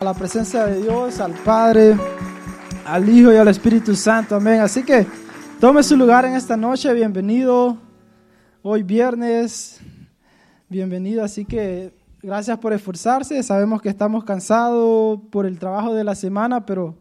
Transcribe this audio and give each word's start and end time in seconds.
a 0.00 0.04
la 0.06 0.14
presencia 0.14 0.64
de 0.64 0.80
Dios, 0.80 1.20
al 1.20 1.34
Padre, 1.34 1.94
al 2.86 3.06
Hijo 3.06 3.30
y 3.34 3.36
al 3.36 3.48
Espíritu 3.48 3.94
Santo. 3.94 4.34
Amén. 4.34 4.60
Así 4.60 4.82
que 4.82 5.06
tome 5.60 5.82
su 5.82 5.94
lugar 5.94 6.24
en 6.24 6.32
esta 6.32 6.56
noche. 6.56 6.90
Bienvenido. 6.94 7.76
Hoy 8.62 8.82
viernes. 8.82 9.78
Bienvenido. 10.70 11.22
Así 11.22 11.44
que 11.44 11.92
gracias 12.22 12.56
por 12.56 12.72
esforzarse. 12.72 13.42
Sabemos 13.42 13.82
que 13.82 13.90
estamos 13.90 14.24
cansados 14.24 15.20
por 15.30 15.44
el 15.44 15.58
trabajo 15.58 15.92
de 15.92 16.02
la 16.02 16.14
semana, 16.14 16.64
pero 16.64 16.96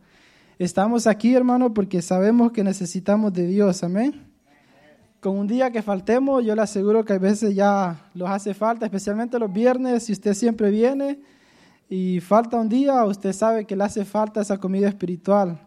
estamos 0.58 1.08
aquí, 1.08 1.34
hermano, 1.34 1.74
porque 1.74 2.02
sabemos 2.02 2.52
que 2.52 2.66
necesitamos 2.66 3.32
de 3.32 3.48
Dios. 3.48 3.82
Amén. 3.82 4.26
Con 5.22 5.38
un 5.38 5.48
día 5.48 5.72
que 5.72 5.82
faltemos, 5.82 6.44
yo 6.44 6.54
le 6.54 6.64
aseguro 6.64 7.06
que 7.06 7.14
a 7.14 7.18
veces 7.18 7.56
ya 7.56 8.10
los 8.14 8.30
hace 8.30 8.54
falta, 8.54 8.86
especialmente 8.86 9.40
los 9.40 9.54
viernes, 9.54 10.04
si 10.04 10.12
usted 10.12 10.34
siempre 10.34 10.70
viene 10.70 11.22
y 11.90 12.20
falta 12.20 12.58
un 12.58 12.70
día, 12.70 13.04
usted 13.04 13.34
sabe 13.34 13.66
que 13.66 13.76
le 13.76 13.84
hace 13.84 14.06
falta 14.06 14.42
esa 14.42 14.60
comida 14.60 14.88
espiritual. 14.88 15.60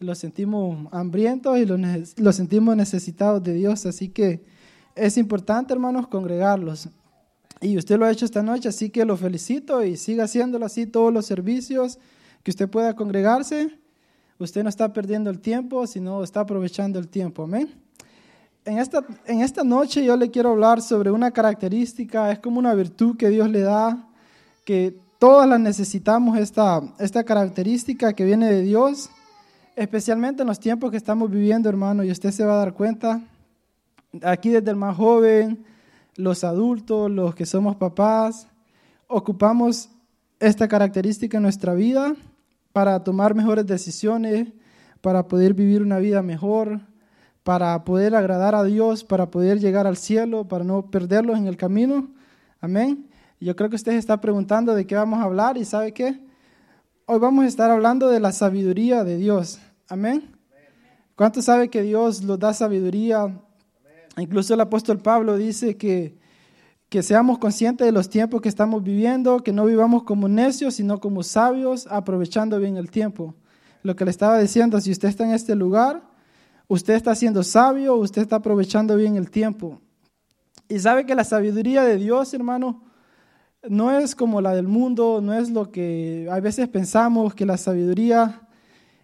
Lo 0.00 0.12
sentimos 0.16 0.88
hambrientos 0.90 1.56
y 1.56 1.66
lo, 1.66 2.32
sentimos 2.32 2.76
necesitados 2.76 3.42
de 3.44 3.54
Dios, 3.54 3.86
así 3.86 4.08
que 4.08 4.44
es 4.96 5.16
importante, 5.16 5.72
hermanos, 5.72 6.08
congregarlos. 6.08 6.88
Y 7.60 7.78
usted 7.78 7.96
lo 7.96 8.06
ha 8.06 8.10
hecho 8.10 8.24
esta 8.24 8.42
noche, 8.42 8.68
así 8.68 8.90
que 8.90 9.04
lo 9.04 9.16
felicito 9.16 9.84
y 9.84 9.96
siga 9.96 10.24
haciéndolo 10.24 10.66
así 10.66 10.86
todos 10.86 11.12
los 11.12 11.26
servicios 11.26 11.98
que 12.42 12.50
usted 12.50 12.68
pueda 12.68 12.96
congregarse. 12.96 13.78
Usted 14.40 14.64
no 14.64 14.68
está 14.68 14.92
perdiendo 14.92 15.30
el 15.30 15.38
tiempo, 15.38 15.86
sino 15.86 16.24
está 16.24 16.40
aprovechando 16.40 16.98
el 16.98 17.06
tiempo. 17.06 17.44
Amén. 17.44 17.72
En 18.64 18.78
esta, 18.78 19.04
en 19.26 19.42
esta 19.42 19.62
noche 19.62 20.04
yo 20.04 20.16
le 20.16 20.30
quiero 20.30 20.50
hablar 20.50 20.82
sobre 20.82 21.12
una 21.12 21.30
característica, 21.30 22.32
es 22.32 22.40
como 22.40 22.58
una 22.58 22.74
virtud 22.74 23.16
que 23.16 23.28
Dios 23.28 23.48
le 23.48 23.60
da, 23.60 24.08
que 24.64 25.07
Todas 25.18 25.48
las 25.48 25.58
necesitamos 25.58 26.38
esta, 26.38 26.80
esta 27.00 27.24
característica 27.24 28.12
que 28.12 28.24
viene 28.24 28.46
de 28.46 28.62
Dios, 28.62 29.10
especialmente 29.74 30.42
en 30.42 30.48
los 30.48 30.60
tiempos 30.60 30.92
que 30.92 30.96
estamos 30.96 31.28
viviendo, 31.28 31.68
hermano, 31.68 32.04
y 32.04 32.12
usted 32.12 32.30
se 32.30 32.44
va 32.44 32.52
a 32.52 32.58
dar 32.58 32.72
cuenta, 32.72 33.20
aquí 34.22 34.50
desde 34.50 34.70
el 34.70 34.76
más 34.76 34.96
joven, 34.96 35.64
los 36.14 36.44
adultos, 36.44 37.10
los 37.10 37.34
que 37.34 37.46
somos 37.46 37.74
papás, 37.74 38.46
ocupamos 39.08 39.90
esta 40.38 40.68
característica 40.68 41.38
en 41.38 41.42
nuestra 41.42 41.74
vida 41.74 42.14
para 42.72 43.02
tomar 43.02 43.34
mejores 43.34 43.66
decisiones, 43.66 44.46
para 45.00 45.26
poder 45.26 45.52
vivir 45.52 45.82
una 45.82 45.98
vida 45.98 46.22
mejor, 46.22 46.80
para 47.42 47.82
poder 47.82 48.14
agradar 48.14 48.54
a 48.54 48.62
Dios, 48.62 49.02
para 49.02 49.32
poder 49.32 49.58
llegar 49.58 49.88
al 49.88 49.96
cielo, 49.96 50.46
para 50.46 50.62
no 50.62 50.92
perderlos 50.92 51.38
en 51.38 51.48
el 51.48 51.56
camino. 51.56 52.08
Amén. 52.60 53.07
Yo 53.40 53.54
creo 53.54 53.70
que 53.70 53.76
usted 53.76 53.92
se 53.92 53.98
está 53.98 54.20
preguntando 54.20 54.74
de 54.74 54.84
qué 54.84 54.96
vamos 54.96 55.20
a 55.20 55.22
hablar 55.22 55.56
y 55.58 55.64
¿sabe 55.64 55.92
qué? 55.92 56.18
Hoy 57.06 57.20
vamos 57.20 57.44
a 57.44 57.48
estar 57.48 57.70
hablando 57.70 58.08
de 58.08 58.18
la 58.18 58.32
sabiduría 58.32 59.04
de 59.04 59.16
Dios. 59.16 59.60
Amén. 59.88 60.36
¿Cuánto 61.14 61.40
sabe 61.40 61.68
que 61.68 61.82
Dios 61.82 62.20
nos 62.22 62.40
da 62.40 62.52
sabiduría? 62.52 63.40
Incluso 64.16 64.54
el 64.54 64.60
apóstol 64.60 64.98
Pablo 64.98 65.36
dice 65.36 65.76
que, 65.76 66.18
que 66.88 67.04
seamos 67.04 67.38
conscientes 67.38 67.86
de 67.86 67.92
los 67.92 68.10
tiempos 68.10 68.40
que 68.40 68.48
estamos 68.48 68.82
viviendo, 68.82 69.44
que 69.44 69.52
no 69.52 69.66
vivamos 69.66 70.02
como 70.02 70.28
necios, 70.28 70.74
sino 70.74 70.98
como 70.98 71.22
sabios, 71.22 71.86
aprovechando 71.86 72.58
bien 72.58 72.76
el 72.76 72.90
tiempo. 72.90 73.36
Lo 73.84 73.94
que 73.94 74.04
le 74.04 74.10
estaba 74.10 74.40
diciendo, 74.40 74.80
si 74.80 74.90
usted 74.90 75.08
está 75.08 75.24
en 75.24 75.30
este 75.30 75.54
lugar, 75.54 76.02
usted 76.66 76.94
está 76.94 77.14
siendo 77.14 77.44
sabio, 77.44 77.94
usted 77.94 78.22
está 78.22 78.36
aprovechando 78.36 78.96
bien 78.96 79.14
el 79.14 79.30
tiempo. 79.30 79.80
Y 80.68 80.80
sabe 80.80 81.06
que 81.06 81.14
la 81.14 81.22
sabiduría 81.22 81.84
de 81.84 81.98
Dios, 81.98 82.34
hermano, 82.34 82.87
no 83.66 83.90
es 83.98 84.14
como 84.14 84.40
la 84.40 84.54
del 84.54 84.68
mundo, 84.68 85.20
no 85.22 85.34
es 85.34 85.50
lo 85.50 85.70
que 85.70 86.28
a 86.30 86.38
veces 86.40 86.68
pensamos 86.68 87.34
que 87.34 87.46
la 87.46 87.56
sabiduría 87.56 88.42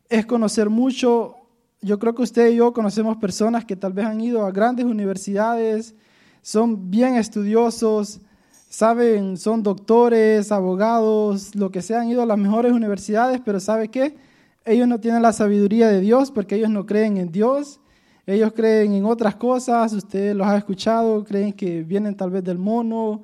es 0.08 0.26
conocer 0.26 0.70
mucho. 0.70 1.34
Yo 1.80 1.98
creo 1.98 2.14
que 2.14 2.22
usted 2.22 2.50
y 2.50 2.56
yo 2.56 2.72
conocemos 2.72 3.16
personas 3.16 3.64
que 3.64 3.76
tal 3.76 3.92
vez 3.92 4.06
han 4.06 4.20
ido 4.20 4.46
a 4.46 4.52
grandes 4.52 4.86
universidades, 4.86 5.94
son 6.40 6.90
bien 6.90 7.16
estudiosos, 7.16 8.20
saben, 8.68 9.36
son 9.36 9.62
doctores, 9.62 10.52
abogados, 10.52 11.54
lo 11.54 11.70
que 11.70 11.82
sea, 11.82 12.00
han 12.00 12.08
ido 12.08 12.22
a 12.22 12.26
las 12.26 12.38
mejores 12.38 12.72
universidades, 12.72 13.40
pero 13.44 13.60
¿sabe 13.60 13.88
qué? 13.88 14.16
Ellos 14.64 14.88
no 14.88 14.98
tienen 15.00 15.22
la 15.22 15.32
sabiduría 15.32 15.88
de 15.88 16.00
Dios 16.00 16.30
porque 16.30 16.54
ellos 16.56 16.70
no 16.70 16.86
creen 16.86 17.18
en 17.18 17.30
Dios, 17.30 17.80
ellos 18.26 18.52
creen 18.54 18.94
en 18.94 19.04
otras 19.04 19.34
cosas, 19.34 19.92
usted 19.92 20.34
los 20.34 20.46
ha 20.46 20.56
escuchado, 20.56 21.22
creen 21.24 21.52
que 21.52 21.82
vienen 21.82 22.16
tal 22.16 22.30
vez 22.30 22.42
del 22.42 22.58
mono, 22.58 23.22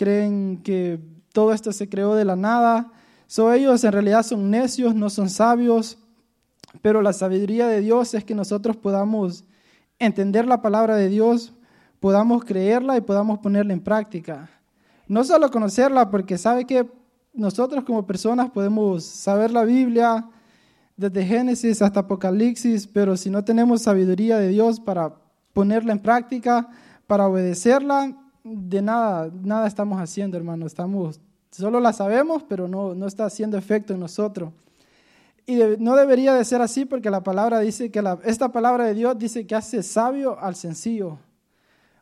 creen 0.00 0.62
que 0.64 0.98
todo 1.30 1.52
esto 1.52 1.72
se 1.72 1.90
creó 1.90 2.14
de 2.14 2.24
la 2.24 2.34
nada. 2.34 2.90
So, 3.26 3.52
ellos 3.52 3.84
en 3.84 3.92
realidad 3.92 4.22
son 4.22 4.50
necios, 4.50 4.94
no 4.94 5.10
son 5.10 5.28
sabios, 5.28 5.98
pero 6.80 7.02
la 7.02 7.12
sabiduría 7.12 7.66
de 7.66 7.82
Dios 7.82 8.14
es 8.14 8.24
que 8.24 8.34
nosotros 8.34 8.78
podamos 8.78 9.44
entender 9.98 10.46
la 10.46 10.62
palabra 10.62 10.96
de 10.96 11.10
Dios, 11.10 11.52
podamos 12.00 12.46
creerla 12.46 12.96
y 12.96 13.02
podamos 13.02 13.40
ponerla 13.40 13.74
en 13.74 13.80
práctica. 13.80 14.48
No 15.06 15.22
solo 15.22 15.50
conocerla, 15.50 16.10
porque 16.10 16.38
sabe 16.38 16.64
que 16.64 16.90
nosotros 17.34 17.84
como 17.84 18.06
personas 18.06 18.48
podemos 18.48 19.04
saber 19.04 19.50
la 19.50 19.64
Biblia 19.64 20.26
desde 20.96 21.26
Génesis 21.26 21.82
hasta 21.82 22.00
Apocalipsis, 22.00 22.86
pero 22.86 23.18
si 23.18 23.28
no 23.28 23.44
tenemos 23.44 23.82
sabiduría 23.82 24.38
de 24.38 24.48
Dios 24.48 24.80
para 24.80 25.14
ponerla 25.52 25.92
en 25.92 25.98
práctica, 25.98 26.70
para 27.06 27.26
obedecerla, 27.26 28.16
de 28.44 28.82
nada, 28.82 29.30
nada 29.42 29.66
estamos 29.66 30.00
haciendo, 30.00 30.36
hermano. 30.36 30.66
Estamos, 30.66 31.20
solo 31.50 31.80
la 31.80 31.92
sabemos, 31.92 32.42
pero 32.48 32.68
no, 32.68 32.94
no 32.94 33.06
está 33.06 33.24
haciendo 33.24 33.58
efecto 33.58 33.94
en 33.94 34.00
nosotros. 34.00 34.52
Y 35.46 35.58
no 35.78 35.96
debería 35.96 36.34
de 36.34 36.44
ser 36.44 36.62
así 36.62 36.84
porque 36.84 37.10
la 37.10 37.22
palabra 37.22 37.58
dice 37.60 37.90
que 37.90 38.02
la, 38.02 38.18
esta 38.24 38.52
palabra 38.52 38.84
de 38.84 38.94
Dios 38.94 39.18
dice 39.18 39.46
que 39.46 39.54
hace 39.54 39.82
sabio 39.82 40.38
al 40.38 40.54
sencillo. 40.54 41.18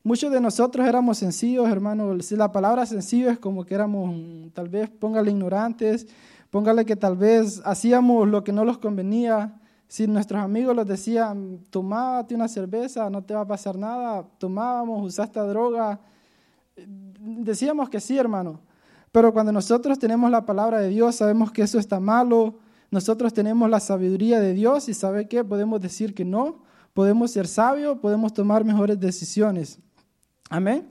Muchos 0.03 0.31
de 0.31 0.41
nosotros 0.41 0.87
éramos 0.87 1.19
sencillos, 1.19 1.69
hermano. 1.69 2.21
Si 2.21 2.37
la 2.37 2.53
palabra 2.53 2.87
sencillo 2.87 3.31
es 3.31 3.38
como 3.38 3.65
que 3.65 3.75
éramos, 3.75 4.15
tal 4.55 4.69
vez, 4.69 4.88
póngale 4.88 5.31
ignorantes, 5.31 6.06
póngale 6.50 6.84
que 6.84 6.97
tal 6.97 7.16
vez 7.16 7.60
hacíamos 7.65 8.28
lo 8.28 8.44
que 8.44 8.53
no 8.53 8.65
nos 8.65 8.78
convenía. 8.78 9.60
Si 9.87 10.06
nuestros 10.06 10.43
amigos 10.43 10.76
nos 10.76 10.87
decían, 10.87 11.60
tomate 11.70 12.34
una 12.34 12.49
cerveza, 12.49 13.09
no 13.09 13.22
te 13.22 13.34
va 13.34 13.41
a 13.41 13.47
pasar 13.47 13.76
nada, 13.76 14.25
tomábamos, 14.38 15.05
usaste 15.05 15.41
droga, 15.41 15.99
decíamos 16.86 17.88
que 17.88 18.00
sí, 18.00 18.16
hermano, 18.16 18.60
pero 19.12 19.32
cuando 19.32 19.52
nosotros 19.52 19.98
tenemos 19.98 20.30
la 20.30 20.44
palabra 20.44 20.80
de 20.80 20.88
Dios, 20.88 21.16
sabemos 21.16 21.50
que 21.50 21.62
eso 21.62 21.78
está 21.78 22.00
malo, 22.00 22.58
nosotros 22.90 23.32
tenemos 23.32 23.68
la 23.68 23.80
sabiduría 23.80 24.40
de 24.40 24.54
Dios 24.54 24.88
y 24.88 24.94
sabe 24.94 25.28
qué, 25.28 25.44
podemos 25.44 25.80
decir 25.80 26.14
que 26.14 26.24
no, 26.24 26.62
podemos 26.94 27.30
ser 27.30 27.46
sabios, 27.46 27.98
podemos 27.98 28.32
tomar 28.32 28.64
mejores 28.64 28.98
decisiones. 28.98 29.78
Amén. 30.50 30.90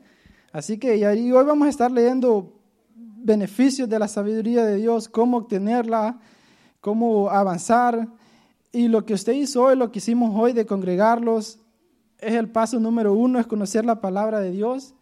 Así 0.51 0.77
que 0.77 0.97
y 0.97 1.03
hoy 1.03 1.45
vamos 1.45 1.67
a 1.67 1.69
estar 1.69 1.91
leyendo 1.91 2.53
beneficios 2.95 3.89
de 3.89 3.99
la 3.99 4.07
sabiduría 4.07 4.63
de 4.65 4.77
Dios, 4.77 5.09
cómo 5.09 5.37
obtenerla, 5.37 6.19
cómo 6.81 7.29
avanzar. 7.29 8.07
Y 8.71 8.87
lo 8.87 9.05
que 9.05 9.13
usted 9.13 9.33
hizo 9.33 9.63
hoy, 9.63 9.75
lo 9.75 9.91
que 9.91 9.99
hicimos 9.99 10.31
hoy 10.35 10.53
de 10.53 10.65
congregarlos, 10.65 11.59
es 12.19 12.33
el 12.33 12.49
paso 12.49 12.79
número 12.79 13.13
uno, 13.13 13.39
es 13.39 13.47
conocer 13.47 13.85
la 13.85 14.01
palabra 14.01 14.39
de 14.39 14.51
Dios 14.51 14.95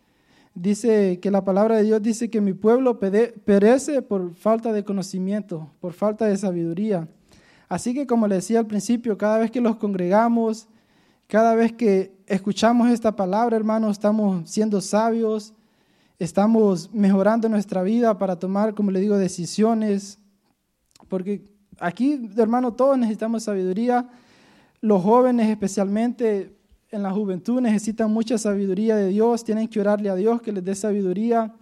dice 0.55 1.19
que 1.19 1.29
la 1.29 1.43
palabra 1.43 1.75
de 1.77 1.83
Dios 1.83 2.01
dice 2.01 2.29
que 2.29 2.41
mi 2.41 2.53
pueblo 2.53 2.99
perece 2.99 4.01
por 4.01 4.33
falta 4.33 4.73
de 4.73 4.83
conocimiento, 4.83 5.69
por 5.79 5.93
falta 5.93 6.25
de 6.25 6.37
sabiduría. 6.37 7.07
Así 7.67 7.93
que 7.93 8.07
como 8.07 8.27
le 8.27 8.35
decía 8.35 8.59
al 8.59 8.67
principio, 8.67 9.17
cada 9.17 9.37
vez 9.37 9.51
que 9.51 9.61
los 9.61 9.75
congregamos, 9.75 10.67
cada 11.27 11.55
vez 11.55 11.73
que 11.73 12.15
escuchamos 12.25 12.89
esta 12.89 13.15
palabra, 13.15 13.55
hermanos, 13.55 13.91
estamos 13.91 14.49
siendo 14.49 14.79
sabios, 14.81 15.53
estamos 16.19 16.93
mejorando 16.93 17.49
nuestra 17.49 17.83
vida 17.83 18.17
para 18.17 18.37
tomar, 18.37 18.73
como 18.73 18.91
le 18.91 18.99
digo, 18.99 19.17
decisiones. 19.17 20.19
Porque 21.09 21.43
aquí, 21.79 22.29
hermano, 22.37 22.73
todos 22.73 22.97
necesitamos 22.97 23.43
sabiduría. 23.43 24.07
Los 24.81 25.03
jóvenes 25.03 25.49
especialmente 25.49 26.54
en 26.95 27.03
la 27.03 27.11
juventud 27.11 27.61
necesitan 27.61 28.11
mucha 28.11 28.37
sabiduría 28.37 28.95
de 28.95 29.09
Dios, 29.09 29.43
tienen 29.43 29.67
que 29.67 29.79
orarle 29.79 30.09
a 30.09 30.15
Dios 30.15 30.41
que 30.41 30.51
les 30.51 30.63
dé 30.63 30.73
sabiduría, 30.73 31.53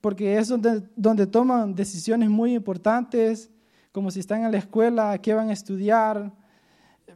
porque 0.00 0.36
es 0.36 0.48
donde, 0.48 0.82
donde 0.96 1.26
toman 1.26 1.74
decisiones 1.74 2.28
muy 2.28 2.54
importantes, 2.54 3.50
como 3.92 4.10
si 4.10 4.20
están 4.20 4.44
en 4.44 4.52
la 4.52 4.58
escuela, 4.58 5.16
qué 5.18 5.34
van 5.34 5.50
a 5.50 5.52
estudiar, 5.52 6.32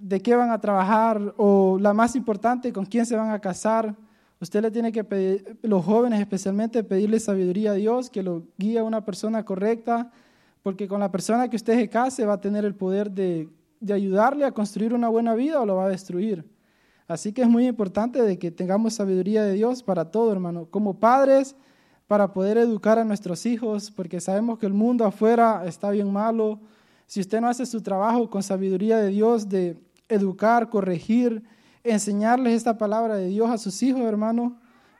de 0.01 0.21
qué 0.21 0.35
van 0.35 0.51
a 0.51 0.61
trabajar, 0.61 1.35
o 1.37 1.79
la 1.81 1.93
más 1.93 2.17
importante, 2.17 2.73
con 2.73 2.85
quién 2.85 3.07
se 3.07 3.17
van 3.17 3.31
a 3.31 3.41
casar. 3.41 3.95
Usted 4.41 4.63
le 4.63 4.71
tiene 4.71 4.93
que 4.93 5.05
pedir, 5.05 5.59
los 5.63 5.85
jóvenes 5.85 6.21
especialmente, 6.21 6.85
pedirle 6.85 7.21
sabiduría 7.21 7.73
a 7.73 7.75
Dios, 7.75 8.11
que 8.11 8.23
lo 8.23 8.45
guíe 8.59 8.79
a 8.79 8.85
una 8.85 9.05
persona 9.05 9.45
correcta, 9.45 10.11
porque 10.63 10.89
con 10.89 11.01
la 11.01 11.11
persona 11.11 11.49
que 11.49 11.57
usted 11.57 11.75
se 11.75 11.89
case 11.89 12.25
va 12.25 12.35
a 12.35 12.41
tener 12.41 12.65
el 12.65 12.75
poder 12.75 13.11
de, 13.11 13.49
de 13.81 13.93
ayudarle 13.93 14.45
a 14.45 14.53
construir 14.53 14.95
una 14.95 15.09
buena 15.09 15.35
vida 15.35 15.61
o 15.61 15.67
lo 15.67 15.77
va 15.77 15.87
a 15.87 15.89
destruir. 15.89 16.54
Así 17.07 17.33
que 17.33 17.43
es 17.43 17.49
muy 17.49 17.67
importante 17.67 18.23
de 18.23 18.39
que 18.39 18.51
tengamos 18.51 18.95
sabiduría 18.95 19.43
de 19.43 19.53
Dios 19.53 19.83
para 19.83 20.11
todo, 20.11 20.33
hermano. 20.33 20.67
Como 20.71 20.99
padres, 20.99 21.55
para 22.07 22.33
poder 22.33 22.59
educar 22.59 22.99
a 22.99 23.05
nuestros 23.05 23.47
hijos, 23.47 23.91
porque 23.91 24.21
sabemos 24.21 24.59
que 24.59 24.67
el 24.67 24.73
mundo 24.73 25.05
afuera 25.05 25.65
está 25.67 25.91
bien 25.91 26.13
malo, 26.13 26.61
si 27.07 27.21
usted 27.21 27.41
no 27.41 27.49
hace 27.49 27.67
su 27.67 27.83
trabajo 27.83 28.31
con 28.31 28.43
sabiduría 28.43 28.99
de 28.99 29.09
Dios 29.09 29.49
de 29.49 29.77
educar, 30.09 30.71
corregir, 30.71 31.43
enseñarles 31.83 32.55
esta 32.55 32.79
palabra 32.79 33.17
de 33.17 33.29
Dios 33.29 33.51
a 33.51 33.59
sus 33.59 33.83
hijos, 33.83 34.03
hermano, 34.03 34.59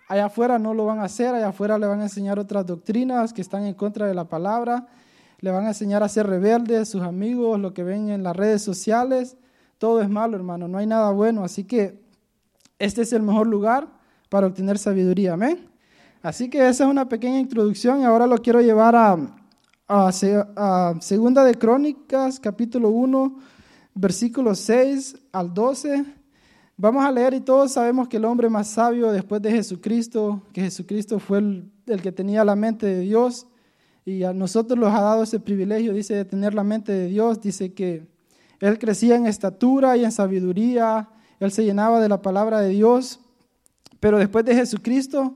allá 0.09 0.27
afuera 0.27 0.59
no 0.59 0.75
lo 0.75 0.85
van 0.85 0.99
a 0.99 1.05
hacer, 1.05 1.35
allá 1.35 1.49
afuera 1.49 1.79
le 1.79 1.87
van 1.87 2.01
a 2.01 2.05
enseñar 2.05 2.39
otras 2.39 2.67
doctrinas 2.67 3.33
que 3.33 3.41
están 3.41 3.65
en 3.65 3.75
contra 3.75 4.07
de 4.07 4.15
la 4.15 4.29
palabra, 4.29 4.87
le 5.41 5.51
van 5.51 5.65
a 5.65 5.69
enseñar 5.69 6.03
a 6.03 6.09
ser 6.09 6.27
rebeldes, 6.27 6.89
sus 6.89 7.03
amigos, 7.03 7.59
lo 7.59 7.73
que 7.73 7.83
ven 7.83 8.11
en 8.11 8.23
las 8.23 8.37
redes 8.37 8.63
sociales, 8.63 9.37
todo 9.85 10.01
es 10.01 10.09
malo, 10.09 10.35
hermano, 10.35 10.67
no 10.67 10.79
hay 10.79 10.87
nada 10.87 11.11
bueno, 11.11 11.45
así 11.45 11.65
que 11.65 12.01
este 12.79 13.03
es 13.03 13.13
el 13.13 13.21
mejor 13.21 13.47
lugar 13.47 13.87
para 14.31 14.47
obtener 14.47 14.79
sabiduría, 14.79 15.35
amén. 15.35 15.69
Así 16.23 16.49
que 16.49 16.67
esa 16.67 16.85
es 16.85 16.91
una 16.91 17.07
pequeña 17.07 17.39
introducción 17.39 18.01
y 18.01 18.05
ahora 18.05 18.27
lo 18.27 18.39
quiero 18.39 18.63
llevar 18.63 18.97
a, 18.97 19.19
a, 19.87 20.95
Segunda 21.03 21.45
de 21.45 21.55
Crónicas, 21.57 22.41
capítulo 22.41 22.89
1, 22.89 23.39
versículos 23.95 24.59
6 24.61 25.17
al 25.33 25.53
12. 25.53 26.03
Vamos 26.79 27.05
a 27.05 27.13
leer 27.13 27.35
y 27.35 27.43
todos 27.43 27.73
sabemos 27.73 28.09
que 28.09 28.17
el 28.17 28.25
hombre 28.25 28.49
más 28.49 28.69
sabio 28.69 29.13
después 29.13 29.43
de 29.43 29.51
Jesucristo, 29.51 30.45
que 30.55 30.63
Jesucristo 30.63 31.19
fue 31.19 31.41
el, 31.41 31.71
el 31.89 32.01
que 32.01 32.11
tenía 32.11 32.43
la 32.43 32.57
mente 32.57 32.87
de 32.87 33.01
Dios 33.01 33.49
y 34.07 34.23
a 34.23 34.33
nosotros 34.33 34.79
nos 34.79 34.95
ha 34.95 35.03
dado 35.03 35.25
ese 35.25 35.41
privilegio, 35.41 35.93
dice, 35.93 36.15
de 36.15 36.25
tener 36.25 36.55
la 36.55 36.65
mente 36.65 36.91
de 36.91 37.09
Dios, 37.09 37.39
dice 37.43 37.75
que 37.75 38.14
él 38.67 38.79
crecía 38.79 39.17
en 39.17 39.27
estatura 39.27 39.97
y 39.97 40.05
en 40.05 40.13
sabiduría, 40.13 41.09
él 41.41 41.51
se 41.53 41.65
llenaba 41.65 42.01
de 42.01 42.09
la 42.09 42.23
palabra 42.23 42.61
de 42.61 42.71
Dios, 42.71 43.21
pero 44.01 44.19
después 44.19 44.45
de 44.45 44.55
Jesucristo, 44.55 45.35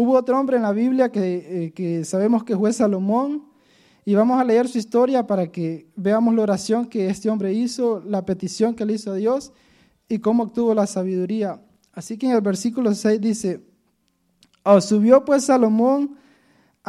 Hubo 0.00 0.12
otro 0.12 0.38
hombre 0.38 0.56
en 0.56 0.62
la 0.62 0.70
Biblia 0.70 1.10
eh, 1.12 1.72
que, 1.74 2.04
sabemos 2.04 2.44
que 2.44 2.56
fue 2.56 2.72
Salomón. 2.72 3.44
Y 4.04 4.14
vamos 4.14 4.40
a 4.40 4.44
leer 4.44 4.68
su 4.68 4.78
historia 4.78 5.26
para 5.26 5.48
que 5.48 5.88
veamos 5.96 6.34
la 6.36 6.42
oración 6.42 6.86
que 6.86 7.08
este 7.08 7.28
hombre 7.28 7.52
hizo, 7.52 8.00
la 8.06 8.24
petición 8.24 8.76
que 8.76 8.86
le 8.86 8.94
hizo 8.94 9.10
a 9.10 9.16
Dios 9.16 9.52
y 10.08 10.20
cómo 10.20 10.44
obtuvo 10.44 10.72
la 10.72 10.86
sabiduría. 10.86 11.60
Así 11.92 12.16
que 12.16 12.26
en 12.26 12.32
el 12.32 12.40
versículo 12.40 12.94
6 12.94 13.20
dice, 13.20 13.60
oh, 14.62 14.80
subió 14.80 15.24
pues 15.24 15.46
Salomón 15.46 16.16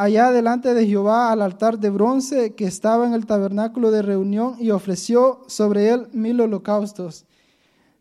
allá 0.00 0.30
delante 0.30 0.72
de 0.72 0.86
Jehová 0.86 1.30
al 1.30 1.42
altar 1.42 1.78
de 1.78 1.90
bronce 1.90 2.54
que 2.54 2.64
estaba 2.64 3.06
en 3.06 3.12
el 3.12 3.26
tabernáculo 3.26 3.90
de 3.90 4.00
reunión 4.00 4.56
y 4.58 4.70
ofreció 4.70 5.42
sobre 5.46 5.90
él 5.90 6.08
mil 6.12 6.40
holocaustos. 6.40 7.26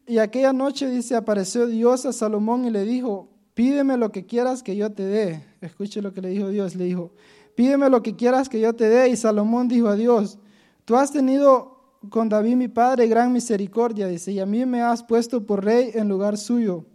Y 0.08 0.20
aquella 0.20 0.54
noche, 0.54 0.90
dice, 0.90 1.18
apareció 1.18 1.68
Dios 1.68 2.06
a 2.06 2.14
Salomón 2.14 2.64
y 2.64 2.70
le 2.70 2.86
dijo, 2.86 3.28
pídeme 3.54 3.98
lo 3.98 4.14
que 4.14 4.26
quieras 4.26 4.64
que 4.64 4.78
yo 4.78 4.94
te 4.94 5.04
dé. 5.04 5.44
Escuche 5.60 6.02
lo 6.02 6.14
que 6.14 6.22
le 6.22 6.30
dijo 6.30 6.48
Dios, 6.48 6.74
le 6.76 6.86
dijo, 6.86 7.12
pídeme 7.56 7.90
lo 7.90 8.02
que 8.02 8.16
quieras 8.16 8.48
que 8.48 8.62
yo 8.62 8.74
te 8.74 8.88
dé. 8.88 9.10
Y 9.10 9.18
Salomón 9.18 9.68
dijo 9.68 9.90
a 9.90 9.98
Dios, 9.98 10.40
tú 10.86 10.96
has 10.96 11.12
tenido 11.12 11.98
con 12.08 12.30
David 12.30 12.56
mi 12.56 12.70
padre 12.70 13.08
gran 13.08 13.34
misericordia, 13.34 14.08
dice, 14.08 14.32
y 14.32 14.40
a 14.40 14.46
mí 14.46 14.66
me 14.66 14.82
has 14.82 15.04
puesto 15.04 15.46
por 15.46 15.66
rey 15.66 15.92
en 15.94 16.08
lugar 16.08 16.38
suyo. 16.38 16.86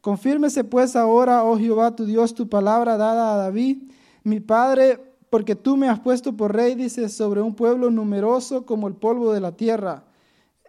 Confírmese 0.00 0.64
pues 0.64 0.96
ahora, 0.96 1.44
oh 1.44 1.58
Jehová, 1.58 1.94
tu 1.94 2.06
Dios, 2.06 2.32
tu 2.32 2.48
palabra 2.48 2.96
dada 2.96 3.34
a 3.34 3.36
David, 3.36 3.82
mi 4.24 4.40
padre, 4.40 5.00
porque 5.30 5.54
tú 5.54 5.76
me 5.76 5.88
has 5.88 6.00
puesto 6.00 6.36
por 6.36 6.54
rey, 6.54 6.74
dice, 6.74 7.08
sobre 7.08 7.40
un 7.40 7.54
pueblo 7.54 7.90
numeroso 7.90 8.64
como 8.64 8.88
el 8.88 8.94
polvo 8.94 9.32
de 9.32 9.40
la 9.40 9.52
tierra. 9.52 10.04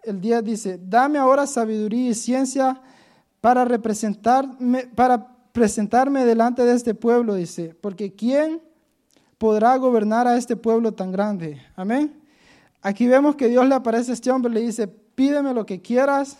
El 0.02 0.20
día 0.20 0.42
dice, 0.42 0.78
dame 0.82 1.18
ahora 1.18 1.46
sabiduría 1.46 2.10
y 2.10 2.14
ciencia 2.14 2.80
para 3.40 3.64
representarme, 3.64 4.86
para 4.94 5.36
presentarme 5.52 6.24
delante 6.24 6.64
de 6.64 6.74
este 6.74 6.94
pueblo, 6.94 7.34
dice, 7.34 7.74
porque 7.80 8.14
¿quién 8.14 8.60
podrá 9.38 9.76
gobernar 9.76 10.26
a 10.26 10.36
este 10.36 10.56
pueblo 10.56 10.92
tan 10.92 11.10
grande? 11.12 11.60
Amén. 11.76 12.20
Aquí 12.82 13.06
vemos 13.06 13.36
que 13.36 13.48
Dios 13.48 13.66
le 13.66 13.74
aparece 13.74 14.10
a 14.10 14.14
este 14.14 14.30
hombre, 14.30 14.52
le 14.52 14.60
dice, 14.60 14.88
pídeme 14.88 15.52
lo 15.52 15.66
que 15.66 15.80
quieras. 15.80 16.38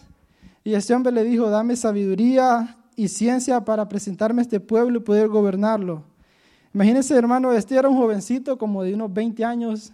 Y 0.64 0.74
este 0.74 0.94
hombre 0.94 1.12
le 1.12 1.24
dijo, 1.24 1.50
dame 1.50 1.76
sabiduría 1.76 2.78
y 2.96 3.08
ciencia 3.08 3.64
para 3.64 3.88
presentarme 3.88 4.40
a 4.40 4.44
este 4.44 4.60
pueblo 4.60 4.98
y 4.98 5.02
poder 5.02 5.28
gobernarlo. 5.28 6.04
Imagínese, 6.72 7.16
hermano, 7.16 7.52
este 7.52 7.76
era 7.76 7.88
un 7.88 7.96
jovencito 7.96 8.56
como 8.56 8.82
de 8.82 8.94
unos 8.94 9.12
20 9.12 9.44
años. 9.44 9.92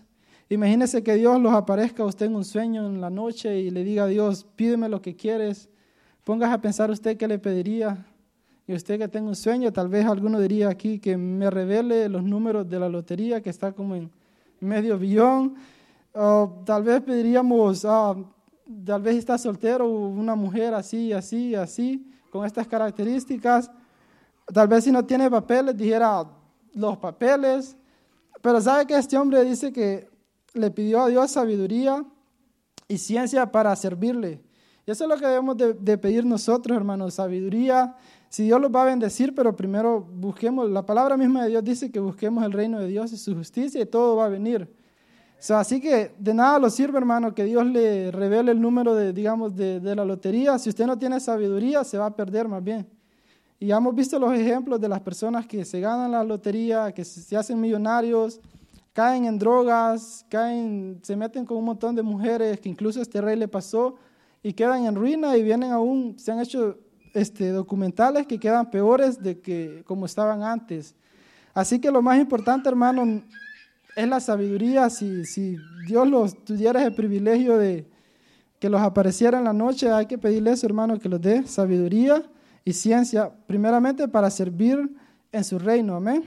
Imagínese 0.48 1.02
que 1.02 1.14
Dios 1.14 1.40
los 1.40 1.52
aparezca 1.52 2.02
a 2.02 2.06
usted 2.06 2.26
en 2.26 2.36
un 2.36 2.44
sueño 2.44 2.86
en 2.86 3.00
la 3.00 3.10
noche 3.10 3.58
y 3.60 3.70
le 3.70 3.82
diga 3.82 4.04
a 4.04 4.06
Dios, 4.06 4.46
pídeme 4.56 4.88
lo 4.88 5.02
que 5.02 5.16
quieres 5.16 5.68
Pongas 6.26 6.52
a 6.52 6.60
pensar 6.60 6.90
usted 6.90 7.16
qué 7.16 7.28
le 7.28 7.38
pediría. 7.38 8.04
Y 8.66 8.74
usted 8.74 8.98
que 8.98 9.06
tenga 9.06 9.28
un 9.28 9.36
sueño, 9.36 9.72
tal 9.72 9.86
vez 9.86 10.04
alguno 10.04 10.40
diría 10.40 10.68
aquí 10.68 10.98
que 10.98 11.16
me 11.16 11.48
revele 11.50 12.08
los 12.08 12.24
números 12.24 12.68
de 12.68 12.80
la 12.80 12.88
lotería 12.88 13.40
que 13.40 13.48
está 13.48 13.70
como 13.70 13.94
en 13.94 14.10
medio 14.58 14.98
billón. 14.98 15.54
O 16.12 16.64
tal 16.66 16.82
vez 16.82 17.00
pediríamos, 17.02 17.84
ah, 17.84 18.16
tal 18.84 19.02
vez 19.02 19.14
está 19.14 19.38
soltero, 19.38 19.88
una 19.88 20.34
mujer 20.34 20.74
así, 20.74 21.12
así, 21.12 21.54
así, 21.54 22.04
con 22.28 22.44
estas 22.44 22.66
características. 22.66 23.70
Tal 24.52 24.66
vez 24.66 24.82
si 24.82 24.90
no 24.90 25.04
tiene 25.04 25.30
papeles, 25.30 25.76
dijera 25.76 26.26
los 26.76 26.98
papeles. 26.98 27.76
Pero 28.40 28.60
sabe 28.60 28.86
que 28.86 28.96
este 28.96 29.18
hombre 29.18 29.42
dice 29.44 29.72
que 29.72 30.08
le 30.54 30.70
pidió 30.70 31.02
a 31.02 31.08
Dios 31.08 31.30
sabiduría 31.32 32.04
y 32.86 32.98
ciencia 32.98 33.50
para 33.50 33.74
servirle. 33.74 34.40
Y 34.86 34.90
eso 34.92 35.04
es 35.04 35.10
lo 35.10 35.16
que 35.16 35.26
debemos 35.26 35.56
de, 35.56 35.98
pedir 35.98 36.24
nosotros, 36.24 36.76
hermanos, 36.76 37.14
sabiduría. 37.14 37.96
Si 38.28 38.44
Dios 38.44 38.60
los 38.60 38.70
va 38.70 38.82
a 38.82 38.86
bendecir, 38.86 39.34
pero 39.34 39.56
primero 39.56 40.00
busquemos, 40.00 40.70
la 40.70 40.86
palabra 40.86 41.16
misma 41.16 41.42
de 41.42 41.50
Dios 41.50 41.64
dice 41.64 41.90
que 41.90 41.98
busquemos 41.98 42.44
el 42.44 42.52
reino 42.52 42.78
de 42.78 42.86
Dios 42.86 43.12
y 43.12 43.16
su 43.16 43.34
justicia 43.34 43.80
y 43.80 43.86
todo 43.86 44.16
va 44.16 44.26
a 44.26 44.28
venir. 44.28 44.72
así 45.50 45.80
que 45.80 46.14
de 46.18 46.34
nada 46.34 46.60
lo 46.60 46.70
sirve, 46.70 46.98
hermano, 46.98 47.34
que 47.34 47.44
Dios 47.44 47.66
le 47.66 48.12
revele 48.12 48.52
el 48.52 48.60
número 48.60 48.94
de, 48.94 49.12
digamos, 49.12 49.56
de, 49.56 49.80
de 49.80 49.96
la 49.96 50.04
lotería. 50.04 50.56
Si 50.58 50.68
usted 50.68 50.86
no 50.86 50.96
tiene 50.96 51.18
sabiduría, 51.18 51.82
se 51.82 51.98
va 51.98 52.06
a 52.06 52.14
perder 52.14 52.46
más 52.46 52.62
bien. 52.62 52.86
Y 53.58 53.70
hemos 53.70 53.94
visto 53.94 54.18
los 54.18 54.34
ejemplos 54.34 54.80
de 54.80 54.88
las 54.88 55.00
personas 55.00 55.46
que 55.46 55.64
se 55.64 55.80
ganan 55.80 56.10
la 56.10 56.22
lotería, 56.22 56.92
que 56.92 57.04
se 57.04 57.36
hacen 57.36 57.58
millonarios, 57.60 58.40
caen 58.92 59.24
en 59.24 59.38
drogas, 59.38 60.26
caen, 60.28 61.00
se 61.02 61.16
meten 61.16 61.46
con 61.46 61.56
un 61.56 61.64
montón 61.64 61.94
de 61.96 62.02
mujeres, 62.02 62.60
que 62.60 62.68
incluso 62.68 63.00
este 63.00 63.20
rey 63.20 63.36
le 63.36 63.48
pasó 63.48 63.96
y 64.42 64.52
quedan 64.52 64.84
en 64.84 64.94
ruina 64.94 65.36
y 65.36 65.42
vienen 65.42 65.72
aún, 65.72 66.18
se 66.18 66.32
han 66.32 66.40
hecho 66.40 66.78
este, 67.14 67.48
documentales 67.48 68.26
que 68.26 68.38
quedan 68.38 68.70
peores 68.70 69.22
de 69.22 69.40
que 69.40 69.82
como 69.86 70.04
estaban 70.04 70.42
antes. 70.42 70.94
Así 71.54 71.80
que 71.80 71.90
lo 71.90 72.02
más 72.02 72.18
importante, 72.18 72.68
hermano, 72.68 73.22
es 73.96 74.08
la 74.08 74.20
sabiduría. 74.20 74.90
Si, 74.90 75.24
si 75.24 75.56
Dios 75.86 76.06
los 76.06 76.44
tuviera 76.44 76.84
el 76.84 76.94
privilegio 76.94 77.56
de 77.56 77.86
que 78.58 78.68
los 78.68 78.82
apareciera 78.82 79.38
en 79.38 79.44
la 79.44 79.54
noche, 79.54 79.90
hay 79.90 80.04
que 80.04 80.18
pedirle 80.18 80.50
eso, 80.50 80.66
hermano, 80.66 80.98
que 80.98 81.08
los 81.08 81.20
dé 81.20 81.46
sabiduría 81.46 82.22
y 82.66 82.72
ciencia, 82.72 83.32
primeramente 83.46 84.08
para 84.08 84.28
servir 84.28 84.92
en 85.30 85.44
su 85.44 85.56
reino, 85.56 85.94
amén. 85.94 86.24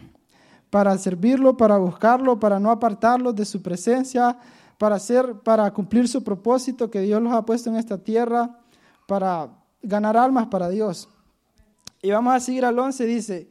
Para 0.69 0.97
servirlo, 0.97 1.57
para 1.57 1.77
buscarlo, 1.77 2.39
para 2.39 2.61
no 2.61 2.71
apartarlo 2.71 3.33
de 3.33 3.43
su 3.43 3.61
presencia, 3.61 4.39
para, 4.77 4.95
hacer, 4.95 5.33
para 5.43 5.69
cumplir 5.71 6.07
su 6.07 6.23
propósito 6.23 6.89
que 6.89 7.01
Dios 7.01 7.21
los 7.21 7.33
ha 7.33 7.45
puesto 7.45 7.69
en 7.69 7.75
esta 7.75 7.97
tierra, 7.97 8.57
para 9.05 9.49
ganar 9.83 10.15
almas 10.15 10.47
para 10.47 10.69
Dios. 10.69 11.09
Y 12.01 12.11
vamos 12.11 12.33
a 12.33 12.39
seguir 12.39 12.63
al 12.63 12.79
11, 12.79 13.05
dice, 13.05 13.49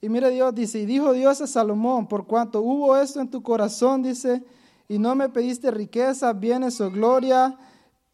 y 0.00 0.08
mire 0.08 0.30
Dios, 0.30 0.54
dice, 0.54 0.78
y 0.78 0.86
dijo 0.86 1.12
Dios 1.14 1.40
a 1.40 1.48
Salomón, 1.48 2.06
por 2.06 2.24
cuanto 2.28 2.60
hubo 2.60 2.96
esto 2.96 3.20
en 3.20 3.28
tu 3.28 3.42
corazón, 3.42 4.04
dice, 4.04 4.44
y 4.86 5.00
no 5.00 5.16
me 5.16 5.28
pediste 5.28 5.72
riqueza, 5.72 6.32
bienes 6.34 6.80
o 6.80 6.88
gloria, 6.88 7.58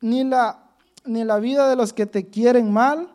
ni 0.01 0.25
la, 0.25 0.71
ni 1.05 1.25
la 1.25 1.39
vida 1.39 1.69
de 1.69 1.77
los 1.77 1.93
que 1.93 2.07
te 2.07 2.31
quieren 2.31 2.73
mal, 2.73 3.14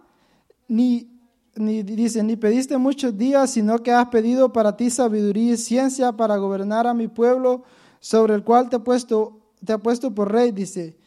ni, 0.70 1.12
ni, 1.56 1.84
dice, 1.84 2.24
ni 2.24 2.38
pediste 2.38 2.78
muchos 2.78 3.18
días, 3.18 3.52
sino 3.52 3.80
que 3.80 3.92
has 3.92 4.08
pedido 4.08 4.54
para 4.54 4.78
ti 4.78 4.90
sabiduría 4.90 5.56
y 5.56 5.58
ciencia 5.58 6.14
para 6.14 6.38
gobernar 6.38 6.88
a 6.88 6.94
mi 6.94 7.10
pueblo, 7.10 7.64
sobre 8.00 8.34
el 8.36 8.46
cual 8.46 8.70
te 8.70 8.78
he 8.78 8.80
puesto 8.80 9.40
te 9.64 9.74
ha 9.74 9.78
puesto 9.78 10.14
por 10.14 10.32
rey, 10.32 10.52
dice. 10.52 10.98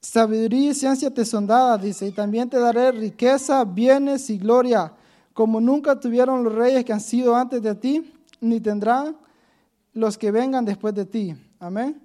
Sabiduría 0.00 0.70
y 0.70 0.74
ciencia 0.74 1.12
te 1.12 1.24
son 1.24 1.46
dadas, 1.46 1.80
dice, 1.80 2.06
y 2.06 2.12
también 2.12 2.50
te 2.50 2.58
daré 2.58 2.92
riqueza, 2.92 3.64
bienes 3.64 4.28
y 4.28 4.36
gloria, 4.36 4.92
como 5.32 5.60
nunca 5.60 5.98
tuvieron 5.98 6.44
los 6.44 6.54
reyes 6.54 6.84
que 6.84 6.92
han 6.92 7.00
sido 7.00 7.34
antes 7.34 7.62
de 7.62 7.74
ti, 7.74 8.12
ni 8.40 8.60
tendrán 8.60 9.16
los 9.94 10.18
que 10.18 10.30
vengan 10.30 10.64
después 10.64 10.94
de 10.94 11.06
ti. 11.06 11.34
Amén. 11.58 12.02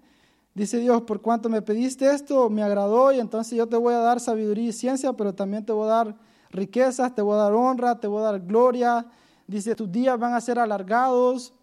Dice 0.54 0.78
Dios, 0.78 1.02
por 1.02 1.22
cuanto 1.22 1.50
me 1.50 1.62
pediste 1.62 2.10
esto, 2.10 2.50
me 2.50 2.64
agradó 2.64 3.12
y 3.12 3.20
entonces 3.20 3.58
yo 3.58 3.68
te 3.68 3.76
voy 3.76 3.94
a 3.94 4.00
dar 4.00 4.20
sabiduría 4.20 4.70
y 4.70 4.74
ciencia, 4.74 5.14
pero 5.14 5.34
también 5.34 5.66
te 5.66 5.74
voy 5.74 5.88
a 5.88 5.92
dar 5.92 6.16
riquezas, 6.50 7.14
te 7.14 7.22
voy 7.22 7.36
a 7.36 7.44
dar 7.44 7.54
honra, 7.54 8.00
te 8.00 8.08
voy 8.08 8.22
a 8.22 8.32
dar 8.32 8.40
gloria. 8.40 9.06
Dice, 9.48 9.76
tus 9.76 9.92
días 9.92 10.18
van 10.20 10.34
a 10.34 10.42
ser 10.42 10.60
alargados. 10.60 11.54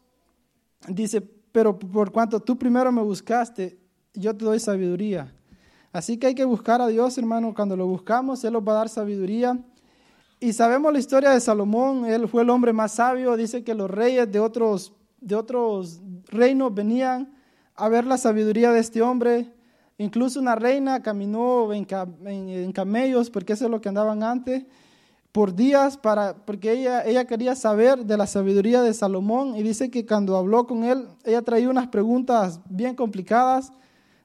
Dice, 0.88 1.20
pero 1.52 1.78
por 1.78 2.12
cuanto 2.12 2.40
tú 2.40 2.58
primero 2.58 2.90
me 2.92 3.02
buscaste, 3.02 3.78
yo 4.14 4.36
te 4.36 4.44
doy 4.44 4.60
sabiduría. 4.60 5.32
Así 5.92 6.18
que 6.18 6.26
hay 6.26 6.34
que 6.34 6.44
buscar 6.44 6.80
a 6.82 6.88
Dios, 6.88 7.16
hermano. 7.16 7.54
Cuando 7.54 7.76
lo 7.76 7.86
buscamos, 7.86 8.44
Él 8.44 8.52
nos 8.52 8.62
va 8.62 8.72
a 8.72 8.76
dar 8.76 8.88
sabiduría. 8.88 9.58
Y 10.38 10.52
sabemos 10.52 10.92
la 10.92 10.98
historia 10.98 11.30
de 11.30 11.40
Salomón. 11.40 12.04
Él 12.04 12.28
fue 12.28 12.42
el 12.42 12.50
hombre 12.50 12.72
más 12.72 12.92
sabio. 12.92 13.36
Dice 13.36 13.64
que 13.64 13.74
los 13.74 13.90
reyes 13.90 14.30
de 14.30 14.38
otros, 14.38 14.92
de 15.20 15.34
otros 15.34 16.02
reinos 16.26 16.74
venían 16.74 17.32
a 17.74 17.88
ver 17.88 18.06
la 18.06 18.18
sabiduría 18.18 18.72
de 18.72 18.80
este 18.80 19.02
hombre, 19.02 19.52
Incluso 19.98 20.40
una 20.40 20.54
reina 20.54 21.02
caminó 21.02 21.72
en, 21.72 22.72
camellos, 22.72 23.30
porque 23.30 23.54
eso 23.54 23.64
es 23.64 23.70
lo 23.70 23.80
que 23.80 23.88
andaban 23.88 24.22
antes, 24.22 24.64
por 25.32 25.54
días, 25.54 25.96
para, 25.96 26.34
porque 26.34 26.72
ella, 26.72 27.04
ella 27.04 27.26
quería 27.26 27.54
saber 27.54 28.04
de 28.04 28.16
la 28.16 28.26
sabiduría 28.26 28.82
de 28.82 28.92
Salomón 28.94 29.54
y 29.56 29.62
dice 29.62 29.90
que 29.90 30.04
cuando 30.06 30.36
habló 30.36 30.66
con 30.66 30.84
él, 30.84 31.08
ella 31.24 31.42
traía 31.42 31.68
unas 31.68 31.88
preguntas 31.88 32.60
bien 32.68 32.94
complicadas 32.94 33.72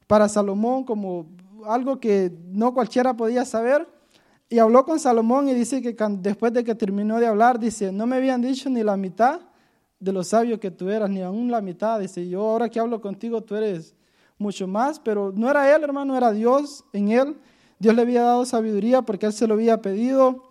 para 0.07 0.27
Salomón, 0.27 0.83
como 0.83 1.27
algo 1.65 1.99
que 1.99 2.31
no 2.47 2.73
cualquiera 2.73 3.15
podía 3.15 3.45
saber. 3.45 3.87
Y 4.49 4.59
habló 4.59 4.83
con 4.83 4.99
Salomón 4.99 5.47
y 5.47 5.53
dice 5.53 5.81
que 5.81 5.95
después 6.19 6.51
de 6.51 6.65
que 6.65 6.75
terminó 6.75 7.19
de 7.19 7.27
hablar, 7.27 7.59
dice, 7.59 7.91
no 7.91 8.05
me 8.05 8.17
habían 8.17 8.41
dicho 8.41 8.69
ni 8.69 8.83
la 8.83 8.97
mitad 8.97 9.39
de 9.97 10.11
lo 10.11 10.23
sabio 10.23 10.59
que 10.59 10.71
tú 10.71 10.89
eras, 10.89 11.09
ni 11.09 11.21
aún 11.21 11.49
la 11.49 11.61
mitad. 11.61 11.99
Dice, 11.99 12.27
yo 12.27 12.41
ahora 12.41 12.67
que 12.67 12.79
hablo 12.79 12.99
contigo, 12.99 13.41
tú 13.41 13.55
eres 13.55 13.95
mucho 14.41 14.67
más, 14.67 14.99
pero 14.99 15.31
no 15.35 15.49
era 15.49 15.73
él, 15.73 15.83
hermano, 15.83 16.17
era 16.17 16.31
Dios 16.31 16.83
en 16.93 17.09
él. 17.09 17.37
Dios 17.79 17.95
le 17.95 18.01
había 18.01 18.23
dado 18.23 18.45
sabiduría 18.45 19.01
porque 19.01 19.25
él 19.25 19.33
se 19.33 19.47
lo 19.47 19.53
había 19.53 19.81
pedido. 19.81 20.49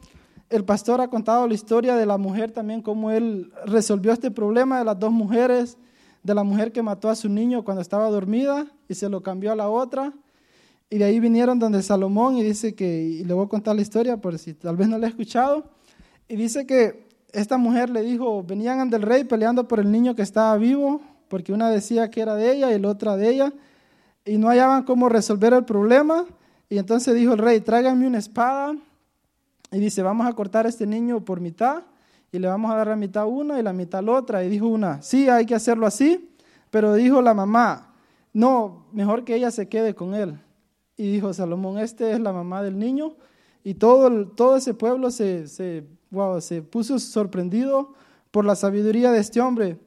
El 0.48 0.64
pastor 0.64 1.00
ha 1.00 1.08
contado 1.08 1.46
la 1.46 1.54
historia 1.54 1.94
de 1.96 2.06
la 2.06 2.18
mujer 2.18 2.50
también, 2.50 2.82
cómo 2.82 3.10
él 3.10 3.52
resolvió 3.66 4.12
este 4.12 4.30
problema 4.30 4.78
de 4.78 4.84
las 4.84 4.98
dos 4.98 5.12
mujeres, 5.12 5.76
de 6.22 6.34
la 6.34 6.42
mujer 6.42 6.72
que 6.72 6.82
mató 6.82 7.08
a 7.08 7.14
su 7.14 7.28
niño 7.28 7.64
cuando 7.64 7.80
estaba 7.82 8.08
dormida 8.10 8.66
y 8.88 8.94
se 8.94 9.08
lo 9.08 9.22
cambió 9.22 9.52
a 9.52 9.56
la 9.56 9.68
otra. 9.68 10.12
Y 10.88 10.98
de 10.98 11.04
ahí 11.04 11.20
vinieron 11.20 11.58
donde 11.58 11.82
Salomón 11.82 12.36
y 12.36 12.42
dice 12.42 12.74
que, 12.74 13.02
y 13.02 13.24
le 13.24 13.32
voy 13.32 13.46
a 13.46 13.48
contar 13.48 13.76
la 13.76 13.82
historia 13.82 14.16
por 14.16 14.36
si 14.38 14.54
tal 14.54 14.76
vez 14.76 14.88
no 14.88 14.98
la 14.98 15.06
he 15.06 15.10
escuchado, 15.10 15.70
y 16.26 16.36
dice 16.36 16.66
que 16.66 17.06
esta 17.32 17.56
mujer 17.58 17.90
le 17.90 18.02
dijo, 18.02 18.42
venían 18.42 18.90
del 18.90 19.02
rey 19.02 19.22
peleando 19.24 19.68
por 19.68 19.78
el 19.78 19.90
niño 19.90 20.16
que 20.16 20.22
estaba 20.22 20.56
vivo, 20.56 21.00
porque 21.28 21.52
una 21.52 21.70
decía 21.70 22.10
que 22.10 22.20
era 22.20 22.34
de 22.34 22.52
ella 22.52 22.72
y 22.72 22.78
la 22.80 22.88
otra 22.88 23.16
de 23.16 23.30
ella, 23.30 23.52
y 24.24 24.38
no 24.38 24.48
hallaban 24.48 24.84
cómo 24.84 25.08
resolver 25.08 25.52
el 25.52 25.64
problema. 25.64 26.26
Y 26.68 26.78
entonces 26.78 27.14
dijo 27.14 27.32
el 27.32 27.38
rey, 27.38 27.60
tráiganme 27.60 28.06
una 28.06 28.18
espada. 28.18 28.76
Y 29.72 29.78
dice, 29.78 30.02
vamos 30.02 30.26
a 30.26 30.32
cortar 30.32 30.66
a 30.66 30.68
este 30.68 30.86
niño 30.86 31.24
por 31.24 31.40
mitad 31.40 31.82
y 32.32 32.38
le 32.38 32.48
vamos 32.48 32.70
a 32.70 32.76
dar 32.76 32.88
la 32.88 32.96
mitad 32.96 33.26
una 33.26 33.58
y 33.58 33.62
la 33.62 33.72
mitad 33.72 34.02
la 34.02 34.12
otra. 34.12 34.44
Y 34.44 34.48
dijo 34.48 34.66
una, 34.66 35.02
sí, 35.02 35.28
hay 35.28 35.46
que 35.46 35.54
hacerlo 35.54 35.86
así. 35.86 36.30
Pero 36.70 36.94
dijo 36.94 37.20
la 37.22 37.34
mamá, 37.34 37.94
no, 38.32 38.86
mejor 38.92 39.24
que 39.24 39.34
ella 39.34 39.50
se 39.50 39.68
quede 39.68 39.94
con 39.94 40.14
él. 40.14 40.38
Y 40.96 41.10
dijo 41.10 41.32
Salomón, 41.32 41.78
este 41.78 42.12
es 42.12 42.20
la 42.20 42.32
mamá 42.32 42.62
del 42.62 42.78
niño. 42.78 43.14
Y 43.64 43.74
todo, 43.74 44.28
todo 44.28 44.56
ese 44.56 44.74
pueblo 44.74 45.10
se, 45.10 45.48
se, 45.48 45.84
wow, 46.10 46.40
se 46.40 46.62
puso 46.62 46.98
sorprendido 46.98 47.94
por 48.30 48.44
la 48.44 48.54
sabiduría 48.54 49.10
de 49.10 49.18
este 49.18 49.40
hombre. 49.40 49.78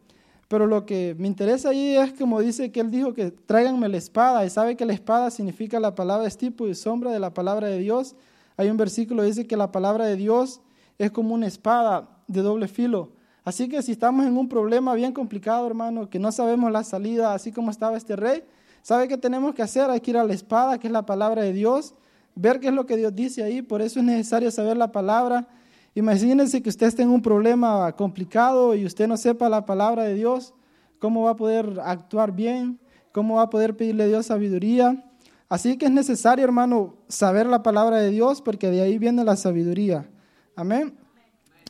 Pero 0.47 0.67
lo 0.67 0.85
que 0.85 1.15
me 1.17 1.27
interesa 1.27 1.69
ahí 1.69 1.95
es 1.95 2.13
como 2.13 2.39
dice 2.39 2.71
que 2.71 2.79
él 2.79 2.91
dijo 2.91 3.13
que 3.13 3.31
tráiganme 3.31 3.88
la 3.89 3.97
espada 3.97 4.45
y 4.45 4.50
sabe 4.50 4.75
que 4.75 4.85
la 4.85 4.93
espada 4.93 5.31
significa 5.31 5.79
la 5.79 5.95
palabra 5.95 6.27
es 6.27 6.38
tipo 6.38 6.67
y 6.67 6.75
sombra 6.75 7.12
de 7.12 7.19
la 7.19 7.33
palabra 7.33 7.67
de 7.67 7.79
Dios. 7.79 8.15
Hay 8.57 8.69
un 8.69 8.77
versículo 8.77 9.21
que 9.21 9.29
dice 9.29 9.47
que 9.47 9.57
la 9.57 9.71
palabra 9.71 10.05
de 10.05 10.15
Dios 10.15 10.62
es 11.00 11.12
como 11.12 11.33
una 11.33 11.47
espada 11.47 12.09
de 12.27 12.41
doble 12.41 12.67
filo. 12.67 13.12
Así 13.45 13.67
que 13.67 13.81
si 13.81 13.91
estamos 13.91 14.25
en 14.25 14.38
un 14.38 14.47
problema 14.47 14.93
bien 14.93 15.12
complicado, 15.12 15.67
hermano, 15.67 16.09
que 16.09 16.19
no 16.19 16.31
sabemos 16.31 16.71
la 16.71 16.83
salida, 16.83 17.33
así 17.33 17.51
como 17.51 17.71
estaba 17.71 17.97
este 17.97 18.15
rey, 18.15 18.43
¿sabe 18.81 19.07
qué 19.07 19.17
tenemos 19.17 19.53
que 19.53 19.62
hacer? 19.62 19.89
Hay 19.89 20.00
que 20.00 20.12
ir 20.12 20.17
a 20.17 20.23
la 20.23 20.33
espada, 20.33 20.77
que 20.77 20.88
es 20.88 20.93
la 20.93 21.05
palabra 21.05 21.41
de 21.41 21.51
Dios, 21.51 21.93
ver 22.35 22.59
qué 22.59 22.67
es 22.67 22.73
lo 22.73 22.85
que 22.85 22.95
Dios 22.95 23.13
dice 23.13 23.43
ahí. 23.43 23.62
Por 23.62 23.81
eso 23.81 24.00
es 24.00 24.05
necesario 24.05 24.50
saber 24.50 24.77
la 24.77 24.91
palabra 24.91 25.47
Imagínense 25.95 26.62
que 26.62 26.69
usted 26.69 26.88
esté 26.88 27.05
un 27.05 27.21
problema 27.21 27.91
complicado 27.95 28.73
y 28.73 28.85
usted 28.85 29.07
no 29.07 29.15
sepa 29.15 29.47
la 29.47 29.65
palabra 29.65 30.03
de 30.03 30.15
Dios, 30.15 30.53
¿cómo 30.97 31.23
va 31.23 31.31
a 31.31 31.35
poder 31.35 31.79
actuar 31.83 32.31
bien? 32.31 32.79
¿Cómo 33.12 33.35
va 33.35 33.43
a 33.43 33.50
poder 33.50 33.77
pedirle 33.77 34.05
a 34.05 34.07
Dios 34.07 34.25
sabiduría? 34.25 35.05
Así 35.50 35.77
que 35.77 35.85
es 35.85 35.91
necesario, 35.91 36.43
hermano, 36.43 36.95
saber 37.07 37.45
la 37.45 37.62
palabra 37.62 37.97
de 37.97 38.09
Dios 38.09 38.41
porque 38.41 38.71
de 38.71 38.81
ahí 38.81 38.97
viene 38.97 39.23
la 39.23 39.35
sabiduría. 39.35 40.09
Amén. 40.55 40.97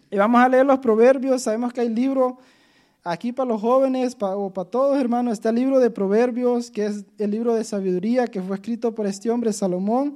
Y 0.09 0.17
vamos 0.17 0.39
a 0.39 0.47
leer 0.47 0.65
los 0.65 0.79
proverbios. 0.79 1.41
Sabemos 1.41 1.73
que 1.73 1.81
hay 1.81 1.89
libro 1.89 2.37
aquí 3.03 3.33
para 3.33 3.49
los 3.49 3.59
jóvenes 3.59 4.15
o 4.21 4.53
para 4.53 4.69
todos, 4.69 4.97
hermanos. 4.97 5.33
Está 5.33 5.49
el 5.49 5.55
libro 5.55 5.79
de 5.81 5.89
proverbios, 5.89 6.71
que 6.71 6.85
es 6.85 7.03
el 7.17 7.31
libro 7.31 7.55
de 7.55 7.65
sabiduría 7.65 8.27
que 8.27 8.41
fue 8.41 8.55
escrito 8.55 8.95
por 8.95 9.05
este 9.05 9.29
hombre 9.29 9.51
Salomón. 9.51 10.15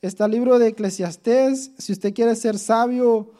Está 0.00 0.26
el 0.26 0.30
libro 0.30 0.60
de 0.60 0.68
Eclesiastés. 0.68 1.72
Si 1.76 1.90
usted 1.90 2.14
quiere 2.14 2.36
ser 2.36 2.56
sabio, 2.56 3.32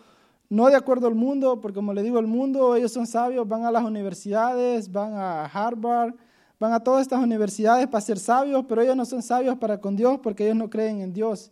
no 0.49 0.67
de 0.69 0.77
acuerdo 0.77 1.07
al 1.07 1.15
mundo, 1.15 1.61
porque 1.61 1.77
como 1.77 1.93
le 1.93 2.03
digo, 2.03 2.19
el 2.19 2.27
mundo, 2.27 2.75
ellos 2.75 2.93
son 2.93 3.07
sabios, 3.07 3.47
van 3.47 3.65
a 3.65 3.71
las 3.71 3.85
universidades, 3.85 4.91
van 4.91 5.13
a 5.15 5.45
Harvard, 5.45 6.15
van 6.59 6.73
a 6.73 6.81
todas 6.81 7.03
estas 7.03 7.23
universidades 7.23 7.87
para 7.87 8.01
ser 8.01 8.19
sabios, 8.19 8.65
pero 8.69 8.83
ellos 8.83 8.97
no 8.97 9.05
son 9.05 9.23
sabios 9.23 9.57
para 9.59 9.81
con 9.81 9.95
Dios 9.95 10.19
porque 10.23 10.45
ellos 10.45 10.57
no 10.57 10.71
creen 10.71 11.01
en 11.01 11.13
Dios. 11.13 11.51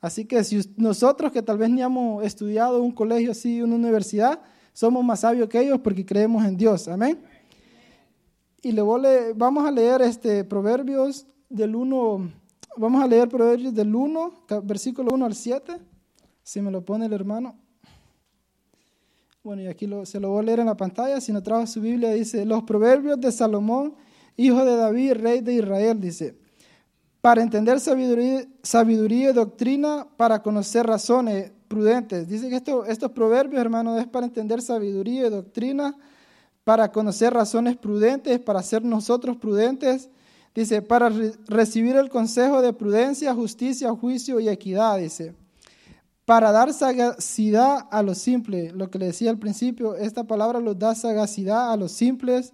Así 0.00 0.24
que 0.24 0.42
si 0.44 0.60
nosotros 0.76 1.32
que 1.32 1.42
tal 1.42 1.58
vez 1.58 1.70
ni 1.70 1.82
hemos 1.82 2.24
estudiado 2.24 2.82
un 2.82 2.92
colegio 2.92 3.32
así, 3.32 3.60
una 3.62 3.74
universidad, 3.74 4.40
somos 4.72 5.04
más 5.04 5.20
sabios 5.20 5.48
que 5.48 5.60
ellos 5.60 5.80
porque 5.80 6.06
creemos 6.06 6.44
en 6.44 6.56
Dios. 6.56 6.88
Amén. 6.88 7.18
Y 8.62 8.72
le 8.72 8.82
vamos 9.34 9.66
a 9.66 9.70
leer 9.70 10.02
este 10.02 10.42
Proverbios 10.44 11.26
del 11.48 11.76
1, 11.76 12.30
vamos 12.76 13.02
a 13.02 13.06
leer 13.06 13.28
Proverbios 13.28 13.74
del 13.74 13.94
1, 13.94 14.32
versículo 14.62 15.12
1 15.14 15.26
al 15.26 15.34
7, 15.34 15.78
si 16.42 16.60
me 16.60 16.70
lo 16.70 16.84
pone 16.84 17.06
el 17.06 17.12
hermano. 17.12 17.56
Bueno, 19.48 19.62
y 19.62 19.66
aquí 19.66 19.88
se 20.04 20.20
lo 20.20 20.28
voy 20.28 20.40
a 20.40 20.42
leer 20.42 20.60
en 20.60 20.66
la 20.66 20.76
pantalla. 20.76 21.22
Si 21.22 21.32
no 21.32 21.42
trajo 21.42 21.66
su 21.66 21.80
Biblia, 21.80 22.10
dice: 22.10 22.44
Los 22.44 22.64
proverbios 22.64 23.18
de 23.18 23.32
Salomón, 23.32 23.94
hijo 24.36 24.62
de 24.62 24.76
David, 24.76 25.14
rey 25.14 25.40
de 25.40 25.54
Israel, 25.54 25.98
dice: 25.98 26.36
Para 27.22 27.40
entender 27.40 27.80
sabiduría, 27.80 28.46
sabiduría 28.62 29.30
y 29.30 29.32
doctrina, 29.32 30.06
para 30.18 30.42
conocer 30.42 30.86
razones 30.86 31.50
prudentes. 31.66 32.28
Dice 32.28 32.50
que 32.50 32.56
esto, 32.56 32.84
estos 32.84 33.10
proverbios, 33.12 33.58
hermanos, 33.58 33.98
es 33.98 34.06
para 34.06 34.26
entender 34.26 34.60
sabiduría 34.60 35.28
y 35.28 35.30
doctrina, 35.30 35.96
para 36.62 36.92
conocer 36.92 37.32
razones 37.32 37.78
prudentes, 37.78 38.38
para 38.40 38.62
ser 38.62 38.84
nosotros 38.84 39.38
prudentes. 39.38 40.10
Dice, 40.54 40.82
para 40.82 41.10
recibir 41.46 41.96
el 41.96 42.10
consejo 42.10 42.60
de 42.60 42.74
prudencia, 42.74 43.34
justicia, 43.34 43.90
juicio 43.92 44.40
y 44.40 44.50
equidad, 44.50 44.98
dice 44.98 45.34
para 46.28 46.52
dar 46.52 46.74
sagacidad 46.74 47.88
a 47.90 48.02
los 48.02 48.18
simples. 48.18 48.74
Lo 48.74 48.90
que 48.90 48.98
le 48.98 49.06
decía 49.06 49.30
al 49.30 49.38
principio, 49.38 49.96
esta 49.96 50.24
palabra 50.24 50.60
los 50.60 50.78
da 50.78 50.94
sagacidad 50.94 51.72
a 51.72 51.76
los 51.78 51.92
simples. 51.92 52.52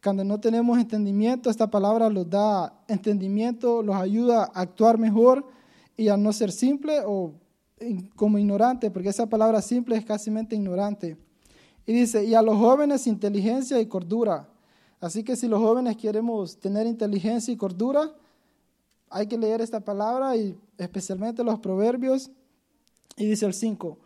Cuando 0.00 0.22
no 0.22 0.38
tenemos 0.38 0.78
entendimiento, 0.78 1.50
esta 1.50 1.68
palabra 1.68 2.08
los 2.08 2.30
da 2.30 2.84
entendimiento, 2.86 3.82
los 3.82 3.96
ayuda 3.96 4.44
a 4.54 4.60
actuar 4.60 4.96
mejor 4.96 5.44
y 5.96 6.06
a 6.06 6.16
no 6.16 6.32
ser 6.32 6.52
simple 6.52 7.00
o 7.04 7.32
como 8.14 8.38
ignorante, 8.38 8.92
porque 8.92 9.08
esa 9.08 9.26
palabra 9.26 9.60
simple 9.60 9.96
es 9.96 10.04
casi 10.04 10.30
ignorante. 10.30 11.16
Y 11.84 11.94
dice, 11.94 12.24
y 12.24 12.34
a 12.36 12.42
los 12.42 12.56
jóvenes 12.56 13.08
inteligencia 13.08 13.80
y 13.80 13.86
cordura. 13.86 14.48
Así 15.00 15.24
que 15.24 15.34
si 15.34 15.48
los 15.48 15.58
jóvenes 15.58 15.96
queremos 15.96 16.60
tener 16.60 16.86
inteligencia 16.86 17.52
y 17.52 17.56
cordura, 17.56 18.08
hay 19.10 19.26
que 19.26 19.36
leer 19.36 19.62
esta 19.62 19.80
palabra 19.80 20.36
y 20.36 20.56
especialmente 20.78 21.42
los 21.42 21.58
proverbios 21.58 22.30
y 23.16 23.26
dice 23.26 23.46
el 23.46 23.54
5, 23.54 23.98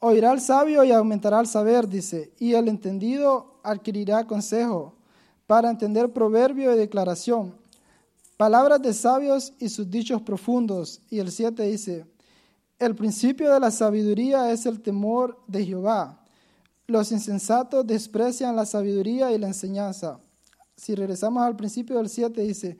oirá 0.00 0.32
el 0.32 0.40
sabio 0.40 0.84
y 0.84 0.92
aumentará 0.92 1.40
el 1.40 1.46
saber, 1.46 1.88
dice, 1.88 2.32
y 2.38 2.54
el 2.54 2.68
entendido 2.68 3.60
adquirirá 3.62 4.26
consejo 4.26 4.94
para 5.46 5.70
entender 5.70 6.12
proverbio 6.12 6.74
y 6.74 6.78
declaración, 6.78 7.54
palabras 8.36 8.80
de 8.80 8.94
sabios 8.94 9.52
y 9.58 9.68
sus 9.68 9.90
dichos 9.90 10.22
profundos. 10.22 11.02
Y 11.10 11.18
el 11.18 11.30
7 11.30 11.62
dice, 11.64 12.06
el 12.78 12.94
principio 12.94 13.52
de 13.52 13.60
la 13.60 13.70
sabiduría 13.70 14.50
es 14.50 14.64
el 14.64 14.80
temor 14.80 15.38
de 15.46 15.66
Jehová. 15.66 16.24
Los 16.86 17.12
insensatos 17.12 17.86
desprecian 17.86 18.56
la 18.56 18.64
sabiduría 18.64 19.30
y 19.32 19.38
la 19.38 19.48
enseñanza. 19.48 20.18
Si 20.76 20.94
regresamos 20.94 21.42
al 21.42 21.56
principio 21.56 21.98
del 21.98 22.08
7, 22.08 22.40
dice, 22.40 22.78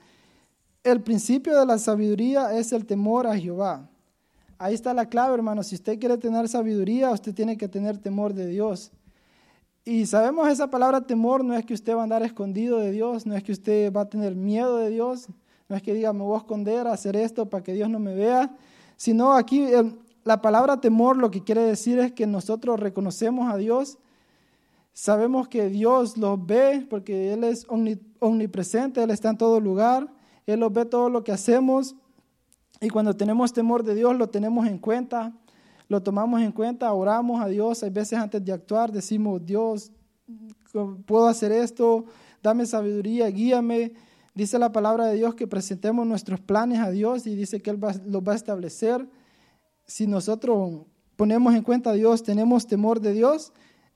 el 0.83 1.01
principio 1.01 1.59
de 1.59 1.67
la 1.67 1.77
sabiduría 1.77 2.57
es 2.57 2.73
el 2.73 2.87
temor 2.87 3.27
a 3.27 3.37
Jehová. 3.37 3.87
Ahí 4.61 4.75
está 4.75 4.93
la 4.93 5.07
clave, 5.07 5.33
hermano. 5.33 5.63
Si 5.63 5.73
usted 5.73 5.97
quiere 5.97 6.19
tener 6.19 6.47
sabiduría, 6.47 7.09
usted 7.09 7.33
tiene 7.33 7.57
que 7.57 7.67
tener 7.67 7.97
temor 7.97 8.31
de 8.35 8.45
Dios. 8.45 8.91
Y 9.83 10.05
sabemos 10.05 10.47
esa 10.49 10.69
palabra 10.69 11.01
temor 11.01 11.43
no 11.43 11.55
es 11.55 11.65
que 11.65 11.73
usted 11.73 11.95
va 11.95 12.01
a 12.01 12.03
andar 12.03 12.21
escondido 12.21 12.77
de 12.77 12.91
Dios, 12.91 13.25
no 13.25 13.35
es 13.35 13.41
que 13.41 13.53
usted 13.53 13.91
va 13.91 14.01
a 14.01 14.05
tener 14.09 14.35
miedo 14.35 14.77
de 14.77 14.91
Dios, 14.91 15.29
no 15.67 15.75
es 15.75 15.81
que 15.81 15.95
diga 15.95 16.13
me 16.13 16.21
voy 16.21 16.35
a 16.35 16.41
esconder 16.41 16.85
a 16.85 16.93
hacer 16.93 17.15
esto 17.15 17.49
para 17.49 17.63
que 17.63 17.73
Dios 17.73 17.89
no 17.89 17.97
me 17.97 18.13
vea, 18.13 18.55
sino 18.97 19.33
aquí 19.33 19.65
la 20.23 20.43
palabra 20.43 20.79
temor 20.79 21.17
lo 21.17 21.31
que 21.31 21.43
quiere 21.43 21.63
decir 21.63 21.97
es 21.97 22.11
que 22.11 22.27
nosotros 22.27 22.79
reconocemos 22.79 23.51
a 23.51 23.57
Dios, 23.57 23.97
sabemos 24.93 25.47
que 25.47 25.69
Dios 25.69 26.17
los 26.17 26.45
ve 26.45 26.85
porque 26.87 27.33
Él 27.33 27.45
es 27.45 27.65
omnipresente, 28.19 29.01
Él 29.01 29.09
está 29.09 29.31
en 29.31 29.37
todo 29.37 29.59
lugar, 29.59 30.13
Él 30.45 30.59
los 30.59 30.71
ve 30.71 30.85
todo 30.85 31.09
lo 31.09 31.23
que 31.23 31.31
hacemos 31.31 31.95
y 32.83 32.89
cuando 32.89 33.15
tenemos 33.15 33.53
temor 33.53 33.83
de 33.83 33.93
Dios, 33.93 34.17
lo 34.17 34.27
tenemos 34.27 34.65
en 34.65 34.79
cuenta, 34.79 35.31
lo 35.87 36.01
tomamos 36.01 36.41
en 36.41 36.51
cuenta, 36.51 36.91
oramos 36.91 37.39
a 37.39 37.47
Dios. 37.47 37.83
Hay 37.83 37.91
veces 37.91 38.17
antes 38.17 38.43
de 38.43 38.51
actuar 38.51 38.91
decimos, 38.91 39.45
Dios, 39.45 39.91
puedo 41.05 41.27
hacer 41.27 41.51
esto, 41.51 42.05
dame 42.41 42.65
sabiduría, 42.65 43.27
guíame. 43.27 43.93
Dice 44.33 44.57
la 44.57 44.71
palabra 44.71 45.05
de 45.05 45.15
Dios 45.15 45.35
que 45.35 45.45
presentemos 45.45 46.07
nuestros 46.07 46.39
planes 46.39 46.79
a 46.79 46.89
Dios 46.89 47.27
y 47.27 47.35
dice 47.35 47.61
que 47.61 47.69
Él 47.69 47.79
los 48.07 48.23
va 48.23 48.31
a 48.33 48.35
establecer. 48.35 49.07
Si 49.85 50.07
nosotros 50.07 50.87
ponemos 51.15 51.53
en 51.53 51.61
cuenta 51.61 51.91
a 51.91 51.93
Dios, 51.93 52.23
tenemos 52.23 52.65
temor 52.65 52.99
de 52.99 53.13
Dios, 53.13 53.53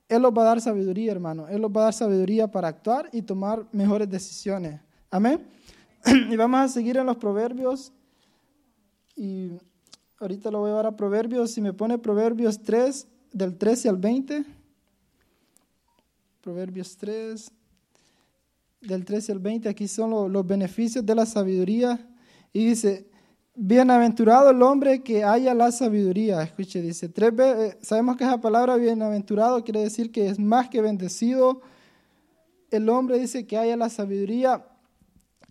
Él 0.09 0.21
nos 0.21 0.31
va 0.31 0.43
a 0.43 0.45
dar 0.45 0.61
sabiduría, 0.61 1.11
hermano. 1.11 1.47
Él 1.47 1.59
nos 1.59 1.71
va 1.71 1.81
a 1.81 1.83
dar 1.85 1.93
sabiduría 1.93 2.51
para 2.51 2.67
actuar 2.67 3.09
y 3.11 3.23
tomar 3.23 3.65
mejores 3.71 4.07
decisiones. 4.07 4.79
Amén. 5.09 5.47
Y 6.29 6.35
vamos 6.35 6.59
a 6.59 6.67
seguir 6.67 6.97
en 6.97 7.07
los 7.07 7.17
proverbios. 7.17 7.91
Y 9.15 9.51
ahorita 10.19 10.51
lo 10.51 10.59
voy 10.59 10.71
a 10.71 10.75
dar 10.75 10.85
a 10.87 10.95
proverbios. 10.95 11.51
Si 11.51 11.61
me 11.61 11.73
pone 11.73 11.97
proverbios 11.97 12.61
3, 12.61 13.07
del 13.35 13.57
13 13.57 13.89
al 13.89 13.97
20. 13.97 14.45
Proverbios 16.41 16.95
3, 16.95 17.51
del 18.81 19.03
13 19.03 19.31
al 19.33 19.39
20, 19.39 19.67
aquí 19.67 19.87
son 19.87 20.31
los, 20.31 20.47
beneficios 20.47 21.05
de 21.05 21.15
la 21.15 21.25
sabiduría. 21.25 22.07
Y 22.53 22.67
dice, 22.67 23.09
bienaventurado 23.55 24.51
el 24.51 24.61
hombre 24.61 25.03
que 25.03 25.23
haya 25.23 25.53
la 25.53 25.71
sabiduría. 25.71 26.43
Escuche, 26.43 26.81
dice, 26.81 27.09
tres 27.09 27.33
eh, 27.39 27.77
sabemos 27.81 28.15
que 28.15 28.23
esa 28.23 28.39
palabra 28.39 28.77
bienaventurado 28.77 29.63
quiere 29.63 29.81
decir 29.81 30.11
que 30.11 30.27
es 30.27 30.39
más 30.39 30.69
que 30.69 30.81
bendecido. 30.81 31.61
El 32.71 32.87
hombre 32.89 33.19
dice 33.19 33.45
que 33.45 33.57
haya 33.57 33.75
la 33.75 33.89
sabiduría 33.89 34.65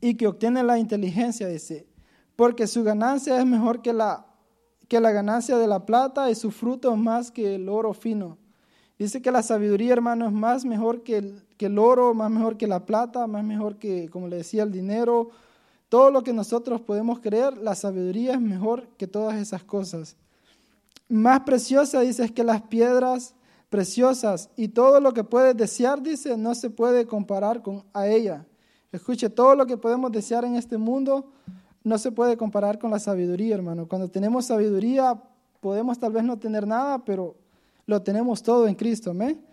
y 0.01 0.15
que 0.15 0.27
obtiene 0.27 0.63
la 0.63 0.79
inteligencia, 0.79 1.49
dice, 1.49 1.87
porque 2.37 2.67
su 2.67 2.83
ganancia 2.83 3.39
es 3.39 3.47
mejor 3.47 3.83
que 3.83 3.93
la, 3.93 4.27
que 4.89 5.01
la 5.01 5.13
ganancia 5.13 5.57
de 5.57 5.67
la 5.67 5.87
plata 5.87 6.31
y 6.31 6.35
su 6.35 6.51
fruto 6.51 6.95
más 6.97 7.31
que 7.31 7.55
el 7.55 7.69
oro 7.69 7.95
fino. 7.95 8.39
Dice 8.99 9.21
que 9.21 9.31
la 9.31 9.43
sabiduría, 9.43 9.93
hermano, 9.93 10.27
es 10.27 10.33
más 10.33 10.65
mejor 10.65 11.03
que 11.03 11.19
el, 11.19 11.43
que 11.57 11.67
el 11.67 11.79
oro, 11.79 12.15
más 12.15 12.31
mejor 12.31 12.57
que 12.57 12.67
la 12.67 12.87
plata, 12.87 13.27
más 13.27 13.45
mejor 13.45 13.77
que, 13.77 14.09
como 14.09 14.29
le 14.29 14.37
decía, 14.37 14.63
el 14.63 14.71
dinero. 14.71 15.31
Todo 15.89 16.11
lo 16.11 16.23
que 16.23 16.33
nosotros 16.33 16.81
podemos 16.81 17.21
creer, 17.21 17.59
la 17.59 17.75
sabiduría 17.75 18.35
es 18.35 18.41
mejor 18.41 18.89
que 18.97 19.07
todas 19.07 19.37
esas 19.37 19.65
cosas. 19.65 20.17
Más 21.09 21.41
preciosa, 21.41 22.01
dice, 22.01 22.25
es 22.25 22.33
que 22.33 22.45
las 22.45 22.63
piedras 22.63 23.35
preciosas 23.69 24.51
y 24.57 24.69
todo 24.69 25.01
lo 25.01 25.13
que 25.13 25.25
puedes 25.25 25.57
desear, 25.57 26.01
dice, 26.01 26.37
no 26.37 26.55
se 26.55 26.71
puede 26.71 27.07
comparar 27.07 27.63
con 27.63 27.85
a 27.93 28.07
ella. 28.07 28.47
Escuche, 28.93 29.29
todo 29.29 29.57
lo 29.57 29.67
que 29.67 29.77
podemos 29.77 30.13
desear 30.13 30.45
en 30.45 30.55
este 30.55 30.79
mundo 30.79 31.33
no 31.85 31.99
se 31.99 32.11
puede 32.11 32.37
comparar 32.37 32.79
con 32.79 32.91
la 32.91 32.99
sabiduría, 32.99 33.55
hermano. 33.55 33.87
Cuando 33.87 34.09
tenemos 34.09 34.47
sabiduría, 34.47 35.23
podemos 35.61 35.99
tal 35.99 36.13
vez 36.13 36.25
no 36.25 36.39
tener 36.39 36.67
nada, 36.67 37.05
pero 37.05 37.37
lo 37.87 38.03
tenemos 38.03 38.43
todo 38.43 38.67
en 38.67 38.75
Cristo, 38.75 39.11
amén. 39.11 39.45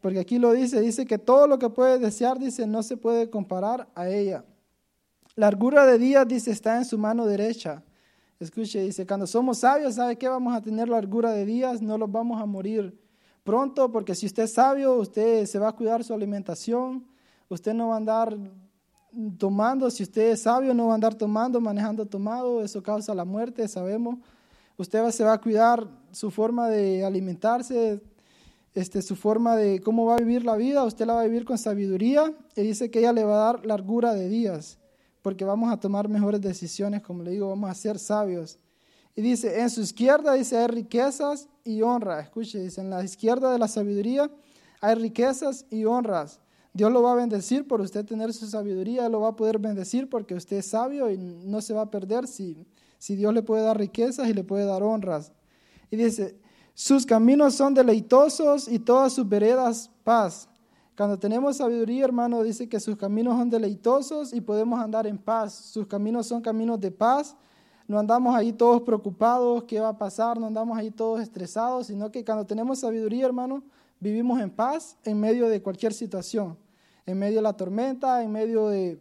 Porque 0.00 0.18
aquí 0.18 0.38
lo 0.38 0.52
dice, 0.52 0.80
dice 0.80 1.06
que 1.06 1.16
todo 1.16 1.46
lo 1.46 1.58
que 1.58 1.70
puede 1.70 1.98
desear, 1.98 2.38
dice, 2.38 2.66
no 2.66 2.82
se 2.82 2.96
puede 2.96 3.30
comparar 3.30 3.88
a 3.94 4.08
ella. 4.08 4.44
Largura 5.36 5.86
de 5.86 5.96
días, 5.96 6.26
dice, 6.26 6.50
está 6.50 6.76
en 6.76 6.84
su 6.84 6.98
mano 6.98 7.24
derecha. 7.24 7.82
Escuche, 8.40 8.80
dice, 8.80 9.06
cuando 9.06 9.26
somos 9.26 9.58
sabios, 9.58 9.94
¿sabe 9.94 10.16
qué? 10.16 10.28
Vamos 10.28 10.54
a 10.54 10.60
tener 10.60 10.88
largura 10.88 11.30
de 11.30 11.46
días, 11.46 11.80
no 11.80 11.96
los 11.96 12.10
vamos 12.10 12.42
a 12.42 12.46
morir 12.46 13.00
pronto, 13.44 13.92
porque 13.92 14.14
si 14.14 14.26
usted 14.26 14.42
es 14.42 14.54
sabio, 14.54 14.94
usted 14.94 15.46
se 15.46 15.58
va 15.60 15.68
a 15.68 15.72
cuidar 15.72 16.02
su 16.02 16.12
alimentación, 16.12 17.06
usted 17.48 17.74
no 17.74 17.88
va 17.88 17.94
a 17.94 17.98
andar 17.98 18.36
tomando, 19.38 19.90
si 19.90 20.02
usted 20.02 20.32
es 20.32 20.42
sabio, 20.42 20.74
no 20.74 20.86
va 20.86 20.92
a 20.92 20.94
andar 20.94 21.14
tomando, 21.14 21.60
manejando 21.60 22.06
tomado, 22.06 22.62
eso 22.62 22.82
causa 22.82 23.14
la 23.14 23.24
muerte, 23.24 23.66
sabemos. 23.68 24.18
Usted 24.76 25.08
se 25.10 25.24
va 25.24 25.34
a 25.34 25.40
cuidar 25.40 25.86
su 26.12 26.30
forma 26.30 26.68
de 26.68 27.04
alimentarse, 27.04 28.02
este, 28.74 29.02
su 29.02 29.14
forma 29.14 29.56
de 29.56 29.80
cómo 29.80 30.06
va 30.06 30.14
a 30.14 30.18
vivir 30.18 30.44
la 30.44 30.56
vida, 30.56 30.84
usted 30.84 31.06
la 31.06 31.14
va 31.14 31.20
a 31.20 31.26
vivir 31.26 31.44
con 31.44 31.58
sabiduría 31.58 32.34
y 32.56 32.62
dice 32.62 32.90
que 32.90 32.98
ella 32.98 33.12
le 33.12 33.24
va 33.24 33.34
a 33.34 33.52
dar 33.52 33.66
largura 33.66 34.14
de 34.14 34.28
días, 34.28 34.78
porque 35.22 35.44
vamos 35.44 35.72
a 35.72 35.78
tomar 35.78 36.08
mejores 36.08 36.40
decisiones, 36.40 37.02
como 37.02 37.22
le 37.22 37.30
digo, 37.30 37.48
vamos 37.48 37.70
a 37.70 37.74
ser 37.74 37.98
sabios. 37.98 38.58
Y 39.16 39.22
dice, 39.22 39.60
en 39.60 39.70
su 39.70 39.80
izquierda 39.80 40.32
dice 40.34 40.58
hay 40.58 40.66
riquezas 40.66 41.48
y 41.62 41.82
honra. 41.82 42.20
Escuche, 42.20 42.58
dice, 42.58 42.80
en 42.80 42.90
la 42.90 43.04
izquierda 43.04 43.52
de 43.52 43.58
la 43.60 43.68
sabiduría 43.68 44.28
hay 44.80 44.96
riquezas 44.96 45.66
y 45.70 45.84
honras. 45.84 46.40
Dios 46.74 46.92
lo 46.92 47.02
va 47.02 47.12
a 47.12 47.14
bendecir 47.14 47.66
por 47.66 47.80
usted 47.80 48.04
tener 48.04 48.32
su 48.34 48.46
sabiduría, 48.48 49.08
lo 49.08 49.20
va 49.20 49.28
a 49.28 49.36
poder 49.36 49.58
bendecir 49.58 50.10
porque 50.10 50.34
usted 50.34 50.56
es 50.56 50.66
sabio 50.66 51.10
y 51.10 51.16
no 51.16 51.60
se 51.60 51.72
va 51.72 51.82
a 51.82 51.90
perder 51.90 52.26
si, 52.26 52.66
si 52.98 53.14
Dios 53.14 53.32
le 53.32 53.42
puede 53.42 53.62
dar 53.62 53.78
riquezas 53.78 54.28
y 54.28 54.34
le 54.34 54.42
puede 54.42 54.64
dar 54.66 54.82
honras. 54.82 55.32
Y 55.90 55.96
dice, 55.96 56.36
sus 56.74 57.06
caminos 57.06 57.54
son 57.54 57.74
deleitosos 57.74 58.66
y 58.66 58.80
todas 58.80 59.12
sus 59.12 59.28
veredas 59.28 59.88
paz. 60.02 60.48
Cuando 60.96 61.16
tenemos 61.16 61.58
sabiduría, 61.58 62.04
hermano, 62.04 62.42
dice 62.42 62.68
que 62.68 62.80
sus 62.80 62.96
caminos 62.96 63.36
son 63.38 63.50
deleitosos 63.50 64.32
y 64.32 64.40
podemos 64.40 64.80
andar 64.80 65.06
en 65.06 65.18
paz. 65.18 65.54
Sus 65.54 65.86
caminos 65.86 66.26
son 66.26 66.42
caminos 66.42 66.80
de 66.80 66.90
paz. 66.90 67.36
No 67.86 67.98
andamos 67.98 68.34
ahí 68.34 68.52
todos 68.52 68.82
preocupados, 68.82 69.64
qué 69.64 69.78
va 69.78 69.90
a 69.90 69.98
pasar, 69.98 70.40
no 70.40 70.46
andamos 70.46 70.76
ahí 70.76 70.90
todos 70.90 71.20
estresados, 71.20 71.86
sino 71.86 72.10
que 72.10 72.24
cuando 72.24 72.44
tenemos 72.44 72.80
sabiduría, 72.80 73.26
hermano, 73.26 73.62
vivimos 74.00 74.40
en 74.40 74.50
paz 74.50 74.96
en 75.04 75.20
medio 75.20 75.48
de 75.48 75.62
cualquier 75.62 75.92
situación, 75.92 76.56
en 77.06 77.18
medio 77.18 77.36
de 77.36 77.42
la 77.42 77.52
tormenta, 77.52 78.22
en 78.22 78.32
medio 78.32 78.68
de, 78.68 78.98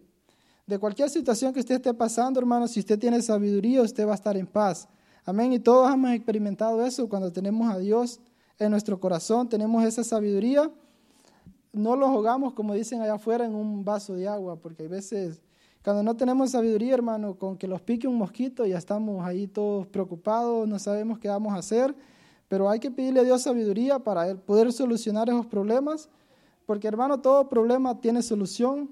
de 0.68 0.80
cualquier 0.80 1.10
situación 1.10 1.54
que 1.54 1.60
usted 1.60 1.76
esté 1.76 1.94
pasando, 1.94 2.40
hermano. 2.40 2.68
Si 2.68 2.80
usted 2.80 3.00
tiene 3.00 3.22
sabiduría, 3.22 3.82
usted 3.82 4.08
va 4.08 4.12
a 4.12 4.16
estar 4.16 4.38
en 4.38 4.48
paz. 4.48 4.88
Amén. 5.26 5.54
Y 5.54 5.60
todos 5.60 5.92
hemos 5.94 6.12
experimentado 6.12 6.86
eso 6.86 7.08
cuando 7.08 7.32
tenemos 7.32 7.74
a 7.74 7.78
Dios 7.78 8.20
en 8.60 8.72
nuestro 8.72 9.00
corazón, 9.00 9.48
tenemos 9.48 9.84
esa 9.84 10.04
sabiduría. 10.04 10.70
No 11.72 11.96
lo 11.96 12.10
jugamos, 12.10 12.54
como 12.54 12.74
dicen 12.74 13.02
allá 13.02 13.16
afuera, 13.16 13.46
en 13.46 13.56
un 13.56 13.84
vaso 13.84 14.14
de 14.14 14.28
agua, 14.28 14.58
porque 14.58 14.84
hay 14.84 14.90
veces, 14.90 15.42
cuando 15.84 16.04
no 16.04 16.16
tenemos 16.16 16.52
sabiduría, 16.52 16.94
hermano, 16.94 17.36
con 17.36 17.58
que 17.58 17.68
los 17.68 17.82
pique 17.82 18.08
un 18.08 18.18
mosquito, 18.18 18.66
ya 18.66 18.78
estamos 18.78 19.26
ahí 19.26 19.48
todos 19.48 19.88
preocupados, 19.88 20.68
no 20.68 20.78
sabemos 20.78 21.18
qué 21.20 21.30
vamos 21.30 21.54
a 21.54 21.58
hacer, 21.58 21.96
pero 22.48 22.70
hay 22.70 22.80
que 22.80 22.92
pedirle 22.92 23.22
a 23.22 23.24
Dios 23.24 23.42
sabiduría 23.42 23.98
para 23.98 24.36
poder 24.36 24.72
solucionar 24.72 25.30
esos 25.30 25.48
problemas, 25.48 26.10
porque 26.74 26.88
hermano, 26.88 27.20
todo 27.20 27.48
problema 27.48 28.02
tiene 28.02 28.24
solución, 28.24 28.90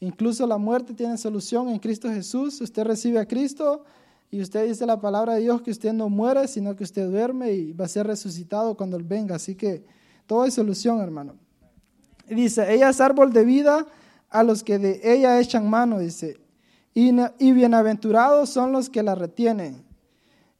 incluso 0.00 0.46
la 0.46 0.58
muerte 0.58 0.92
tiene 0.92 1.16
solución 1.16 1.70
en 1.70 1.78
Cristo 1.78 2.10
Jesús. 2.10 2.60
Usted 2.60 2.84
recibe 2.84 3.18
a 3.18 3.26
Cristo, 3.26 3.84
y 4.30 4.42
usted 4.42 4.68
dice 4.68 4.84
la 4.84 5.00
palabra 5.00 5.36
de 5.36 5.40
Dios 5.40 5.62
que 5.62 5.70
usted 5.70 5.94
no 5.94 6.10
muere, 6.10 6.46
sino 6.46 6.76
que 6.76 6.84
usted 6.84 7.08
duerme 7.08 7.52
y 7.52 7.72
va 7.72 7.86
a 7.86 7.88
ser 7.88 8.06
resucitado 8.06 8.76
cuando 8.76 8.98
Él 8.98 9.04
venga. 9.04 9.36
Así 9.36 9.54
que 9.54 9.82
todo 10.26 10.44
es 10.44 10.52
solución, 10.52 11.00
hermano. 11.00 11.36
Dice, 12.28 12.70
ella 12.74 12.90
es 12.90 13.00
árbol 13.00 13.32
de 13.32 13.46
vida 13.46 13.86
a 14.28 14.42
los 14.42 14.62
que 14.62 14.78
de 14.78 15.00
ella 15.02 15.40
echan 15.40 15.70
mano, 15.70 16.00
dice. 16.00 16.38
Y, 16.92 17.12
y 17.38 17.52
bienaventurados 17.52 18.50
son 18.50 18.72
los 18.72 18.90
que 18.90 19.02
la 19.02 19.14
retienen. 19.14 19.82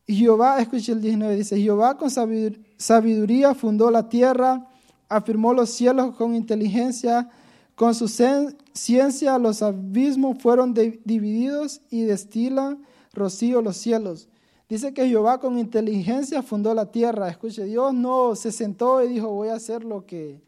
Y 0.06 0.14
Jehová, 0.14 0.58
escuche 0.58 0.92
el 0.92 1.02
19, 1.02 1.36
dice, 1.36 1.60
Jehová 1.60 1.98
con 1.98 2.08
sabiduría 2.08 3.54
fundó 3.54 3.90
la 3.90 4.08
tierra, 4.08 4.70
afirmó 5.16 5.52
los 5.52 5.70
cielos 5.70 6.16
con 6.16 6.34
inteligencia, 6.34 7.28
con 7.74 7.94
su 7.94 8.08
ciencia 8.08 9.38
los 9.38 9.62
abismos 9.62 10.38
fueron 10.38 10.74
divididos 10.74 11.80
y 11.90 12.02
destilan 12.02 12.82
rocío 13.12 13.62
los 13.62 13.76
cielos. 13.76 14.28
Dice 14.68 14.94
que 14.94 15.06
Jehová 15.06 15.38
con 15.38 15.58
inteligencia 15.58 16.42
fundó 16.42 16.74
la 16.74 16.90
tierra. 16.90 17.28
Escuche, 17.28 17.64
Dios 17.64 17.92
no 17.92 18.34
se 18.34 18.52
sentó 18.52 19.02
y 19.02 19.08
dijo, 19.08 19.28
voy 19.28 19.48
a 19.48 19.54
hacer 19.54 19.84
lo 19.84 20.06
que, 20.06 20.42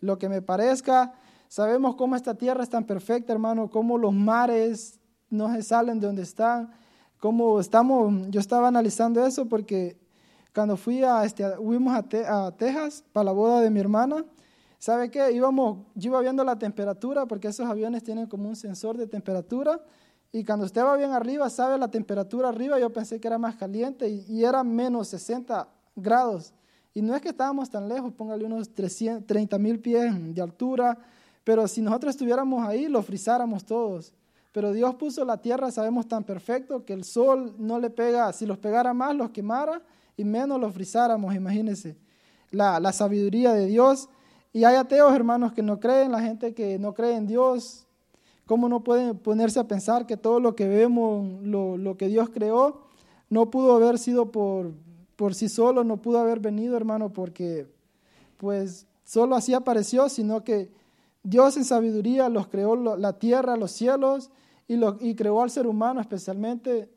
lo 0.00 0.18
que 0.18 0.28
me 0.28 0.42
parezca. 0.42 1.14
Sabemos 1.48 1.94
cómo 1.96 2.16
esta 2.16 2.34
tierra 2.34 2.62
es 2.62 2.68
tan 2.68 2.84
perfecta, 2.84 3.32
hermano, 3.32 3.70
cómo 3.70 3.96
los 3.96 4.12
mares 4.12 4.98
no 5.30 5.54
se 5.54 5.62
salen 5.62 6.00
de 6.00 6.06
donde 6.06 6.22
están, 6.22 6.70
cómo 7.18 7.60
estamos, 7.60 8.28
yo 8.28 8.40
estaba 8.40 8.68
analizando 8.68 9.24
eso 9.24 9.46
porque 9.48 10.01
cuando 10.54 10.76
fui 10.76 11.02
a, 11.02 11.24
este, 11.24 11.48
fuimos 11.56 11.94
a, 11.94 12.52
Texas 12.52 13.04
para 13.12 13.24
la 13.24 13.32
boda 13.32 13.60
de 13.60 13.70
mi 13.70 13.80
hermana, 13.80 14.24
¿sabe 14.78 15.10
qué? 15.10 15.32
Íbamos, 15.32 15.78
yo 15.94 16.10
iba 16.10 16.20
viendo 16.20 16.44
la 16.44 16.58
temperatura 16.58 17.26
porque 17.26 17.48
esos 17.48 17.66
aviones 17.66 18.02
tienen 18.02 18.26
como 18.26 18.48
un 18.48 18.56
sensor 18.56 18.96
de 18.96 19.06
temperatura 19.06 19.80
y 20.30 20.44
cuando 20.44 20.66
usted 20.66 20.82
va 20.82 20.96
bien 20.96 21.12
arriba, 21.12 21.48
sabe 21.50 21.78
la 21.78 21.88
temperatura 21.88 22.48
arriba, 22.48 22.78
yo 22.78 22.90
pensé 22.90 23.20
que 23.20 23.28
era 23.28 23.38
más 23.38 23.56
caliente 23.56 24.08
y, 24.08 24.44
era 24.44 24.64
menos 24.64 25.08
60 25.08 25.68
grados. 25.94 26.52
Y 26.94 27.02
no 27.02 27.14
es 27.14 27.22
que 27.22 27.30
estábamos 27.30 27.70
tan 27.70 27.88
lejos, 27.88 28.12
póngale 28.12 28.44
unos 28.44 28.70
30 28.74 29.58
mil 29.58 29.80
pies 29.80 30.34
de 30.34 30.40
altura, 30.42 30.98
pero 31.44 31.66
si 31.68 31.80
nosotros 31.82 32.10
estuviéramos 32.10 32.66
ahí, 32.66 32.88
lo 32.88 33.02
frizáramos 33.02 33.64
todos. 33.64 34.14
Pero 34.52 34.72
Dios 34.72 34.94
puso 34.94 35.24
la 35.24 35.38
tierra, 35.38 35.70
sabemos, 35.70 36.06
tan 36.06 36.24
perfecto 36.24 36.84
que 36.84 36.92
el 36.92 37.04
sol 37.04 37.54
no 37.58 37.78
le 37.78 37.88
pega, 37.88 38.32
si 38.32 38.44
los 38.44 38.58
pegara 38.58 38.92
más, 38.92 39.14
los 39.14 39.30
quemara 39.30 39.82
y 40.16 40.24
menos 40.24 40.60
los 40.60 40.74
frizáramos, 40.74 41.34
imagínense. 41.34 41.96
La, 42.50 42.80
la 42.80 42.92
sabiduría 42.92 43.52
de 43.52 43.66
Dios. 43.66 44.08
Y 44.52 44.64
hay 44.64 44.76
ateos, 44.76 45.14
hermanos, 45.14 45.52
que 45.52 45.62
no 45.62 45.80
creen, 45.80 46.12
la 46.12 46.20
gente 46.20 46.54
que 46.54 46.78
no 46.78 46.92
cree 46.92 47.16
en 47.16 47.26
Dios, 47.26 47.86
¿Cómo 48.46 48.68
no 48.68 48.82
pueden 48.82 49.16
ponerse 49.18 49.60
a 49.60 49.68
pensar 49.68 50.06
que 50.06 50.16
todo 50.16 50.40
lo 50.40 50.54
que 50.56 50.66
vemos, 50.66 51.42
lo, 51.42 51.96
que 51.96 52.08
Dios 52.08 52.28
creó, 52.28 52.82
no 53.30 53.50
pudo 53.50 53.74
haber 53.74 53.98
sido 53.98 54.30
por, 54.32 54.72
por 55.16 55.34
sí 55.34 55.48
solo, 55.48 55.84
no 55.84 55.98
pudo 55.98 56.18
haber 56.18 56.40
venido, 56.40 56.76
hermano, 56.76 57.12
porque 57.12 57.66
pues 58.36 58.86
solo 59.04 59.36
así 59.36 59.54
apareció, 59.54 60.08
sino 60.08 60.42
que 60.42 60.70
Dios 61.22 61.56
en 61.56 61.64
sabiduría 61.64 62.28
los 62.28 62.48
creó 62.48 62.74
la 62.96 63.12
tierra, 63.14 63.56
los 63.56 63.70
cielos 63.70 64.30
y, 64.66 64.76
lo, 64.76 64.98
y 65.00 65.14
creó 65.14 65.40
al 65.40 65.50
ser 65.50 65.68
humano, 65.68 66.00
especialmente 66.00 66.90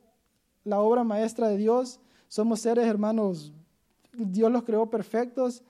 la 0.63 0.80
obra 0.82 1.04
maestra 1.04 1.47
de 1.47 1.58
Dios. 1.58 1.99
Somos 2.27 2.59
seres 2.59 2.85
hermanos, 2.85 3.53
Dios 4.13 4.51
los 4.51 4.63
creó 4.63 4.89
perfectos. 4.89 5.63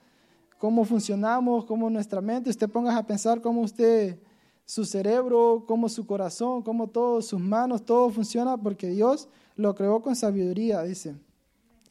Cómo 0.58 0.84
funcionamos, 0.84 1.66
cómo 1.66 1.90
nuestra 1.90 2.20
mente, 2.20 2.48
usted 2.48 2.68
ponga 2.68 2.96
a 2.96 3.06
pensar 3.06 3.42
cómo 3.42 3.60
usted, 3.60 4.18
su 4.64 4.84
cerebro, 4.84 5.64
cómo 5.66 5.88
su 5.88 6.06
corazón, 6.06 6.62
cómo 6.62 6.88
todo, 6.88 7.20
sus 7.22 7.40
manos, 7.40 7.84
todo 7.84 8.10
funciona 8.10 8.56
porque 8.56 8.88
Dios 8.88 9.28
lo 9.54 9.74
creó 9.74 10.00
con 10.00 10.16
sabiduría, 10.16 10.82
dice. 10.82 11.14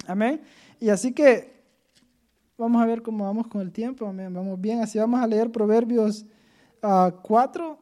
Amén. 0.07 0.41
Y 0.79 0.89
así 0.89 1.13
que 1.13 1.63
vamos 2.57 2.81
a 2.81 2.85
ver 2.85 3.01
cómo 3.01 3.23
vamos 3.23 3.47
con 3.47 3.61
el 3.61 3.71
tiempo. 3.71 4.05
Amén. 4.05 4.33
Vamos 4.33 4.59
bien, 4.59 4.81
así 4.81 4.99
vamos 4.99 5.21
a 5.21 5.27
leer 5.27 5.51
Proverbios 5.51 6.25
4. 6.81 7.71
Ah, 7.71 7.77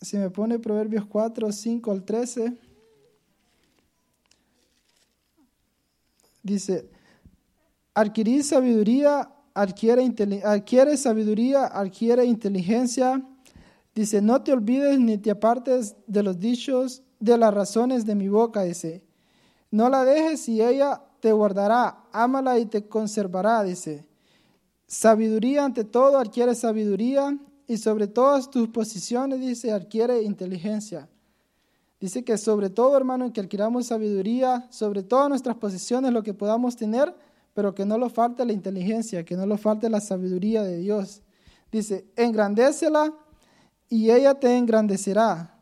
si 0.00 0.16
me 0.16 0.30
pone 0.30 0.58
Proverbios 0.58 1.04
4, 1.06 1.50
5 1.50 1.90
al 1.90 2.04
13. 2.04 2.56
Dice, 6.42 6.90
adquirir 7.94 8.44
sabiduría, 8.44 9.30
adquiere, 9.54 10.12
adquiere 10.44 10.96
sabiduría, 10.96 11.66
adquiere 11.66 12.24
inteligencia. 12.24 13.22
Dice, 13.94 14.22
no 14.22 14.42
te 14.42 14.52
olvides 14.52 14.98
ni 14.98 15.18
te 15.18 15.30
apartes 15.30 15.96
de 16.06 16.22
los 16.22 16.38
dichos, 16.38 17.02
de 17.18 17.36
las 17.36 17.52
razones 17.52 18.06
de 18.06 18.14
mi 18.14 18.28
boca, 18.28 18.62
dice. 18.62 19.02
No 19.70 19.88
la 19.88 20.04
dejes 20.04 20.48
y 20.48 20.62
ella 20.62 21.02
te 21.20 21.32
guardará, 21.32 22.04
ámala 22.12 22.58
y 22.58 22.66
te 22.66 22.88
conservará, 22.88 23.62
dice. 23.62 24.06
Sabiduría 24.86 25.64
ante 25.64 25.84
todo, 25.84 26.18
adquiere 26.18 26.54
sabiduría 26.54 27.38
y 27.66 27.76
sobre 27.76 28.08
todas 28.08 28.50
tus 28.50 28.68
posiciones, 28.68 29.40
dice, 29.40 29.70
adquiere 29.70 30.22
inteligencia. 30.22 31.08
Dice 32.00 32.24
que 32.24 32.38
sobre 32.38 32.70
todo, 32.70 32.96
hermano, 32.96 33.30
que 33.32 33.42
adquiramos 33.42 33.86
sabiduría, 33.86 34.66
sobre 34.70 35.02
todas 35.02 35.28
nuestras 35.28 35.56
posiciones, 35.56 36.12
lo 36.12 36.22
que 36.22 36.32
podamos 36.32 36.74
tener, 36.74 37.14
pero 37.52 37.74
que 37.74 37.84
no 37.84 37.98
lo 37.98 38.08
falte 38.08 38.44
la 38.46 38.54
inteligencia, 38.54 39.24
que 39.24 39.36
no 39.36 39.44
lo 39.44 39.58
falte 39.58 39.90
la 39.90 40.00
sabiduría 40.00 40.62
de 40.62 40.78
Dios. 40.78 41.20
Dice, 41.70 42.06
engrandécela 42.16 43.12
y 43.90 44.10
ella 44.10 44.34
te 44.34 44.56
engrandecerá. 44.56 45.58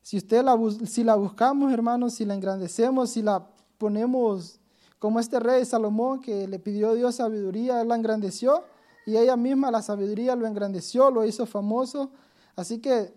Si 0.00 0.16
usted 0.16 0.44
la, 0.44 0.56
si 0.86 1.02
la 1.02 1.16
buscamos, 1.16 1.72
hermanos, 1.72 2.14
si 2.14 2.24
la 2.24 2.34
engrandecemos, 2.34 3.10
si 3.10 3.22
la 3.22 3.44
ponemos 3.76 4.60
como 5.00 5.18
este 5.18 5.40
rey 5.40 5.64
Salomón 5.64 6.20
que 6.20 6.46
le 6.46 6.58
pidió 6.58 6.90
a 6.90 6.94
Dios 6.94 7.16
sabiduría, 7.16 7.80
él 7.80 7.88
la 7.88 7.96
engrandeció 7.96 8.64
y 9.06 9.16
ella 9.16 9.36
misma 9.36 9.70
la 9.70 9.82
sabiduría 9.82 10.36
lo 10.36 10.46
engrandeció, 10.46 11.10
lo 11.10 11.24
hizo 11.24 11.46
famoso. 11.46 12.10
Así 12.54 12.78
que 12.78 13.12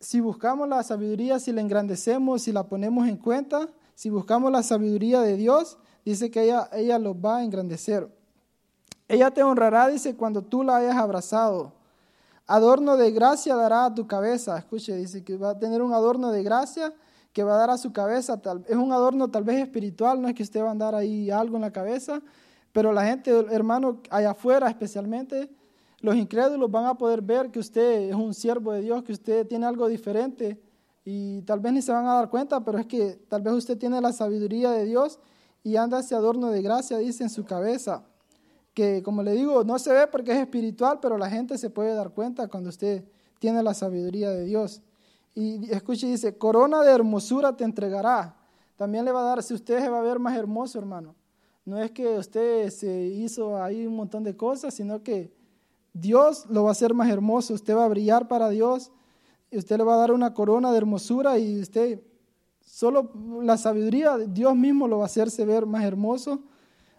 si 0.00 0.20
buscamos 0.20 0.66
la 0.66 0.82
sabiduría, 0.82 1.38
si 1.38 1.52
la 1.52 1.60
engrandecemos, 1.60 2.42
si 2.42 2.52
la 2.52 2.64
ponemos 2.64 3.06
en 3.06 3.18
cuenta, 3.18 3.68
si 3.94 4.08
buscamos 4.08 4.50
la 4.50 4.62
sabiduría 4.62 5.20
de 5.20 5.36
Dios, 5.36 5.76
dice 6.06 6.30
que 6.30 6.44
ella, 6.44 6.70
ella 6.72 6.98
lo 6.98 7.20
va 7.20 7.38
a 7.38 7.44
engrandecer. 7.44 8.08
Ella 9.08 9.30
te 9.30 9.42
honrará, 9.42 9.88
dice, 9.88 10.16
cuando 10.16 10.42
tú 10.42 10.62
la 10.62 10.76
hayas 10.76 10.96
abrazado. 10.96 11.74
Adorno 12.46 12.96
de 12.96 13.10
gracia 13.10 13.54
dará 13.54 13.84
a 13.84 13.94
tu 13.94 14.06
cabeza. 14.06 14.56
Escuche, 14.56 14.96
dice 14.96 15.22
que 15.22 15.36
va 15.36 15.50
a 15.50 15.58
tener 15.58 15.82
un 15.82 15.92
adorno 15.92 16.32
de 16.32 16.42
gracia 16.42 16.94
que 17.32 17.44
va 17.44 17.54
a 17.54 17.58
dar 17.58 17.70
a 17.70 17.78
su 17.78 17.92
cabeza, 17.92 18.40
es 18.66 18.76
un 18.76 18.92
adorno 18.92 19.30
tal 19.30 19.44
vez 19.44 19.60
espiritual, 19.60 20.20
no 20.20 20.28
es 20.28 20.34
que 20.34 20.42
usted 20.42 20.62
va 20.62 20.68
a 20.68 20.72
andar 20.72 20.96
ahí 20.96 21.30
algo 21.30 21.56
en 21.56 21.62
la 21.62 21.70
cabeza, 21.70 22.20
pero 22.72 22.92
la 22.92 23.04
gente, 23.04 23.30
hermano, 23.50 24.00
allá 24.10 24.32
afuera 24.32 24.68
especialmente, 24.68 25.48
los 26.00 26.16
incrédulos 26.16 26.70
van 26.70 26.86
a 26.86 26.96
poder 26.96 27.20
ver 27.20 27.50
que 27.50 27.58
usted 27.58 28.10
es 28.10 28.14
un 28.14 28.32
siervo 28.32 28.72
de 28.72 28.80
Dios, 28.80 29.02
que 29.02 29.12
usted 29.12 29.46
tiene 29.46 29.66
algo 29.66 29.86
diferente 29.88 30.60
y 31.04 31.42
tal 31.42 31.60
vez 31.60 31.72
ni 31.72 31.82
se 31.82 31.92
van 31.92 32.06
a 32.06 32.14
dar 32.14 32.30
cuenta, 32.30 32.64
pero 32.64 32.78
es 32.78 32.86
que 32.86 33.18
tal 33.28 33.42
vez 33.42 33.54
usted 33.54 33.76
tiene 33.76 34.00
la 34.00 34.12
sabiduría 34.12 34.70
de 34.70 34.84
Dios 34.84 35.18
y 35.62 35.76
anda 35.76 36.00
ese 36.00 36.14
adorno 36.14 36.48
de 36.48 36.62
gracia, 36.62 36.98
dice, 36.98 37.24
en 37.24 37.30
su 37.30 37.44
cabeza, 37.44 38.04
que 38.72 39.02
como 39.02 39.22
le 39.22 39.32
digo, 39.32 39.62
no 39.64 39.78
se 39.78 39.92
ve 39.92 40.06
porque 40.06 40.32
es 40.32 40.38
espiritual, 40.38 40.98
pero 41.02 41.18
la 41.18 41.28
gente 41.28 41.58
se 41.58 41.68
puede 41.68 41.94
dar 41.94 42.10
cuenta 42.10 42.48
cuando 42.48 42.70
usted 42.70 43.04
tiene 43.38 43.62
la 43.62 43.74
sabiduría 43.74 44.30
de 44.30 44.44
Dios. 44.44 44.82
Y 45.34 45.70
escuche, 45.70 46.06
dice, 46.06 46.36
corona 46.36 46.82
de 46.82 46.92
hermosura 46.92 47.56
te 47.56 47.64
entregará. 47.64 48.36
También 48.76 49.04
le 49.04 49.12
va 49.12 49.20
a 49.20 49.24
dar, 49.24 49.42
si 49.42 49.54
usted 49.54 49.80
se 49.80 49.88
va 49.88 49.98
a 49.98 50.02
ver 50.02 50.18
más 50.18 50.36
hermoso, 50.36 50.78
hermano. 50.78 51.14
No 51.64 51.78
es 51.78 51.90
que 51.90 52.18
usted 52.18 52.70
se 52.70 53.06
hizo 53.06 53.62
ahí 53.62 53.86
un 53.86 53.96
montón 53.96 54.24
de 54.24 54.36
cosas, 54.36 54.74
sino 54.74 55.02
que 55.02 55.30
Dios 55.92 56.46
lo 56.48 56.64
va 56.64 56.70
a 56.70 56.72
hacer 56.72 56.94
más 56.94 57.10
hermoso. 57.10 57.54
Usted 57.54 57.76
va 57.76 57.84
a 57.84 57.88
brillar 57.88 58.28
para 58.28 58.48
Dios. 58.48 58.90
Y 59.50 59.58
usted 59.58 59.78
le 59.78 59.84
va 59.84 59.94
a 59.94 59.98
dar 59.98 60.12
una 60.12 60.32
corona 60.32 60.70
de 60.70 60.78
hermosura 60.78 61.38
y 61.38 61.60
usted, 61.60 62.00
solo 62.60 63.10
la 63.42 63.56
sabiduría, 63.56 64.16
Dios 64.16 64.54
mismo 64.54 64.86
lo 64.86 64.98
va 64.98 65.04
a 65.04 65.06
hacerse 65.06 65.44
ver 65.44 65.66
más 65.66 65.82
hermoso. 65.82 66.40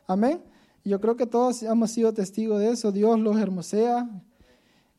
Amén. 0.05 0.41
Yo 0.83 0.99
creo 0.99 1.15
que 1.15 1.25
todos 1.25 1.63
hemos 1.63 1.91
sido 1.91 2.13
testigos 2.13 2.59
de 2.59 2.71
eso. 2.71 2.91
Dios 2.91 3.17
los 3.19 3.37
hermosea. 3.37 4.09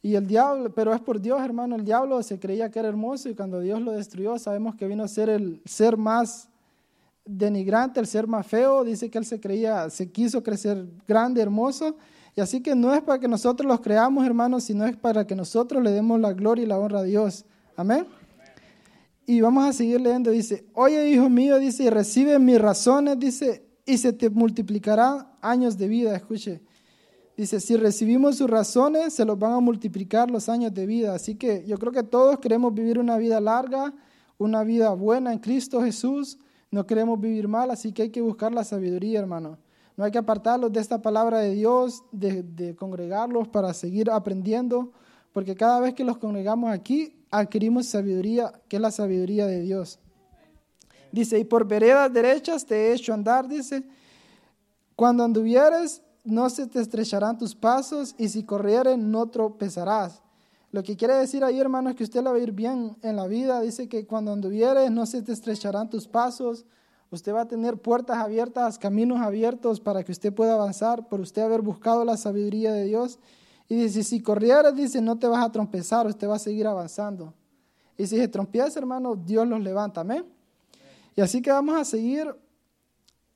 Y 0.01 0.15
el 0.15 0.27
diablo, 0.27 0.75
pero 0.75 0.93
es 0.93 1.01
por 1.01 1.21
Dios, 1.21 1.41
hermano, 1.43 1.77
el 1.77 1.85
diablo 1.85 2.21
se 2.25 2.41
creía 2.41 2.71
que 2.71 2.81
era 2.81 2.89
hermoso 2.89 3.29
y 3.29 3.37
cuando 3.37 3.61
Dios 3.61 3.81
lo 3.81 3.93
destruyó, 3.93 4.37
sabemos 4.37 4.75
que 4.75 4.89
vino 4.89 5.05
a 5.05 5.09
ser 5.09 5.29
el 5.29 5.63
ser 5.65 5.97
más 5.97 6.49
denigrante, 7.25 8.01
el 8.01 8.09
ser 8.09 8.27
más 8.27 8.45
feo. 8.45 8.83
Dice 8.83 9.11
que 9.11 9.19
él 9.19 9.25
se 9.25 9.39
creía, 9.39 9.91
se 9.91 10.11
quiso 10.11 10.43
crecer 10.43 10.89
grande, 11.07 11.41
hermoso. 11.41 11.97
Y 12.35 12.41
así 12.41 12.63
que 12.63 12.75
no 12.75 12.95
es 12.95 13.03
para 13.03 13.19
que 13.19 13.29
nosotros 13.29 13.69
los 13.69 13.81
creamos, 13.81 14.25
hermanos, 14.25 14.65
sino 14.65 14.87
es 14.87 14.97
para 14.97 15.27
que 15.27 15.35
nosotros 15.35 15.83
le 15.83 15.91
demos 15.91 16.19
la 16.19 16.33
gloria 16.33 16.65
y 16.65 16.67
la 16.67 16.79
honra 16.79 17.01
a 17.01 17.03
Dios. 17.03 17.45
Amén. 17.77 18.07
Y 19.27 19.41
vamos 19.41 19.65
a 19.65 19.73
seguir 19.73 20.01
leyendo. 20.01 20.31
Dice, 20.31 20.67
oye, 20.73 21.11
hijo 21.11 21.29
mío, 21.29 21.59
dice, 21.59 21.85
y 21.85 21.91
recibe 21.91 22.39
mis 22.39 22.61
razones, 22.61 23.19
dice, 23.19 23.67
y 23.85 23.99
se 23.99 24.13
te 24.13 24.31
multiplicarán 24.31 25.29
años 25.41 25.77
de 25.77 25.89
vida. 25.89 26.17
Escuche. 26.17 26.63
Dice, 27.37 27.61
si 27.61 27.77
recibimos 27.77 28.37
sus 28.37 28.49
razones, 28.49 29.15
se 29.15 29.25
los 29.25 29.39
van 29.39 29.53
a 29.53 29.61
multiplicar 29.61 30.31
los 30.31 30.49
años 30.49 30.73
de 30.73 30.87
vida. 30.87 31.15
Así 31.15 31.35
que 31.35 31.65
yo 31.67 31.79
creo 31.79 31.93
que 31.93 32.03
todos 32.03 32.39
queremos 32.39 32.75
vivir 32.75 32.99
una 32.99 33.17
vida 33.17 33.41
larga, 33.41 33.95
una 34.39 34.65
vida 34.65 34.91
buena 34.91 35.33
en 35.33 35.39
Cristo 35.39 35.83
Jesús. 35.83 36.39
No 36.71 36.87
queremos 36.87 37.21
vivir 37.21 37.49
mal, 37.49 37.71
así 37.71 37.93
que 37.93 38.03
hay 38.03 38.11
que 38.11 38.23
buscar 38.23 38.53
la 38.53 38.65
sabiduría, 38.65 39.21
hermano. 39.21 39.59
No 39.97 40.05
hay 40.05 40.11
que 40.11 40.19
apartarlos 40.19 40.73
de 40.73 40.81
esta 40.81 41.03
palabra 41.03 41.41
de 41.41 41.55
Dios, 41.55 42.03
de, 42.13 42.75
congregarlos 42.77 43.49
para 43.49 43.75
seguir 43.75 44.11
aprendiendo, 44.11 44.93
porque 45.33 45.55
cada 45.55 45.81
vez 45.81 45.95
que 45.95 46.05
los 46.05 46.19
congregamos 46.19 46.71
aquí, 46.71 47.25
adquirimos 47.31 47.87
sabiduría, 47.87 48.53
que 48.69 48.77
es 48.77 48.83
la 48.83 48.91
sabiduría 48.91 49.47
de 49.47 49.61
Dios. 49.61 49.99
Dice, 51.11 51.39
y 51.39 51.45
por 51.45 51.67
veredas 51.67 52.13
derechas 52.13 52.65
te 52.65 52.75
he 52.75 52.95
hecho 52.95 53.13
andar, 53.13 53.49
dice, 53.49 53.85
cuando 54.97 55.25
anduvieres 55.25 56.03
no 56.25 56.49
se 56.49 56.67
te 56.67 56.81
estrecharán 56.81 57.39
tus 57.39 57.55
pasos 57.55 58.15
y 58.19 58.29
si 58.29 58.45
corrieren 58.45 59.11
no 59.11 59.27
tropezarás. 59.29 60.23
Lo 60.71 60.83
que 60.83 60.97
quiere 60.97 61.15
decir 61.15 61.45
ahí, 61.45 61.61
hermano, 61.61 61.91
es 61.91 61.97
que 61.97 62.05
usted 62.05 62.23
la 62.23 62.31
va 62.31 62.39
a 62.39 62.41
ir 62.41 62.53
bien 62.53 62.97
en 63.03 63.17
la 63.17 63.27
vida. 63.27 63.61
Dice 63.61 63.89
que 63.89 64.07
cuando 64.07 64.33
anduvieres 64.33 64.91
no 64.91 65.05
se 65.05 65.21
te 65.21 65.33
estrecharán 65.33 65.91
tus 65.91 66.09
pasos. 66.09 66.65
Usted 67.13 67.33
va 67.33 67.43
a 67.43 67.47
tener 67.47 67.77
puertas 67.77 68.17
abiertas, 68.19 68.79
caminos 68.79 69.21
abiertos 69.21 69.79
para 69.79 70.03
que 70.03 70.11
usted 70.11 70.33
pueda 70.33 70.55
avanzar 70.55 71.09
por 71.09 71.21
usted 71.21 71.43
haber 71.43 71.61
buscado 71.61 72.05
la 72.05 72.17
sabiduría 72.17 72.73
de 72.73 72.87
Dios. 72.87 73.21
Y 73.69 73.77
dice, 73.77 74.03
si 74.03 74.21
corrieres, 74.21 74.75
dice, 74.75 75.01
no 75.01 75.19
te 75.19 75.29
vas 75.29 75.45
a 75.45 75.53
trompezar, 75.53 76.07
usted 76.07 76.29
va 76.29 76.37
a 76.37 76.41
seguir 76.41 76.67
avanzando. 76.67 77.33
Y 77.97 78.07
si 78.07 78.17
se 78.17 78.27
trompieza, 78.27 78.81
hermano, 78.81 79.15
Dios 79.15 79.47
los 79.47 79.61
levanta. 79.61 80.01
Amén. 80.01 80.25
Y 81.15 81.21
así 81.21 81.41
que 81.41 81.53
vamos 81.53 81.77
a 81.77 81.85
seguir 81.85 82.35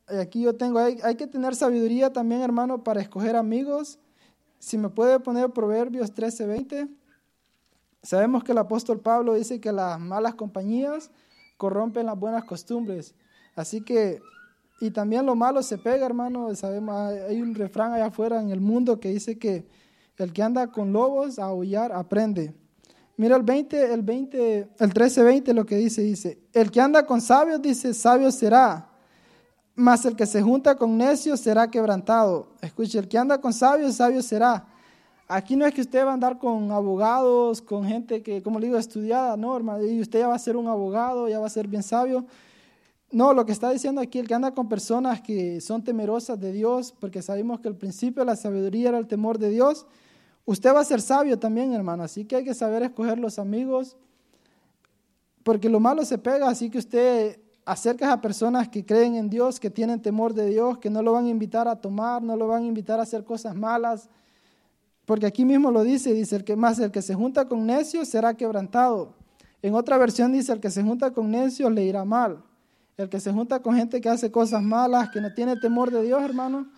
aquí 0.08 0.42
yo 0.42 0.54
tengo, 0.54 0.78
hay, 0.78 1.16
que 1.16 1.26
tener 1.26 1.54
sabiduría 1.54 2.12
también, 2.12 2.42
hermano, 2.42 2.82
para 2.84 3.00
escoger 3.00 3.36
amigos. 3.36 3.98
Si 4.58 4.78
me 4.78 4.88
puede 4.88 5.18
poner 5.20 5.50
Proverbios 5.50 6.14
13:20. 6.14 6.88
Sabemos 8.02 8.44
que 8.44 8.52
el 8.52 8.58
apóstol 8.58 9.00
Pablo 9.00 9.34
dice 9.34 9.60
que 9.60 9.72
las 9.72 9.98
malas 9.98 10.36
compañías 10.36 11.10
corrompen 11.56 12.06
las 12.06 12.18
buenas 12.18 12.44
costumbres. 12.44 13.14
Así 13.56 13.80
que, 13.80 14.20
y 14.80 14.92
también 14.92 15.26
lo 15.26 15.34
malo 15.34 15.62
se 15.64 15.78
pega, 15.78 16.06
hermano. 16.06 16.54
Sabemos, 16.54 16.94
hay 16.94 17.42
un 17.42 17.54
refrán 17.54 17.92
allá 17.92 18.06
afuera 18.06 18.40
en 18.40 18.50
el 18.50 18.60
mundo 18.60 19.00
que 19.00 19.08
dice 19.08 19.36
que 19.36 19.66
el 20.18 20.32
que 20.32 20.42
anda 20.44 20.68
con 20.68 20.92
lobos 20.92 21.40
a 21.40 21.46
aullar 21.46 21.90
aprende. 21.90 22.54
Mira 23.16 23.34
el 23.34 23.42
20, 23.42 23.92
el 23.92 24.02
20, 24.02 24.68
el 24.78 24.94
13:20 24.94 25.52
lo 25.52 25.66
que 25.66 25.76
dice, 25.76 26.02
dice, 26.02 26.38
el 26.52 26.70
que 26.70 26.80
anda 26.80 27.04
con 27.04 27.20
sabios 27.20 27.60
dice, 27.60 27.92
sabio 27.92 28.30
será 28.30 28.90
mas 29.76 30.06
el 30.06 30.16
que 30.16 30.24
se 30.24 30.42
junta 30.42 30.74
con 30.74 30.96
necios 30.96 31.38
será 31.38 31.70
quebrantado. 31.70 32.48
Escuche, 32.62 32.98
el 32.98 33.06
que 33.06 33.18
anda 33.18 33.38
con 33.38 33.52
sabios, 33.52 33.96
sabio 33.96 34.22
será. 34.22 34.66
Aquí 35.28 35.54
no 35.54 35.66
es 35.66 35.74
que 35.74 35.82
usted 35.82 36.04
va 36.04 36.10
a 36.10 36.14
andar 36.14 36.38
con 36.38 36.72
abogados, 36.72 37.60
con 37.60 37.84
gente 37.84 38.22
que, 38.22 38.42
como 38.42 38.58
le 38.58 38.68
digo, 38.68 38.78
estudiada, 38.78 39.36
no, 39.36 39.54
hermano, 39.54 39.84
y 39.84 40.00
usted 40.00 40.20
ya 40.20 40.28
va 40.28 40.34
a 40.34 40.38
ser 40.38 40.56
un 40.56 40.66
abogado, 40.66 41.28
ya 41.28 41.38
va 41.38 41.46
a 41.46 41.50
ser 41.50 41.68
bien 41.68 41.82
sabio. 41.82 42.24
No, 43.10 43.32
lo 43.32 43.46
que 43.46 43.52
está 43.52 43.70
diciendo 43.70 44.00
aquí, 44.00 44.18
el 44.18 44.26
que 44.26 44.34
anda 44.34 44.52
con 44.52 44.68
personas 44.68 45.20
que 45.20 45.60
son 45.60 45.82
temerosas 45.84 46.40
de 46.40 46.52
Dios, 46.52 46.92
porque 46.98 47.22
sabemos 47.22 47.60
que 47.60 47.68
el 47.68 47.76
principio 47.76 48.22
de 48.22 48.26
la 48.26 48.36
sabiduría 48.36 48.88
era 48.88 48.98
el 48.98 49.06
temor 49.06 49.38
de 49.38 49.50
Dios. 49.50 49.86
usted 50.44 50.74
va 50.74 50.80
a 50.80 50.84
ser 50.84 51.00
sabio 51.00 51.38
también, 51.38 51.72
hermano, 51.72 52.02
así 52.02 52.24
que 52.24 52.36
hay 52.36 52.44
que 52.44 52.54
saber 52.54 52.82
escoger 52.82 53.18
los 53.18 53.38
amigos, 53.38 53.96
porque 55.42 55.68
lo 55.68 55.80
malo 55.80 56.04
se 56.04 56.18
pega, 56.18 56.48
así 56.48 56.70
que 56.70 56.78
usted 56.78 57.40
acerca 57.64 58.12
a 58.12 58.20
personas 58.20 58.68
que 58.68 58.84
creen 58.84 59.16
en 59.16 59.28
Dios, 59.28 59.58
que 59.58 59.70
tienen 59.70 60.00
temor 60.00 60.34
de 60.34 60.48
Dios, 60.48 60.78
que 60.78 60.88
no 60.90 61.02
lo 61.02 61.12
van 61.12 61.26
a 61.26 61.28
invitar 61.28 61.66
a 61.68 61.76
tomar, 61.76 62.22
no 62.22 62.36
lo 62.36 62.46
van 62.48 62.62
a 62.62 62.66
invitar 62.66 63.00
a 63.00 63.02
hacer 63.02 63.24
cosas 63.24 63.54
malas, 63.56 64.08
porque 65.04 65.26
aquí 65.26 65.44
mismo 65.44 65.70
lo 65.70 65.82
dice, 65.82 66.12
dice 66.12 66.36
el 66.36 66.44
que 66.44 66.56
más 66.56 66.78
el 66.80 66.90
que 66.90 67.02
se 67.02 67.14
junta 67.14 67.48
con 67.48 67.66
necios 67.66 68.08
será 68.08 68.34
quebrantado. 68.34 69.14
En 69.62 69.74
otra 69.74 69.98
versión 69.98 70.32
dice 70.32 70.52
el 70.52 70.60
que 70.60 70.70
se 70.70 70.82
junta 70.82 71.12
con 71.12 71.30
necios 71.30 71.72
le 71.72 71.84
irá 71.84 72.04
mal. 72.04 72.42
El 72.96 73.10
que 73.10 73.20
se 73.20 73.32
junta 73.32 73.60
con 73.60 73.76
gente 73.76 74.00
que 74.00 74.08
hace 74.08 74.30
cosas 74.30 74.62
malas, 74.62 75.10
que 75.10 75.20
no 75.20 75.32
tiene 75.34 75.56
temor 75.56 75.90
de 75.90 76.02
Dios, 76.02 76.22
hermano, 76.22 76.70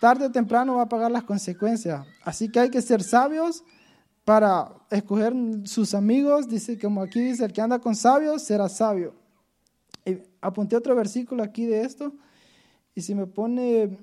tarde 0.00 0.26
o 0.26 0.30
temprano 0.30 0.76
va 0.76 0.82
a 0.82 0.88
pagar 0.88 1.10
las 1.10 1.24
consecuencias. 1.24 2.06
Así 2.22 2.48
que 2.50 2.60
hay 2.60 2.70
que 2.70 2.82
ser 2.82 3.02
sabios 3.02 3.64
para 4.24 4.68
escoger 4.90 5.34
sus 5.64 5.94
amigos. 5.94 6.48
Dice, 6.48 6.78
como 6.78 7.02
aquí 7.02 7.20
dice, 7.20 7.44
el 7.44 7.52
que 7.52 7.60
anda 7.60 7.80
con 7.80 7.96
sabios 7.96 8.42
será 8.42 8.68
sabio. 8.68 9.14
Y 10.04 10.18
apunté 10.40 10.76
otro 10.76 10.94
versículo 10.94 11.42
aquí 11.42 11.66
de 11.66 11.82
esto. 11.82 12.12
Y 12.94 13.00
si 13.00 13.14
me 13.14 13.26
pone 13.26 13.98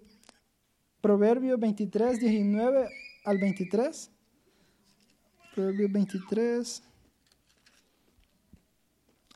Proverbios 0.99 1.59
23, 1.59 2.19
19 2.19 2.89
al 3.23 3.37
23. 3.37 4.11
Proverbios 5.55 5.91
23. 5.91 6.83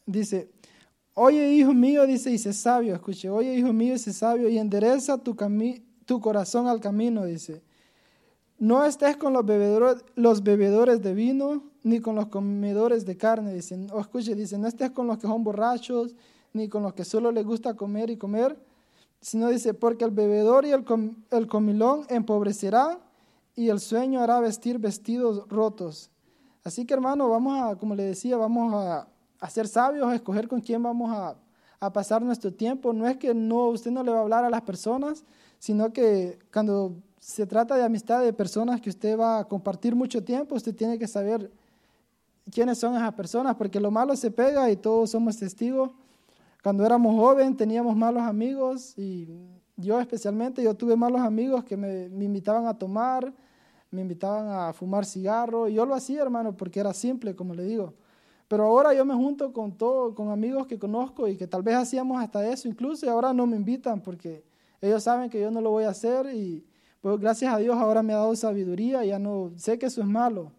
Dice, 0.06 0.52
oye 1.20 1.52
hijo 1.52 1.74
mío, 1.74 2.06
dice, 2.06 2.30
y 2.32 2.38
sé 2.38 2.54
sabio, 2.54 2.94
escuche, 2.94 3.28
oye 3.28 3.56
hijo 3.56 3.74
mío, 3.74 3.96
y 3.96 3.98
sé 3.98 4.14
sabio, 4.14 4.50
y 4.50 4.60
endereza 4.60 5.18
tu, 5.18 5.36
corazón 6.22 6.68
al 6.68 6.80
camino, 6.80 7.26
dice. 7.26 7.64
No 8.60 8.86
estés 8.86 9.18
con 9.18 9.34
los 9.34 9.44
bebedores, 9.44 11.02
de 11.02 11.14
vino, 11.16 11.64
ni 11.82 12.02
con 12.02 12.16
los 12.16 12.28
comedores 12.28 13.04
de 13.04 13.18
carne, 13.18 13.52
dice. 13.54 13.88
O 13.92 14.00
escuche, 14.00 14.36
dice, 14.36 14.60
no 14.60 14.68
estés 14.68 14.92
con 14.92 15.08
los 15.08 15.18
que 15.18 15.26
son 15.26 15.44
borrachos, 15.44 16.16
ni 16.54 16.70
con 16.70 16.84
los 16.84 16.94
que 16.94 17.04
solo 17.04 17.32
les 17.32 17.46
gusta 17.46 17.74
comer 17.74 18.12
y 18.12 18.18
comer, 18.18 18.56
sino 19.20 19.50
dice, 19.50 19.74
porque 19.74 20.06
el 20.06 20.12
bebedor 20.12 20.66
y 20.66 20.72
el, 20.72 20.86
el 21.32 21.48
comilón 21.48 22.06
empobrecerá 22.10 23.00
y 23.56 23.70
el 23.70 23.80
sueño 23.80 24.22
hará 24.22 24.40
vestir 24.40 24.78
vestidos 24.78 25.50
rotos. 25.50 26.12
Así 26.64 26.86
que 26.86 26.94
hermano, 26.94 27.28
vamos 27.28 27.60
a, 27.60 27.76
como 27.76 27.96
le 27.96 28.04
decía, 28.04 28.38
vamos 28.38 28.72
a, 28.76 29.08
a 29.39 29.50
ser 29.50 29.67
sabios, 29.67 30.08
a 30.08 30.15
escoger 30.15 30.47
con 30.47 30.62
quién 30.62 30.82
vamos 30.82 31.12
a, 31.12 31.36
a, 31.80 31.93
pasar 31.93 32.21
nuestro 32.21 32.54
tiempo. 32.54 32.93
No 32.93 33.08
es 33.08 33.17
que 33.17 33.34
no, 33.34 33.67
usted 33.67 33.91
no 33.91 34.04
le 34.04 34.12
va 34.12 34.19
a 34.19 34.21
hablar 34.21 34.43
a 34.43 34.50
las 34.50 34.62
personas, 34.62 35.23
sino 35.60 35.91
que 35.93 36.39
cuando 36.52 36.95
se 37.19 37.45
trata 37.45 37.76
de 37.76 37.84
amistad 37.84 38.23
de 38.23 38.34
personas 38.34 38.82
que 38.82 38.89
usted 38.89 39.17
va 39.17 39.39
a 39.39 39.45
compartir 39.45 39.95
mucho 39.95 40.23
tiempo, 40.23 40.56
usted 40.56 40.76
tiene 40.76 40.97
que 40.97 41.08
saber 41.08 41.52
quiénes 42.52 42.78
son 42.78 42.95
esas 42.95 43.13
personas, 43.13 43.56
porque 43.56 43.80
lo 43.80 43.91
malo 43.91 44.15
se 44.15 44.32
pega 44.32 44.69
y 44.71 44.78
todos 44.78 45.12
somos 45.12 45.38
testigos. 45.38 45.91
Cuando 46.63 46.86
éramos 46.86 47.15
jóvenes 47.15 47.58
teníamos 47.58 47.95
malos 47.95 48.23
amigos 48.23 48.97
y 48.97 49.28
yo 49.76 50.00
especialmente, 50.00 50.63
yo 50.63 50.73
tuve 50.73 50.95
malos 50.95 51.21
amigos 51.21 51.63
que 51.63 51.78
me, 51.78 52.10
me 52.10 52.26
invitaban 52.26 52.65
a 52.65 52.73
tomar, 52.73 53.34
me 53.91 54.02
invitaban 54.02 54.47
a 54.50 54.73
fumar 54.73 55.06
cigarro. 55.06 55.67
Y 55.67 55.76
yo 55.76 55.86
lo 55.86 55.95
hacía, 55.95 56.21
hermano, 56.21 56.56
porque 56.56 56.80
era 56.80 56.93
simple, 56.93 57.36
como 57.36 57.54
le 57.54 57.63
digo. 57.63 57.93
Pero 58.48 58.64
ahora 58.64 58.94
yo 58.94 59.04
me 59.04 59.14
junto 59.14 59.52
con 59.52 59.78
todo, 59.78 60.16
con 60.16 60.32
amigos 60.32 60.68
que 60.68 60.80
conozco 60.80 61.28
y 61.28 61.36
que 61.36 61.48
tal 61.48 61.64
vez 61.64 61.76
hacíamos 61.76 62.22
hasta 62.22 62.48
eso 62.48 62.68
incluso 62.68 63.06
y 63.06 63.10
ahora 63.10 63.34
no 63.34 63.46
me 63.46 63.58
invitan 63.58 64.02
porque 64.02 64.44
ellos 64.82 65.04
saben 65.04 65.30
que 65.30 65.42
yo 65.42 65.52
no 65.52 65.60
lo 65.60 65.72
voy 65.72 65.84
a 65.84 65.90
hacer 65.90 66.34
y 66.34 66.66
pues 67.02 67.20
gracias 67.20 67.54
a 67.54 67.58
Dios 67.58 67.76
ahora 67.78 68.02
me 68.04 68.14
ha 68.14 68.18
dado 68.18 68.36
sabiduría 68.36 69.04
y 69.04 69.10
ya 69.10 69.20
no 69.20 69.52
sé 69.58 69.78
que 69.78 69.88
eso 69.88 70.02
es 70.02 70.08
malo. 70.08 70.52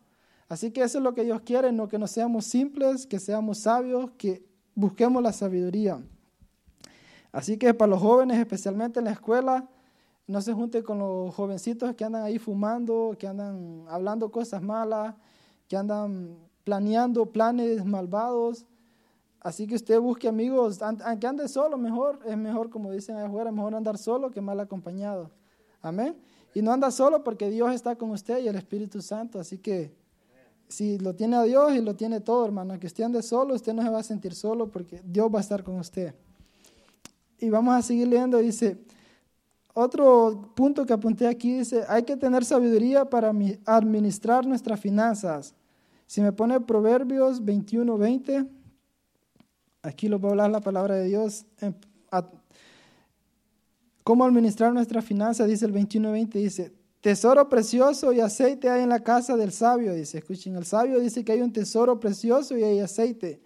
Así 0.48 0.70
que 0.70 0.82
eso 0.82 0.98
es 0.98 1.04
lo 1.04 1.14
que 1.14 1.24
Dios 1.24 1.40
quiere, 1.42 1.72
no 1.72 1.88
que 1.88 1.98
no 1.98 2.06
seamos 2.06 2.46
simples, 2.46 3.06
que 3.06 3.18
seamos 3.18 3.58
sabios, 3.58 4.10
que 4.16 4.46
busquemos 4.74 5.22
la 5.22 5.32
sabiduría. 5.32 6.02
Así 7.32 7.58
que 7.58 7.74
para 7.74 7.90
los 7.90 8.00
jóvenes, 8.00 8.38
especialmente 8.38 8.98
en 8.98 9.06
la 9.06 9.12
escuela, 9.12 9.68
no 10.26 10.40
se 10.40 10.52
junte 10.52 10.82
con 10.82 10.98
los 10.98 11.34
jovencitos 11.34 11.94
que 11.94 12.04
andan 12.04 12.22
ahí 12.22 12.38
fumando, 12.38 13.14
que 13.18 13.26
andan 13.26 13.84
hablando 13.88 14.30
cosas 14.30 14.62
malas, 14.62 15.14
que 15.68 15.76
andan 15.76 16.47
planeando 16.68 17.24
planes 17.24 17.82
malvados. 17.86 18.66
Así 19.40 19.66
que 19.66 19.74
usted 19.74 19.98
busque 19.98 20.28
amigos, 20.28 20.82
aunque 20.82 21.26
ande 21.26 21.48
solo, 21.48 21.78
mejor, 21.78 22.18
es 22.26 22.36
mejor, 22.36 22.68
como 22.68 22.92
dicen 22.92 23.16
allá 23.16 23.26
afuera, 23.26 23.50
mejor 23.50 23.74
andar 23.74 23.96
solo 23.96 24.30
que 24.30 24.42
mal 24.42 24.60
acompañado. 24.60 25.30
Amén. 25.80 26.14
Y 26.52 26.60
no 26.60 26.70
anda 26.70 26.90
solo 26.90 27.24
porque 27.24 27.48
Dios 27.48 27.72
está 27.72 27.96
con 27.96 28.10
usted 28.10 28.44
y 28.44 28.48
el 28.48 28.56
Espíritu 28.56 29.00
Santo. 29.00 29.40
Así 29.40 29.56
que 29.56 29.94
si 30.68 30.98
lo 30.98 31.14
tiene 31.14 31.36
a 31.36 31.44
Dios 31.44 31.74
y 31.74 31.80
lo 31.80 31.96
tiene 31.96 32.20
todo, 32.20 32.44
hermano, 32.44 32.78
que 32.78 32.86
usted 32.86 33.04
ande 33.04 33.22
solo, 33.22 33.54
usted 33.54 33.72
no 33.72 33.82
se 33.82 33.88
va 33.88 34.00
a 34.00 34.02
sentir 34.02 34.34
solo 34.34 34.70
porque 34.70 35.00
Dios 35.02 35.30
va 35.34 35.38
a 35.38 35.40
estar 35.40 35.64
con 35.64 35.78
usted. 35.78 36.14
Y 37.38 37.48
vamos 37.48 37.74
a 37.74 37.80
seguir 37.80 38.08
leyendo, 38.08 38.36
dice, 38.36 38.76
otro 39.72 40.52
punto 40.54 40.84
que 40.84 40.92
apunté 40.92 41.26
aquí 41.26 41.60
dice, 41.60 41.86
hay 41.88 42.02
que 42.02 42.18
tener 42.18 42.44
sabiduría 42.44 43.06
para 43.06 43.32
administrar 43.64 44.44
nuestras 44.44 44.78
finanzas. 44.78 45.54
Si 46.08 46.22
me 46.22 46.32
pone 46.32 46.58
Proverbios 46.58 47.44
21, 47.44 47.98
20, 47.98 48.46
aquí 49.82 50.08
lo 50.08 50.18
voy 50.18 50.28
a 50.28 50.32
hablar 50.32 50.50
la 50.50 50.60
palabra 50.60 50.94
de 50.94 51.04
Dios. 51.04 51.44
¿Cómo 54.02 54.24
administrar 54.24 54.72
nuestras 54.72 55.04
finanzas? 55.04 55.46
Dice 55.48 55.66
el 55.66 55.72
21, 55.72 56.10
20, 56.10 56.38
dice, 56.38 56.72
tesoro 57.02 57.46
precioso 57.50 58.10
y 58.14 58.20
aceite 58.20 58.70
hay 58.70 58.84
en 58.84 58.88
la 58.88 59.00
casa 59.00 59.36
del 59.36 59.52
sabio, 59.52 59.92
dice. 59.92 60.16
Escuchen, 60.16 60.56
el 60.56 60.64
sabio 60.64 60.98
dice 60.98 61.22
que 61.22 61.32
hay 61.32 61.42
un 61.42 61.52
tesoro 61.52 62.00
precioso 62.00 62.56
y 62.56 62.64
hay 62.64 62.80
aceite, 62.80 63.42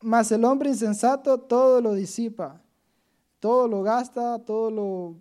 mas 0.00 0.32
el 0.32 0.46
hombre 0.46 0.70
insensato 0.70 1.38
todo 1.38 1.82
lo 1.82 1.92
disipa, 1.92 2.62
todo 3.38 3.68
lo 3.68 3.82
gasta, 3.82 4.38
todo 4.38 4.70
lo 4.70 5.16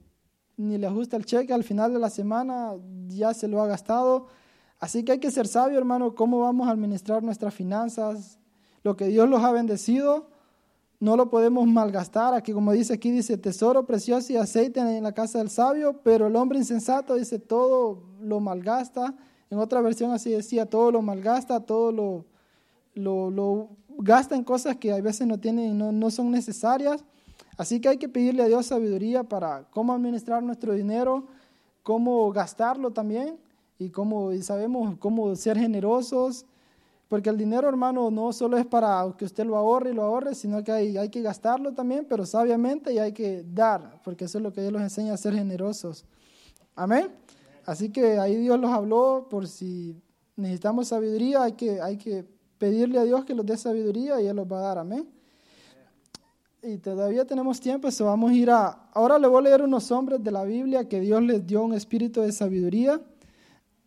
ni 0.55 0.77
le 0.77 0.87
ajusta 0.87 1.17
el 1.17 1.25
cheque, 1.25 1.51
al 1.51 1.65
final 1.65 1.91
de 1.91 1.99
la 1.99 2.09
semana 2.09 2.75
ya 3.09 3.33
se 3.33 3.49
lo 3.49 3.61
ha 3.61 3.67
gastado. 3.67 4.27
Así 4.79 5.03
que 5.03 5.13
hay 5.13 5.19
que 5.19 5.31
ser 5.31 5.47
sabio, 5.47 5.77
hermano, 5.77 6.13
cómo 6.13 6.39
vamos 6.39 6.67
a 6.67 6.71
administrar 6.71 7.23
nuestras 7.23 7.53
finanzas. 7.53 8.37
Lo 8.83 8.95
que 8.95 9.07
Dios 9.07 9.27
los 9.27 9.43
ha 9.43 9.51
bendecido, 9.51 10.27
no 10.99 11.17
lo 11.17 11.29
podemos 11.29 11.65
malgastar. 11.67 12.35
Aquí, 12.35 12.53
como 12.53 12.71
dice 12.71 12.93
aquí, 12.93 13.09
dice 13.09 13.37
tesoro 13.37 13.85
precioso 13.85 14.31
y 14.33 14.37
aceite 14.37 14.79
en 14.79 15.03
la 15.03 15.13
casa 15.13 15.39
del 15.39 15.49
sabio, 15.49 15.99
pero 16.03 16.27
el 16.27 16.35
hombre 16.35 16.59
insensato 16.59 17.15
dice 17.15 17.39
todo 17.39 18.03
lo 18.21 18.39
malgasta. 18.39 19.15
En 19.49 19.57
otra 19.57 19.81
versión 19.81 20.11
así 20.11 20.31
decía, 20.31 20.67
todo 20.67 20.91
lo 20.91 21.01
malgasta, 21.01 21.59
todo 21.61 21.91
lo, 21.91 22.25
lo, 22.93 23.31
lo 23.31 23.69
gasta 23.97 24.35
en 24.35 24.43
cosas 24.43 24.75
que 24.77 24.91
a 24.91 25.01
veces 25.01 25.25
no 25.25 25.39
tienen 25.39 25.75
no, 25.77 25.91
no 25.91 26.11
son 26.11 26.29
necesarias. 26.29 27.03
Así 27.57 27.79
que 27.79 27.89
hay 27.89 27.97
que 27.97 28.09
pedirle 28.09 28.43
a 28.43 28.47
Dios 28.47 28.67
sabiduría 28.67 29.23
para 29.23 29.63
cómo 29.71 29.91
administrar 29.93 30.43
nuestro 30.43 30.73
dinero, 30.73 31.25
cómo 31.81 32.31
gastarlo 32.31 32.91
también 32.91 33.39
y 33.79 33.89
cómo 33.89 34.33
y 34.33 34.41
sabemos 34.41 34.97
cómo 34.99 35.35
ser 35.35 35.57
generosos, 35.57 36.45
porque 37.07 37.29
el 37.29 37.37
dinero, 37.37 37.69
hermano, 37.69 38.11
no 38.11 38.33
solo 38.33 38.57
es 38.57 38.65
para 38.65 39.05
que 39.17 39.25
usted 39.25 39.45
lo 39.45 39.55
ahorre 39.55 39.91
y 39.91 39.93
lo 39.93 40.03
ahorre, 40.03 40.35
sino 40.35 40.63
que 40.63 40.71
hay, 40.71 40.97
hay 40.97 41.09
que 41.09 41.21
gastarlo 41.21 41.73
también, 41.73 42.05
pero 42.07 42.25
sabiamente 42.25 42.93
y 42.93 42.99
hay 42.99 43.13
que 43.13 43.43
dar, 43.47 44.01
porque 44.03 44.25
eso 44.25 44.39
es 44.39 44.43
lo 44.43 44.51
que 44.51 44.61
Dios 44.61 44.73
nos 44.73 44.81
enseña 44.81 45.13
a 45.13 45.17
ser 45.17 45.33
generosos. 45.33 46.05
Amén. 46.75 47.09
Así 47.65 47.89
que 47.89 48.19
ahí 48.19 48.35
Dios 48.35 48.59
los 48.59 48.71
habló 48.71 49.27
por 49.29 49.47
si 49.47 49.95
necesitamos 50.35 50.89
sabiduría, 50.89 51.43
hay 51.43 51.53
que, 51.53 51.81
hay 51.81 51.97
que 51.97 52.25
pedirle 52.57 52.99
a 52.99 53.03
Dios 53.03 53.25
que 53.25 53.33
nos 53.33 53.45
dé 53.45 53.57
sabiduría 53.57 54.19
y 54.21 54.27
Él 54.27 54.35
los 54.35 54.51
va 54.51 54.59
a 54.59 54.61
dar. 54.61 54.77
Amén 54.79 55.07
y 56.67 56.77
todavía 56.79 57.25
tenemos 57.25 57.59
tiempo, 57.59 57.87
eso 57.87 58.05
vamos 58.05 58.31
a 58.31 58.33
ir 58.33 58.49
a... 58.49 58.89
Ahora 58.93 59.17
le 59.19 59.27
voy 59.27 59.39
a 59.39 59.41
leer 59.41 59.61
unos 59.61 59.91
hombres 59.91 60.23
de 60.23 60.31
la 60.31 60.43
Biblia 60.43 60.87
que 60.87 60.99
Dios 60.99 61.21
les 61.21 61.45
dio 61.45 61.63
un 61.63 61.73
espíritu 61.73 62.21
de 62.21 62.31
sabiduría. 62.31 62.99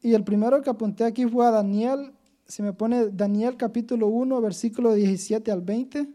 Y 0.02 0.14
el 0.14 0.24
primero 0.24 0.62
que 0.62 0.70
apunté 0.70 1.04
aquí 1.04 1.26
fue 1.26 1.46
a 1.46 1.50
Daniel. 1.50 2.12
Si 2.46 2.62
me 2.62 2.72
pone 2.72 3.08
Daniel 3.10 3.56
capítulo 3.56 4.08
1, 4.08 4.40
versículo 4.40 4.94
17 4.94 5.50
al 5.50 5.60
20. 5.60 6.08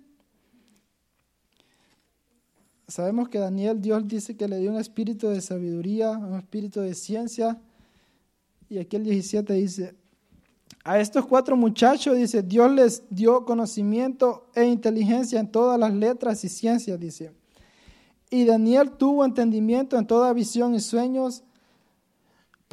Sabemos 2.88 3.30
que 3.30 3.39
Daniel, 3.39 3.82
Dios 3.82 4.08
dice 4.08 4.36
que 4.38 4.48
le 4.48 4.60
dio 4.60 4.71
un 4.71 4.78
espíritu 4.78 5.28
de 5.28 5.41
sabiduría, 5.41 6.12
un 6.12 6.36
espíritu 6.36 6.82
de 6.82 6.93
ciencia. 6.93 7.60
Y 8.69 8.78
aquí 8.78 8.95
el 8.95 9.04
17 9.04 9.54
dice, 9.54 9.95
a 10.84 11.00
estos 11.00 11.26
cuatro 11.26 11.58
muchachos, 11.58 12.15
dice, 12.15 12.43
Dios 12.43 12.71
les 12.71 13.04
dio 13.10 13.43
conocimiento 13.43 14.50
e 14.54 14.65
inteligencia 14.65 15.39
en 15.39 15.52
todas 15.52 15.80
las 15.80 15.93
letras 15.93 16.43
y 16.43 16.50
ciencias, 16.50 17.00
dice. 17.00 17.32
Y 18.30 18.45
Daniel 18.45 18.91
tuvo 18.91 19.26
entendimiento 19.26 19.98
en 19.98 20.06
toda 20.06 20.32
visión 20.34 20.76
y 20.76 20.80
sueños. 20.80 21.43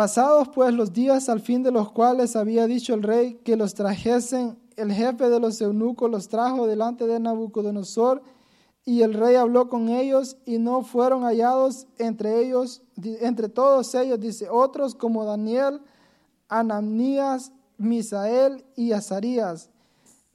Pasados 0.02 0.48
pues 0.48 0.74
los 0.74 0.92
días 0.92 1.28
al 1.28 1.38
fin 1.38 1.62
de 1.62 1.70
los 1.70 1.92
cuales 1.92 2.34
había 2.34 2.66
dicho 2.66 2.92
el 2.92 3.04
rey 3.04 3.34
que 3.44 3.56
los 3.56 3.72
trajesen, 3.74 4.58
el 4.74 4.90
jefe 4.92 5.28
de 5.28 5.38
los 5.38 5.60
eunucos 5.60 6.10
los 6.10 6.26
trajo 6.26 6.66
delante 6.66 7.06
de 7.06 7.20
Nabucodonosor 7.20 8.20
y 8.84 9.02
el 9.02 9.14
rey 9.14 9.36
habló 9.36 9.68
con 9.68 9.90
ellos 9.90 10.38
y 10.44 10.58
no 10.58 10.82
fueron 10.82 11.22
hallados 11.22 11.86
entre 11.98 12.40
ellos, 12.40 12.82
entre 13.20 13.48
todos 13.48 13.94
ellos, 13.94 14.18
dice, 14.18 14.48
otros 14.50 14.96
como 14.96 15.24
Daniel, 15.24 15.80
Anamnías, 16.48 17.52
Misael 17.78 18.64
y 18.74 18.90
Azarías. 18.90 19.70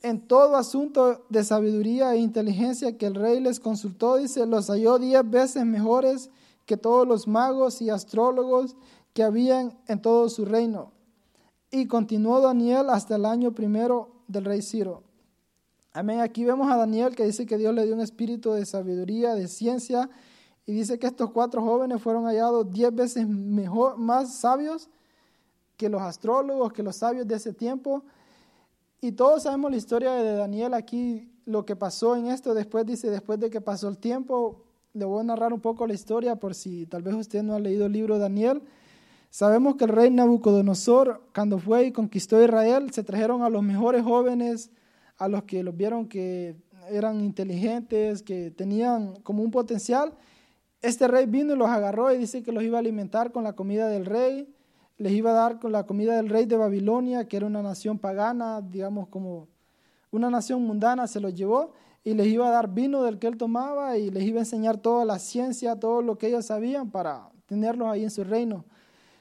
En 0.02 0.22
todo 0.22 0.56
asunto 0.56 1.26
de 1.28 1.44
sabiduría 1.44 2.14
e 2.14 2.20
inteligencia 2.20 2.98
que 2.98 3.06
el 3.06 3.16
rey 3.16 3.42
les 3.42 3.60
consultó, 3.60 4.16
dice, 4.16 4.46
los 4.46 4.68
halló 4.68 4.98
diez 4.98 5.30
veces 5.30 5.66
mejores 5.66 6.30
que 6.68 6.78
todos 6.78 7.08
los 7.08 7.28
magos 7.28 7.82
y 7.82 7.90
astrólogos 7.90 8.76
que 9.14 9.24
habían 9.24 9.76
en 9.88 10.02
todo 10.02 10.30
su 10.30 10.46
reino. 10.46 10.92
Y 11.72 11.88
continuó 11.88 12.42
Daniel 12.42 12.90
hasta 12.92 13.16
el 13.16 13.26
año 13.26 13.54
primero 13.54 14.10
del 14.28 14.46
rey 14.46 14.62
Ciro. 14.62 15.02
Amén. 15.94 16.20
Aquí 16.20 16.44
vemos 16.44 16.70
a 16.70 16.76
Daniel 16.76 17.16
que 17.16 17.24
dice 17.24 17.46
que 17.46 17.58
Dios 17.58 17.74
le 17.74 17.86
dio 17.86 17.96
un 17.96 18.02
espíritu 18.02 18.52
de 18.52 18.66
sabiduría, 18.66 19.34
de 19.34 19.48
ciencia, 19.48 20.10
y 20.66 20.74
dice 20.74 21.00
que 21.00 21.08
estos 21.08 21.32
cuatro 21.32 21.64
jóvenes 21.64 22.02
fueron 22.02 22.26
hallados 22.26 22.70
diez 22.70 22.94
veces 22.94 23.26
mejor, 23.26 23.98
más 23.98 24.36
sabios 24.36 24.90
que 25.78 25.88
los 25.88 26.02
astrólogos, 26.02 26.74
que 26.74 26.84
los 26.84 26.98
sabios 26.98 27.26
de 27.26 27.36
ese 27.36 27.54
tiempo. 27.54 28.04
Y 29.00 29.14
todos 29.14 29.44
sabemos 29.44 29.72
la 29.72 29.78
historia 29.78 30.12
de 30.12 30.34
Daniel 30.34 30.74
aquí, 30.74 31.32
lo 31.46 31.66
que 31.66 31.78
pasó 31.78 32.18
en 32.18 32.28
esto. 32.28 32.54
Después 32.54 32.86
dice, 32.86 33.10
después 33.10 33.40
de 33.40 33.50
que 33.50 33.62
pasó 33.62 33.88
el 33.88 33.98
tiempo, 33.98 34.67
le 34.94 35.06
voy 35.06 35.22
a 35.22 35.24
narrar 35.24 35.54
un 35.54 35.60
poco 35.60 35.86
la 35.88 35.94
historia 35.94 36.36
por 36.36 36.56
si 36.56 36.86
tal 36.86 37.04
vez 37.04 37.14
usted 37.16 37.44
no 37.44 37.56
ha 37.56 37.60
leído 37.60 37.86
el 37.86 37.92
libro 37.92 38.16
de 38.16 38.22
Daniel. 38.22 38.62
Sabemos 39.30 39.76
que 39.76 39.86
el 39.86 39.92
rey 39.92 40.10
Nabucodonosor, 40.10 41.22
cuando 41.34 41.60
fue 41.60 41.86
y 41.86 41.92
conquistó 41.92 42.44
Israel, 42.44 42.92
se 42.92 43.04
trajeron 43.04 43.44
a 43.44 43.50
los 43.50 43.62
mejores 43.62 44.04
jóvenes, 44.04 44.72
a 45.18 45.28
los 45.28 45.44
que 45.44 45.64
los 45.64 45.76
vieron 45.76 46.08
que 46.08 46.56
eran 46.90 47.22
inteligentes, 47.22 48.24
que 48.24 48.52
tenían 48.52 49.16
como 49.22 49.44
un 49.44 49.52
potencial. 49.52 50.14
Este 50.82 51.08
rey 51.08 51.26
vino 51.26 51.54
y 51.54 51.58
los 51.58 51.68
agarró 51.68 52.14
y 52.14 52.18
dice 52.18 52.44
que 52.44 52.52
los 52.52 52.64
iba 52.64 52.78
a 52.78 52.80
alimentar 52.80 53.32
con 53.32 53.44
la 53.44 53.54
comida 53.54 53.90
del 53.90 54.06
rey, 54.06 54.54
les 54.98 55.12
iba 55.14 55.32
a 55.32 55.34
dar 55.34 55.60
con 55.60 55.72
la 55.72 55.86
comida 55.86 56.16
del 56.16 56.30
rey 56.30 56.46
de 56.46 56.58
Babilonia, 56.58 57.28
que 57.28 57.38
era 57.38 57.46
una 57.46 57.62
nación 57.62 58.00
pagana, 58.00 58.62
digamos 58.62 59.10
como 59.10 59.48
una 60.10 60.30
nación 60.30 60.64
mundana, 60.64 61.06
se 61.08 61.20
los 61.20 61.36
llevó 61.36 61.74
y 62.08 62.14
les 62.14 62.28
iba 62.28 62.48
a 62.48 62.52
dar 62.52 62.74
vino 62.74 63.04
del 63.04 63.20
que 63.20 63.28
él 63.28 63.36
tomaba 63.36 63.98
y 63.98 64.10
les 64.10 64.24
iba 64.24 64.38
a 64.40 64.44
enseñar 64.44 64.78
toda 64.78 65.04
la 65.04 65.20
ciencia, 65.20 65.76
todo 65.76 66.02
lo 66.02 66.18
que 66.18 66.28
ellos 66.28 66.46
sabían 66.46 66.90
para 66.90 67.30
tenerlos 67.48 67.90
ahí 67.90 68.06
en 68.06 68.12
su 68.12 68.24
reino. 68.24 68.64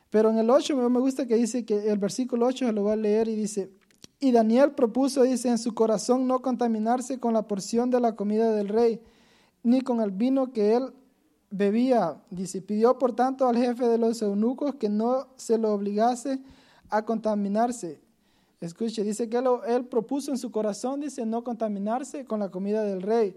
Pero 0.09 0.31
en 0.31 0.38
el 0.38 0.49
8 0.49 0.77
me 0.88 1.01
gusta 1.01 1.27
que 1.27 1.35
dice 1.35 1.64
que 1.64 1.90
el 1.90 1.99
versículo 1.99 2.46
8 2.46 2.66
se 2.66 2.72
lo 2.72 2.85
voy 2.85 2.92
a 2.92 2.96
leer 2.96 3.27
y 3.27 3.35
dice, 3.35 3.72
y 4.20 4.31
Daniel 4.31 4.70
propuso, 4.70 5.25
dice, 5.25 5.49
en 5.49 5.59
su 5.59 5.75
corazón 5.75 6.29
no 6.29 6.42
contaminarse 6.42 7.18
con 7.18 7.35
la 7.35 7.42
porción 7.42 7.90
de 7.90 7.99
la 7.99 8.14
comida 8.14 8.53
del 8.53 8.68
rey, 8.68 9.01
ni 9.64 9.81
con 9.81 10.01
el 10.01 10.12
vino 10.12 10.53
que 10.53 10.77
él 10.77 10.94
bebía. 11.51 12.22
Dice, 12.31 12.62
pidió 12.62 12.96
por 12.99 13.16
tanto 13.16 13.49
al 13.49 13.57
jefe 13.57 13.88
de 13.88 13.99
los 13.99 14.22
eunucos 14.22 14.77
que 14.77 14.88
no 14.88 15.27
se 15.35 15.59
lo 15.59 15.72
obligase 15.72 16.40
a 16.88 17.05
contaminarse. 17.05 18.06
Escuche, 18.61 19.05
dice 19.05 19.29
que 19.29 19.42
él, 19.69 19.85
propuso 19.85 20.31
en 20.31 20.38
su 20.38 20.51
corazón, 20.51 21.01
dice, 21.01 21.27
no 21.27 21.45
contaminarse 21.45 22.25
con 22.25 22.40
la 22.40 22.51
comida 22.51 22.83
del 22.85 23.03
rey. 23.03 23.37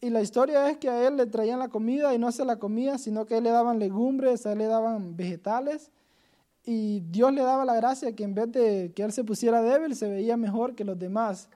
Y 0.00 0.10
la 0.10 0.22
historia 0.22 0.68
es 0.68 0.76
que 0.78 0.90
a 0.90 1.06
él 1.06 1.16
le 1.16 1.26
traían 1.26 1.58
la 1.58 1.68
comida 1.68 2.14
y 2.14 2.18
no 2.18 2.30
se 2.32 2.44
la 2.44 2.58
comía, 2.58 2.98
sino 2.98 3.26
que 3.26 3.34
a 3.34 3.38
él 3.38 3.44
le 3.44 3.50
daban 3.50 3.78
legumbres, 3.78 4.44
a 4.44 4.52
él 4.52 4.58
le 4.58 4.66
daban 4.66 5.16
vegetales. 5.16 5.90
Y 6.66 7.00
Dios 7.00 7.32
le 7.32 7.42
daba 7.42 7.64
la 7.64 7.74
gracia 7.74 8.14
que 8.14 8.24
en 8.24 8.34
vez 8.34 8.50
de 8.50 8.92
que 8.94 9.02
él 9.02 9.12
se 9.12 9.22
pusiera 9.22 9.62
débil, 9.62 9.94
se 9.94 10.08
veía 10.08 10.36
mejor 10.36 10.74
que 10.74 10.84
los 10.84 10.98
demás. 10.98 11.48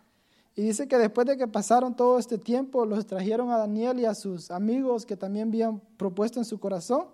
Y 0.54 0.62
dice 0.62 0.88
que 0.88 0.98
después 0.98 1.26
de 1.26 1.36
que 1.36 1.46
pasaron 1.46 1.94
todo 1.94 2.18
este 2.18 2.38
tiempo, 2.38 2.84
los 2.84 3.06
trajeron 3.06 3.50
a 3.50 3.58
Daniel 3.58 4.00
y 4.00 4.04
a 4.04 4.14
sus 4.14 4.50
amigos 4.50 5.04
que 5.04 5.16
también 5.16 5.48
habían 5.48 5.80
propuesto 5.96 6.38
en 6.38 6.44
su 6.44 6.58
corazón. 6.58 7.06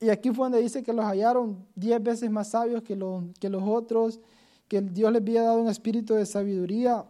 Y 0.00 0.08
aquí 0.08 0.30
fue 0.30 0.46
donde 0.46 0.60
dice 0.60 0.82
que 0.82 0.92
los 0.92 1.04
hallaron 1.04 1.66
diez 1.74 2.02
veces 2.02 2.30
más 2.30 2.50
sabios 2.50 2.82
que 2.82 2.96
los 2.96 3.62
otros, 3.62 4.20
que 4.68 4.80
Dios 4.80 5.12
les 5.12 5.22
había 5.22 5.42
dado 5.42 5.60
un 5.60 5.68
espíritu 5.68 6.14
de 6.14 6.26
sabiduría 6.26 7.04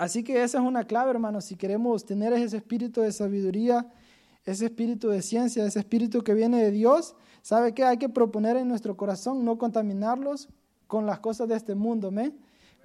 Así 0.00 0.24
que 0.24 0.42
esa 0.42 0.56
es 0.56 0.64
una 0.64 0.84
clave, 0.84 1.10
hermanos, 1.10 1.44
si 1.44 1.56
queremos 1.56 2.06
tener 2.06 2.32
ese 2.32 2.56
espíritu 2.56 3.02
de 3.02 3.12
sabiduría, 3.12 3.86
ese 4.46 4.64
espíritu 4.64 5.10
de 5.10 5.20
ciencia, 5.20 5.62
ese 5.66 5.78
espíritu 5.78 6.22
que 6.22 6.32
viene 6.32 6.64
de 6.64 6.70
Dios, 6.70 7.14
¿sabe 7.42 7.74
qué? 7.74 7.84
Hay 7.84 7.98
que 7.98 8.08
proponer 8.08 8.56
en 8.56 8.66
nuestro 8.66 8.96
corazón 8.96 9.44
no 9.44 9.58
contaminarlos 9.58 10.48
con 10.86 11.04
las 11.04 11.20
cosas 11.20 11.48
de 11.48 11.56
este 11.56 11.74
mundo, 11.74 12.10
¿me? 12.10 12.32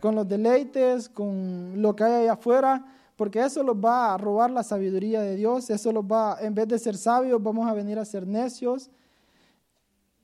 con 0.02 0.14
los 0.14 0.28
deleites, 0.28 1.08
con 1.08 1.82
lo 1.82 1.96
que 1.96 2.04
hay 2.04 2.24
allá 2.24 2.34
afuera, 2.34 2.86
porque 3.16 3.40
eso 3.40 3.64
los 3.64 3.78
va 3.78 4.14
a 4.14 4.18
robar 4.18 4.52
la 4.52 4.64
sabiduría 4.64 5.22
de 5.22 5.38
Dios, 5.38 5.70
eso 5.70 5.94
los 5.94 6.04
va, 6.04 6.38
en 6.42 6.54
vez 6.54 6.68
de 6.68 6.78
ser 6.78 6.98
sabios, 6.98 7.42
vamos 7.42 7.66
a 7.66 7.74
venir 7.74 7.98
a 7.98 8.04
ser 8.04 8.28
necios, 8.28 8.90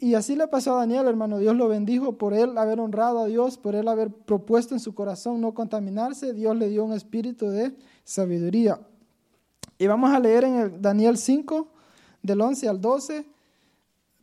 y 0.03 0.15
así 0.15 0.35
le 0.35 0.47
pasó 0.47 0.73
a 0.73 0.79
Daniel, 0.79 1.05
hermano. 1.05 1.37
Dios 1.37 1.55
lo 1.55 1.67
bendijo 1.67 2.17
por 2.17 2.33
él 2.33 2.57
haber 2.57 2.79
honrado 2.79 3.19
a 3.19 3.27
Dios, 3.27 3.59
por 3.59 3.75
él 3.75 3.87
haber 3.87 4.09
propuesto 4.09 4.73
en 4.73 4.79
su 4.79 4.95
corazón 4.95 5.39
no 5.39 5.53
contaminarse. 5.53 6.33
Dios 6.33 6.55
le 6.57 6.69
dio 6.69 6.83
un 6.83 6.93
espíritu 6.93 7.51
de 7.51 7.75
sabiduría. 8.03 8.81
Y 9.77 9.85
vamos 9.85 10.09
a 10.09 10.19
leer 10.19 10.43
en 10.45 10.55
el 10.55 10.81
Daniel 10.81 11.19
5, 11.19 11.67
del 12.23 12.41
11 12.41 12.67
al 12.67 12.81
12, 12.81 13.27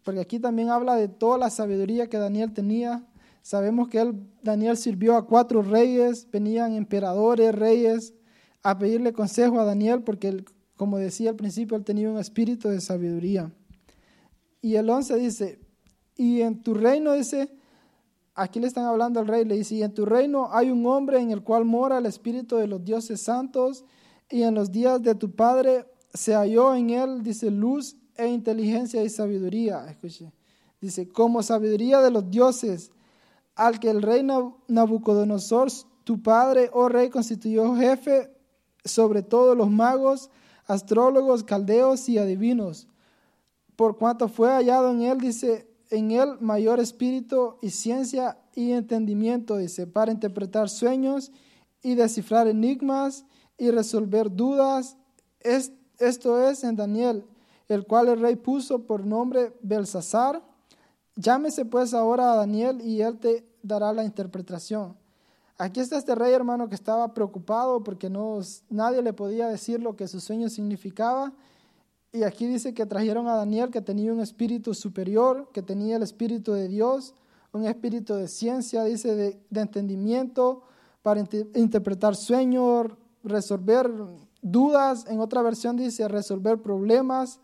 porque 0.02 0.18
aquí 0.18 0.40
también 0.40 0.70
habla 0.70 0.96
de 0.96 1.06
toda 1.06 1.38
la 1.38 1.48
sabiduría 1.48 2.08
que 2.08 2.18
Daniel 2.18 2.52
tenía. 2.52 3.06
Sabemos 3.42 3.86
que 3.86 4.00
él, 4.00 4.20
Daniel 4.42 4.76
sirvió 4.76 5.14
a 5.14 5.26
cuatro 5.26 5.62
reyes, 5.62 6.28
venían 6.28 6.74
emperadores, 6.74 7.54
reyes, 7.54 8.14
a 8.64 8.76
pedirle 8.80 9.12
consejo 9.12 9.60
a 9.60 9.64
Daniel, 9.64 10.02
porque 10.02 10.26
él, 10.26 10.44
como 10.74 10.98
decía 10.98 11.30
al 11.30 11.36
principio, 11.36 11.76
él 11.76 11.84
tenía 11.84 12.10
un 12.10 12.18
espíritu 12.18 12.68
de 12.68 12.80
sabiduría. 12.80 13.52
Y 14.60 14.74
el 14.74 14.90
11 14.90 15.16
dice, 15.18 15.67
y 16.18 16.42
en 16.42 16.62
tu 16.62 16.74
reino, 16.74 17.12
dice, 17.12 17.48
aquí 18.34 18.58
le 18.58 18.66
están 18.66 18.84
hablando 18.84 19.20
al 19.20 19.28
rey, 19.28 19.44
le 19.44 19.54
dice, 19.54 19.76
y 19.76 19.84
en 19.84 19.94
tu 19.94 20.04
reino 20.04 20.48
hay 20.52 20.68
un 20.68 20.84
hombre 20.84 21.20
en 21.20 21.30
el 21.30 21.44
cual 21.44 21.64
mora 21.64 21.98
el 21.98 22.06
espíritu 22.06 22.56
de 22.56 22.66
los 22.66 22.84
dioses 22.84 23.22
santos, 23.22 23.84
y 24.28 24.42
en 24.42 24.56
los 24.56 24.72
días 24.72 25.00
de 25.00 25.14
tu 25.14 25.30
padre 25.30 25.86
se 26.12 26.34
halló 26.34 26.74
en 26.74 26.90
él, 26.90 27.22
dice, 27.22 27.52
luz 27.52 27.96
e 28.16 28.26
inteligencia 28.26 29.02
y 29.04 29.08
sabiduría. 29.08 29.86
Escuche, 29.88 30.32
dice, 30.80 31.08
como 31.08 31.40
sabiduría 31.44 32.00
de 32.00 32.10
los 32.10 32.28
dioses, 32.28 32.90
al 33.54 33.78
que 33.78 33.88
el 33.88 34.02
rey 34.02 34.26
Nabucodonosor, 34.66 35.68
tu 36.02 36.20
padre, 36.20 36.68
oh 36.72 36.88
rey, 36.88 37.10
constituyó 37.10 37.76
jefe 37.76 38.28
sobre 38.84 39.22
todos 39.22 39.56
los 39.56 39.70
magos, 39.70 40.30
astrólogos, 40.66 41.44
caldeos 41.44 42.08
y 42.08 42.18
adivinos, 42.18 42.88
por 43.76 43.96
cuanto 43.96 44.28
fue 44.28 44.48
hallado 44.48 44.90
en 44.90 45.02
él, 45.02 45.18
dice, 45.18 45.67
en 45.90 46.10
él 46.10 46.36
mayor 46.40 46.80
espíritu 46.80 47.56
y 47.62 47.70
ciencia 47.70 48.38
y 48.54 48.72
entendimiento, 48.72 49.56
dice, 49.56 49.86
para 49.86 50.12
interpretar 50.12 50.68
sueños 50.68 51.32
y 51.82 51.94
descifrar 51.94 52.48
enigmas 52.48 53.24
y 53.56 53.70
resolver 53.70 54.30
dudas. 54.30 54.96
esto 55.40 56.48
es 56.48 56.64
en 56.64 56.76
Daniel, 56.76 57.24
el 57.68 57.86
cual 57.86 58.08
el 58.08 58.20
rey 58.20 58.36
puso 58.36 58.86
por 58.86 59.04
nombre 59.04 59.52
Belsasar. 59.62 60.42
Llámese 61.16 61.64
pues 61.64 61.94
ahora 61.94 62.32
a 62.32 62.36
Daniel 62.36 62.80
y 62.80 63.00
él 63.00 63.18
te 63.18 63.46
dará 63.62 63.92
la 63.92 64.04
interpretación. 64.04 64.96
Aquí 65.56 65.80
está 65.80 65.98
este 65.98 66.14
rey 66.14 66.32
hermano 66.32 66.68
que 66.68 66.76
estaba 66.76 67.12
preocupado 67.14 67.82
porque 67.82 68.08
no, 68.08 68.38
nadie 68.70 69.02
le 69.02 69.12
podía 69.12 69.48
decir 69.48 69.82
lo 69.82 69.96
que 69.96 70.06
su 70.06 70.20
sueño 70.20 70.48
significaba 70.48 71.32
y 72.12 72.22
aquí 72.22 72.46
dice 72.46 72.72
que 72.72 72.86
trajeron 72.86 73.28
a 73.28 73.34
Daniel 73.34 73.70
que 73.70 73.82
tenía 73.82 74.12
un 74.12 74.20
espíritu 74.20 74.72
superior, 74.72 75.50
que 75.52 75.62
tenía 75.62 75.96
el 75.96 76.02
espíritu 76.02 76.52
de 76.52 76.68
Dios, 76.68 77.14
un 77.52 77.66
espíritu 77.66 78.14
de 78.14 78.28
ciencia, 78.28 78.84
dice, 78.84 79.14
de, 79.14 79.60
entendimiento, 79.60 80.62
para 81.02 81.22
interpretar 81.54 82.16
sueños, 82.16 82.86
resolver 83.22 83.90
dudas. 84.40 85.06
En 85.08 85.20
otra 85.20 85.42
versión 85.42 85.76
dice 85.76 86.08
resolver 86.08 86.58
problemas. 86.62 87.40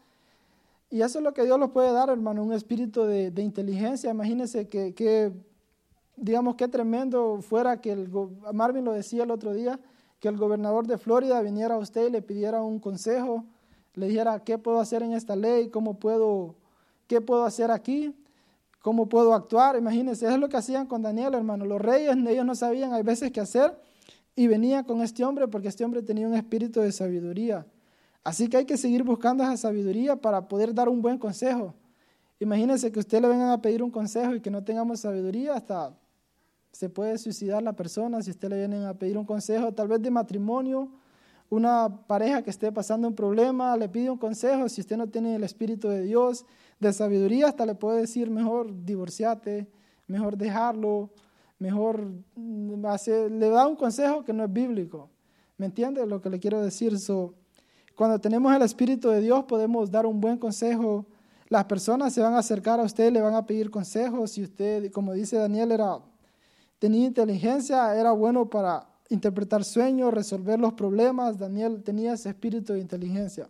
Y 0.90 1.02
eso 1.02 1.18
es 1.18 1.24
lo 1.24 1.34
que 1.34 1.44
Dios 1.44 1.58
nos 1.58 1.70
puede 1.70 1.92
dar, 1.92 2.08
hermano, 2.08 2.42
un 2.42 2.52
espíritu 2.52 3.04
de, 3.04 3.32
inteligencia. 3.42 4.10
Imagínense 4.10 4.68
que, 4.68 4.94
que, 4.94 5.32
digamos, 6.16 6.54
qué 6.56 6.68
tremendo 6.68 7.40
fuera 7.42 7.80
que 7.80 7.92
el, 7.92 8.10
Marvin 8.52 8.84
lo 8.84 8.92
decía 8.92 9.24
el 9.24 9.30
otro 9.30 9.52
día, 9.52 9.78
que 10.20 10.28
el 10.28 10.38
gobernador 10.38 10.86
de 10.86 10.96
Florida 10.96 11.40
viniera 11.42 11.74
a 11.74 11.78
usted 11.78 12.08
y 12.08 12.10
le 12.10 12.22
pidiera 12.22 12.62
un 12.62 12.78
consejo 12.78 13.44
le 13.94 14.08
dijera, 14.08 14.42
¿qué 14.42 14.58
puedo 14.58 14.80
hacer 14.80 15.02
en 15.02 15.12
esta 15.12 15.36
ley? 15.36 15.68
¿Cómo 15.68 15.98
puedo, 15.98 16.56
qué 17.06 17.20
puedo 17.20 17.44
hacer 17.44 17.70
aquí? 17.70 18.14
¿Cómo 18.82 19.08
puedo 19.08 19.34
actuar? 19.34 19.76
Imagínense, 19.76 20.26
es 20.26 20.38
lo 20.38 20.48
que 20.48 20.56
hacían 20.56 20.86
con 20.86 21.02
Daniel, 21.02 21.34
hermano. 21.34 21.64
Los 21.64 21.80
reyes, 21.80 22.16
ellos 22.16 22.44
no 22.44 22.54
sabían, 22.54 22.92
hay 22.92 23.02
veces 23.02 23.30
qué 23.30 23.40
hacer, 23.40 23.78
y 24.36 24.46
venían 24.46 24.84
con 24.84 25.00
este 25.00 25.24
hombre 25.24 25.48
porque 25.48 25.68
este 25.68 25.84
hombre 25.84 26.02
tenía 26.02 26.26
un 26.26 26.34
espíritu 26.34 26.80
de 26.80 26.92
sabiduría. 26.92 27.66
Así 28.24 28.48
que 28.48 28.56
hay 28.56 28.64
que 28.64 28.76
seguir 28.76 29.04
buscando 29.04 29.44
esa 29.44 29.56
sabiduría 29.56 30.16
para 30.16 30.48
poder 30.48 30.74
dar 30.74 30.88
un 30.88 31.00
buen 31.00 31.18
consejo. 31.18 31.74
Imagínense 32.40 32.90
que 32.90 32.98
usted 32.98 33.22
le 33.22 33.28
vengan 33.28 33.50
a 33.50 33.62
pedir 33.62 33.82
un 33.82 33.90
consejo 33.90 34.34
y 34.34 34.40
que 34.40 34.50
no 34.50 34.64
tengamos 34.64 35.00
sabiduría, 35.00 35.54
hasta 35.54 35.96
se 36.72 36.88
puede 36.88 37.16
suicidar 37.18 37.62
la 37.62 37.74
persona 37.74 38.20
si 38.20 38.32
usted 38.32 38.48
le 38.48 38.56
vienen 38.56 38.84
a 38.84 38.94
pedir 38.94 39.16
un 39.16 39.24
consejo, 39.24 39.72
tal 39.72 39.86
vez 39.86 40.02
de 40.02 40.10
matrimonio, 40.10 40.90
una 41.50 42.06
pareja 42.06 42.42
que 42.42 42.50
esté 42.50 42.72
pasando 42.72 43.06
un 43.06 43.14
problema, 43.14 43.76
le 43.76 43.88
pide 43.88 44.10
un 44.10 44.18
consejo, 44.18 44.68
si 44.68 44.80
usted 44.80 44.96
no 44.96 45.08
tiene 45.08 45.36
el 45.36 45.44
Espíritu 45.44 45.88
de 45.88 46.02
Dios, 46.02 46.44
de 46.80 46.92
sabiduría, 46.92 47.48
hasta 47.48 47.66
le 47.66 47.74
puede 47.74 48.00
decir 48.00 48.30
mejor 48.30 48.84
divorciate 48.84 49.68
mejor 50.06 50.36
dejarlo, 50.36 51.10
mejor 51.58 52.06
mm, 52.36 52.84
hacer, 52.86 53.30
le 53.30 53.48
da 53.48 53.66
un 53.66 53.76
consejo 53.76 54.24
que 54.24 54.32
no 54.32 54.44
es 54.44 54.52
bíblico. 54.52 55.10
¿Me 55.56 55.66
entiende 55.66 56.04
lo 56.06 56.20
que 56.20 56.30
le 56.30 56.38
quiero 56.38 56.60
decir? 56.60 56.98
So, 56.98 57.34
cuando 57.94 58.18
tenemos 58.18 58.54
el 58.54 58.62
Espíritu 58.62 59.08
de 59.10 59.20
Dios 59.20 59.44
podemos 59.44 59.90
dar 59.90 60.06
un 60.06 60.20
buen 60.20 60.38
consejo. 60.38 61.06
Las 61.48 61.66
personas 61.66 62.12
se 62.12 62.20
van 62.20 62.34
a 62.34 62.38
acercar 62.38 62.80
a 62.80 62.84
usted, 62.84 63.12
le 63.12 63.20
van 63.20 63.34
a 63.34 63.46
pedir 63.46 63.70
consejos. 63.70 64.32
Si 64.32 64.42
usted, 64.42 64.90
como 64.90 65.12
dice 65.12 65.36
Daniel, 65.36 65.72
era, 65.72 65.98
tenía 66.78 67.06
inteligencia, 67.06 67.94
era 67.94 68.10
bueno 68.12 68.48
para 68.48 68.88
interpretar 69.14 69.64
sueños, 69.64 70.12
resolver 70.12 70.60
los 70.60 70.74
problemas. 70.74 71.38
Daniel 71.38 71.82
tenía 71.82 72.12
ese 72.12 72.28
espíritu 72.28 72.72
de 72.74 72.80
inteligencia. 72.80 73.48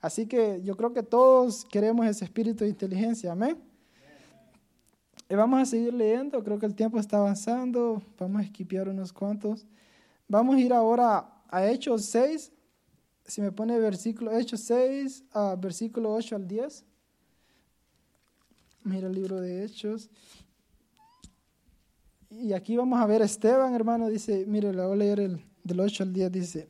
Así 0.00 0.26
que 0.26 0.60
yo 0.62 0.76
creo 0.76 0.92
que 0.92 1.02
todos 1.02 1.64
queremos 1.64 2.06
ese 2.06 2.24
espíritu 2.24 2.64
de 2.64 2.70
inteligencia. 2.70 3.32
Amén. 3.32 3.56
Y 5.28 5.34
vamos 5.34 5.62
a 5.62 5.64
seguir 5.64 5.94
leyendo, 5.94 6.42
creo 6.44 6.58
que 6.58 6.66
el 6.66 6.74
tiempo 6.74 6.98
está 6.98 7.18
avanzando. 7.18 8.02
Vamos 8.18 8.42
a 8.42 8.44
esquipear 8.44 8.88
unos 8.88 9.12
cuantos. 9.12 9.66
Vamos 10.28 10.56
a 10.56 10.60
ir 10.60 10.72
ahora 10.72 11.26
a 11.48 11.66
Hechos 11.66 12.04
6. 12.06 12.52
Si 13.24 13.40
me 13.40 13.52
pone 13.52 13.78
versículo, 13.78 14.32
Hechos 14.32 14.60
6, 14.60 15.24
a 15.32 15.54
versículo 15.54 16.12
8 16.12 16.36
al 16.36 16.46
10. 16.46 16.84
Mira 18.84 19.06
el 19.06 19.14
libro 19.14 19.40
de 19.40 19.64
Hechos. 19.64 20.10
Y 22.40 22.52
aquí 22.52 22.76
vamos 22.76 23.00
a 23.00 23.06
ver 23.06 23.22
Esteban, 23.22 23.74
hermano, 23.74 24.08
dice, 24.08 24.44
mire, 24.46 24.72
le 24.72 24.82
voy 24.82 24.92
a 24.92 24.96
leer 24.96 25.20
el, 25.20 25.44
del 25.62 25.80
8 25.80 26.04
al 26.04 26.12
10, 26.12 26.32
dice. 26.32 26.68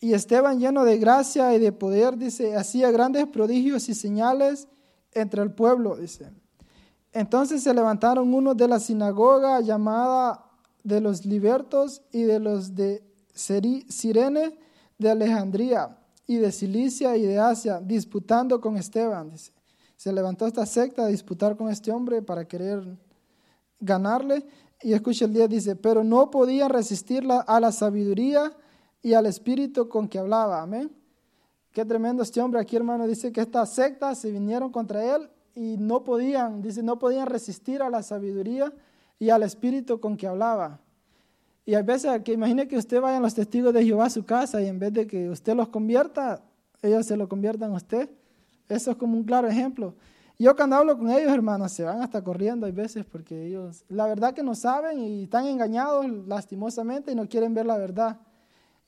Y 0.00 0.12
Esteban, 0.12 0.58
lleno 0.58 0.84
de 0.84 0.98
gracia 0.98 1.54
y 1.54 1.58
de 1.58 1.72
poder, 1.72 2.16
dice, 2.16 2.56
hacía 2.56 2.90
grandes 2.90 3.26
prodigios 3.26 3.88
y 3.88 3.94
señales 3.94 4.68
entre 5.12 5.42
el 5.42 5.52
pueblo, 5.52 5.96
dice. 5.96 6.30
Entonces 7.12 7.62
se 7.62 7.72
levantaron 7.72 8.32
unos 8.34 8.56
de 8.56 8.68
la 8.68 8.80
sinagoga 8.80 9.60
llamada 9.60 10.44
de 10.82 11.00
los 11.00 11.24
libertos 11.24 12.02
y 12.12 12.22
de 12.22 12.40
los 12.40 12.74
de 12.74 13.02
Sirene 13.34 14.58
de 14.98 15.10
Alejandría 15.10 15.96
y 16.26 16.36
de 16.36 16.52
Cilicia 16.52 17.16
y 17.16 17.22
de 17.22 17.38
Asia, 17.38 17.80
disputando 17.80 18.60
con 18.60 18.76
Esteban. 18.76 19.30
Dice. 19.30 19.52
Se 19.96 20.12
levantó 20.12 20.46
esta 20.46 20.66
secta 20.66 21.04
a 21.04 21.08
disputar 21.08 21.56
con 21.56 21.70
este 21.70 21.90
hombre 21.90 22.22
para 22.22 22.46
querer 22.46 22.96
ganarle. 23.80 24.46
Y 24.84 24.92
escucha 24.92 25.24
el 25.24 25.32
día, 25.32 25.48
dice, 25.48 25.76
pero 25.76 26.04
no 26.04 26.30
podían 26.30 26.68
resistir 26.68 27.26
a 27.30 27.58
la 27.58 27.72
sabiduría 27.72 28.52
y 29.00 29.14
al 29.14 29.24
espíritu 29.24 29.88
con 29.88 30.06
que 30.06 30.18
hablaba. 30.18 30.60
Amén. 30.60 30.92
Qué 31.72 31.86
tremendo 31.86 32.22
este 32.22 32.42
hombre 32.42 32.60
aquí, 32.60 32.76
hermano. 32.76 33.06
Dice 33.06 33.32
que 33.32 33.40
estas 33.40 33.72
sectas 33.72 34.18
se 34.18 34.30
vinieron 34.30 34.70
contra 34.70 35.16
él 35.16 35.30
y 35.54 35.78
no 35.78 36.04
podían, 36.04 36.60
dice, 36.60 36.82
no 36.82 36.98
podían 36.98 37.28
resistir 37.28 37.80
a 37.80 37.88
la 37.88 38.02
sabiduría 38.02 38.74
y 39.18 39.30
al 39.30 39.42
espíritu 39.42 40.00
con 40.00 40.18
que 40.18 40.26
hablaba. 40.26 40.78
Y 41.64 41.72
a 41.76 41.80
veces 41.80 42.20
que 42.22 42.34
imagine 42.34 42.68
que 42.68 42.76
usted 42.76 43.00
vaya 43.00 43.16
a 43.16 43.20
los 43.20 43.32
testigos 43.32 43.72
de 43.72 43.86
Jehová 43.86 44.04
a 44.04 44.10
su 44.10 44.26
casa 44.26 44.60
y 44.60 44.66
en 44.66 44.78
vez 44.78 44.92
de 44.92 45.06
que 45.06 45.30
usted 45.30 45.56
los 45.56 45.68
convierta, 45.68 46.42
ellos 46.82 47.06
se 47.06 47.16
lo 47.16 47.26
conviertan 47.26 47.72
a 47.72 47.76
usted. 47.76 48.10
Eso 48.68 48.90
es 48.90 48.98
como 48.98 49.16
un 49.16 49.24
claro 49.24 49.48
ejemplo. 49.48 49.94
Yo 50.38 50.56
cuando 50.56 50.76
hablo 50.76 50.98
con 50.98 51.10
ellos, 51.10 51.32
hermanos, 51.32 51.72
se 51.72 51.84
van 51.84 52.02
hasta 52.02 52.22
corriendo 52.22 52.66
hay 52.66 52.72
veces 52.72 53.04
porque 53.04 53.46
ellos, 53.46 53.84
la 53.88 54.06
verdad 54.06 54.34
que 54.34 54.42
no 54.42 54.54
saben 54.54 54.98
y 54.98 55.24
están 55.24 55.46
engañados 55.46 56.06
lastimosamente 56.26 57.12
y 57.12 57.14
no 57.14 57.28
quieren 57.28 57.54
ver 57.54 57.66
la 57.66 57.78
verdad. 57.78 58.18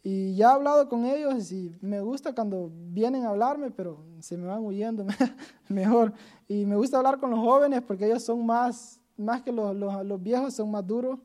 Y 0.03 0.35
ya 0.35 0.51
he 0.51 0.53
hablado 0.53 0.89
con 0.89 1.05
ellos 1.05 1.51
y 1.53 1.77
me 1.81 2.01
gusta 2.01 2.33
cuando 2.35 2.71
vienen 2.73 3.25
a 3.25 3.31
hablarme, 3.31 3.71
pero 3.71 4.05
se 4.21 4.37
me 4.37 4.47
van 4.47 4.65
huyendo 4.65 5.05
mejor. 5.69 6.13
Y 6.49 6.65
me 6.65 6.77
gusta 6.77 6.97
hablar 6.97 7.19
con 7.19 7.31
los 7.31 7.41
jóvenes 7.41 7.83
porque 7.83 8.07
ellos 8.07 8.23
son 8.25 8.45
más, 8.45 9.01
más 9.17 9.43
que 9.43 9.53
los, 9.53 9.75
los, 9.75 10.23
viejos, 10.23 10.55
son 10.55 10.71
más 10.71 10.87
duros. 10.87 11.19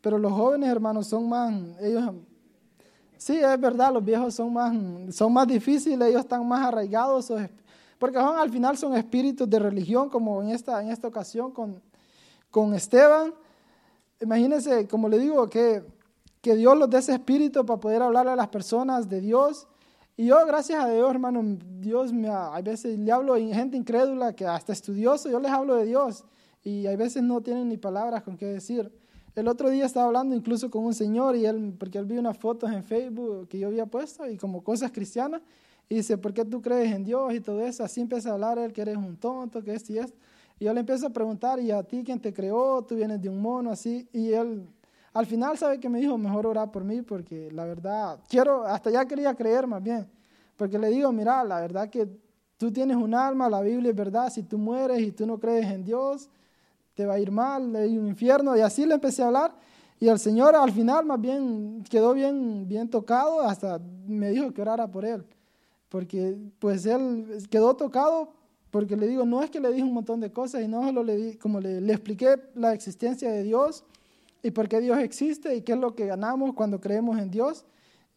Pero 0.00 0.18
los 0.18 0.32
jóvenes, 0.32 0.68
hermanos, 0.68 1.08
son 1.08 1.28
más, 1.28 1.52
ellos, 1.80 2.14
sí, 3.16 3.38
es 3.38 3.60
verdad, 3.60 3.92
los 3.92 4.04
viejos 4.04 4.34
son 4.34 4.52
más, 4.52 4.72
son 5.14 5.32
más 5.32 5.46
difíciles, 5.48 6.08
ellos 6.08 6.20
están 6.20 6.46
más 6.46 6.64
arraigados, 6.64 7.32
porque 7.98 8.18
son, 8.18 8.38
al 8.38 8.50
final 8.50 8.76
son 8.76 8.96
espíritus 8.96 9.48
de 9.48 9.58
religión, 9.58 10.08
como 10.08 10.42
en 10.42 10.50
esta, 10.50 10.82
en 10.82 10.90
esta 10.90 11.08
ocasión 11.08 11.50
con, 11.52 11.82
con 12.50 12.74
Esteban. 12.74 13.34
Imagínense, 14.20 14.86
como 14.88 15.08
le 15.08 15.18
digo, 15.18 15.48
que, 15.48 15.82
que 16.40 16.54
Dios 16.54 16.76
los 16.76 16.88
dé 16.90 16.98
ese 16.98 17.12
espíritu 17.12 17.64
para 17.64 17.80
poder 17.80 18.02
hablarle 18.02 18.32
a 18.32 18.36
las 18.36 18.48
personas 18.48 19.08
de 19.08 19.20
Dios 19.20 19.68
y 20.20 20.26
yo, 20.26 20.44
gracias 20.46 20.82
a 20.82 20.90
Dios, 20.90 21.08
hermano, 21.08 21.40
Dios 21.78 22.12
me, 22.12 22.28
a 22.28 22.60
veces 22.60 22.98
le 22.98 23.12
hablo 23.12 23.34
a 23.34 23.38
gente 23.38 23.76
incrédula 23.76 24.32
que 24.32 24.44
hasta 24.44 24.72
estudioso, 24.72 25.30
yo 25.30 25.38
les 25.38 25.52
hablo 25.52 25.76
de 25.76 25.84
Dios 25.84 26.24
y 26.64 26.88
hay 26.88 26.96
veces 26.96 27.22
no 27.22 27.40
tienen 27.40 27.68
ni 27.68 27.76
palabras 27.76 28.24
con 28.24 28.36
qué 28.36 28.46
decir. 28.46 28.92
El 29.36 29.46
otro 29.46 29.70
día 29.70 29.86
estaba 29.86 30.06
hablando 30.06 30.34
incluso 30.34 30.72
con 30.72 30.84
un 30.84 30.92
señor 30.92 31.36
y 31.36 31.46
él, 31.46 31.72
porque 31.78 31.98
él 31.98 32.04
vio 32.04 32.18
unas 32.18 32.36
fotos 32.36 32.72
en 32.72 32.82
Facebook 32.82 33.46
que 33.46 33.60
yo 33.60 33.68
había 33.68 33.86
puesto 33.86 34.28
y 34.28 34.36
como 34.36 34.64
cosas 34.64 34.90
cristianas 34.90 35.40
y 35.88 35.96
dice, 35.96 36.18
¿por 36.18 36.34
qué 36.34 36.44
tú 36.44 36.60
crees 36.60 36.94
en 36.94 37.04
Dios 37.04 37.32
y 37.32 37.40
todo 37.40 37.64
eso? 37.64 37.82
Así 37.82 38.00
empieza 38.00 38.30
a 38.30 38.34
hablar 38.34 38.58
él 38.58 38.72
que 38.72 38.82
eres 38.82 38.96
un 38.96 39.16
tonto, 39.16 39.62
que 39.62 39.74
esto 39.74 39.92
y 39.92 39.98
esto. 39.98 40.16
Y 40.58 40.64
yo 40.66 40.74
le 40.74 40.80
empiezo 40.80 41.06
a 41.06 41.10
preguntar, 41.10 41.60
¿y 41.60 41.70
a 41.70 41.82
ti 41.82 42.02
quién 42.04 42.20
te 42.20 42.32
creó? 42.32 42.82
¿Tú 42.82 42.96
vienes 42.96 43.22
de 43.22 43.28
un 43.28 43.40
mono 43.40 43.70
así? 43.70 44.08
Y 44.12 44.32
él 44.32 44.66
al 45.18 45.26
final, 45.26 45.56
¿sabe 45.58 45.80
que 45.80 45.88
me 45.88 45.98
dijo? 45.98 46.16
Mejor 46.18 46.46
orar 46.46 46.70
por 46.70 46.84
mí 46.84 47.02
porque 47.02 47.50
la 47.50 47.64
verdad, 47.64 48.20
quiero, 48.28 48.64
hasta 48.64 48.90
ya 48.90 49.04
quería 49.04 49.34
creer 49.34 49.66
más 49.66 49.82
bien. 49.82 50.08
Porque 50.56 50.78
le 50.78 50.88
digo, 50.90 51.10
mira, 51.12 51.42
la 51.44 51.60
verdad 51.60 51.88
que 51.88 52.08
tú 52.56 52.70
tienes 52.70 52.96
un 52.96 53.14
alma, 53.14 53.48
la 53.48 53.60
Biblia 53.60 53.90
es 53.90 53.96
verdad, 53.96 54.30
si 54.30 54.42
tú 54.42 54.58
mueres 54.58 55.00
y 55.00 55.12
tú 55.12 55.26
no 55.26 55.38
crees 55.38 55.66
en 55.66 55.84
Dios, 55.84 56.28
te 56.94 57.06
va 57.06 57.14
a 57.14 57.18
ir 57.18 57.30
mal, 57.30 57.74
hay 57.74 57.96
un 57.96 58.06
infierno. 58.06 58.56
Y 58.56 58.60
así 58.60 58.84
le 58.86 58.94
empecé 58.94 59.22
a 59.22 59.26
hablar. 59.26 59.54
Y 60.00 60.08
el 60.08 60.18
Señor 60.18 60.54
al 60.54 60.70
final 60.70 61.04
más 61.04 61.20
bien 61.20 61.82
quedó 61.90 62.12
bien, 62.14 62.68
bien 62.68 62.88
tocado, 62.88 63.40
hasta 63.40 63.80
me 64.06 64.30
dijo 64.30 64.52
que 64.52 64.62
orara 64.62 64.86
por 64.86 65.04
él. 65.04 65.24
Porque 65.88 66.36
pues 66.58 66.84
él 66.86 67.46
quedó 67.50 67.74
tocado 67.76 68.34
porque 68.70 68.96
le 68.96 69.06
digo, 69.08 69.24
no 69.24 69.42
es 69.42 69.50
que 69.50 69.60
le 69.60 69.72
dije 69.72 69.82
un 69.82 69.94
montón 69.94 70.20
de 70.20 70.30
cosas, 70.30 70.62
y 70.62 70.68
no 70.68 70.84
solo 70.84 71.02
le 71.02 71.16
di, 71.16 71.36
como 71.36 71.60
le, 71.60 71.78
expliqué 71.90 72.36
la 72.54 72.74
existencia 72.74 73.30
de 73.30 73.42
Dios 73.42 73.84
y 74.42 74.50
por 74.50 74.68
qué 74.68 74.80
Dios 74.80 74.98
existe 74.98 75.54
y 75.56 75.62
qué 75.62 75.72
es 75.72 75.78
lo 75.78 75.94
que 75.94 76.06
ganamos 76.06 76.54
cuando 76.54 76.80
creemos 76.80 77.18
en 77.18 77.30
Dios. 77.30 77.64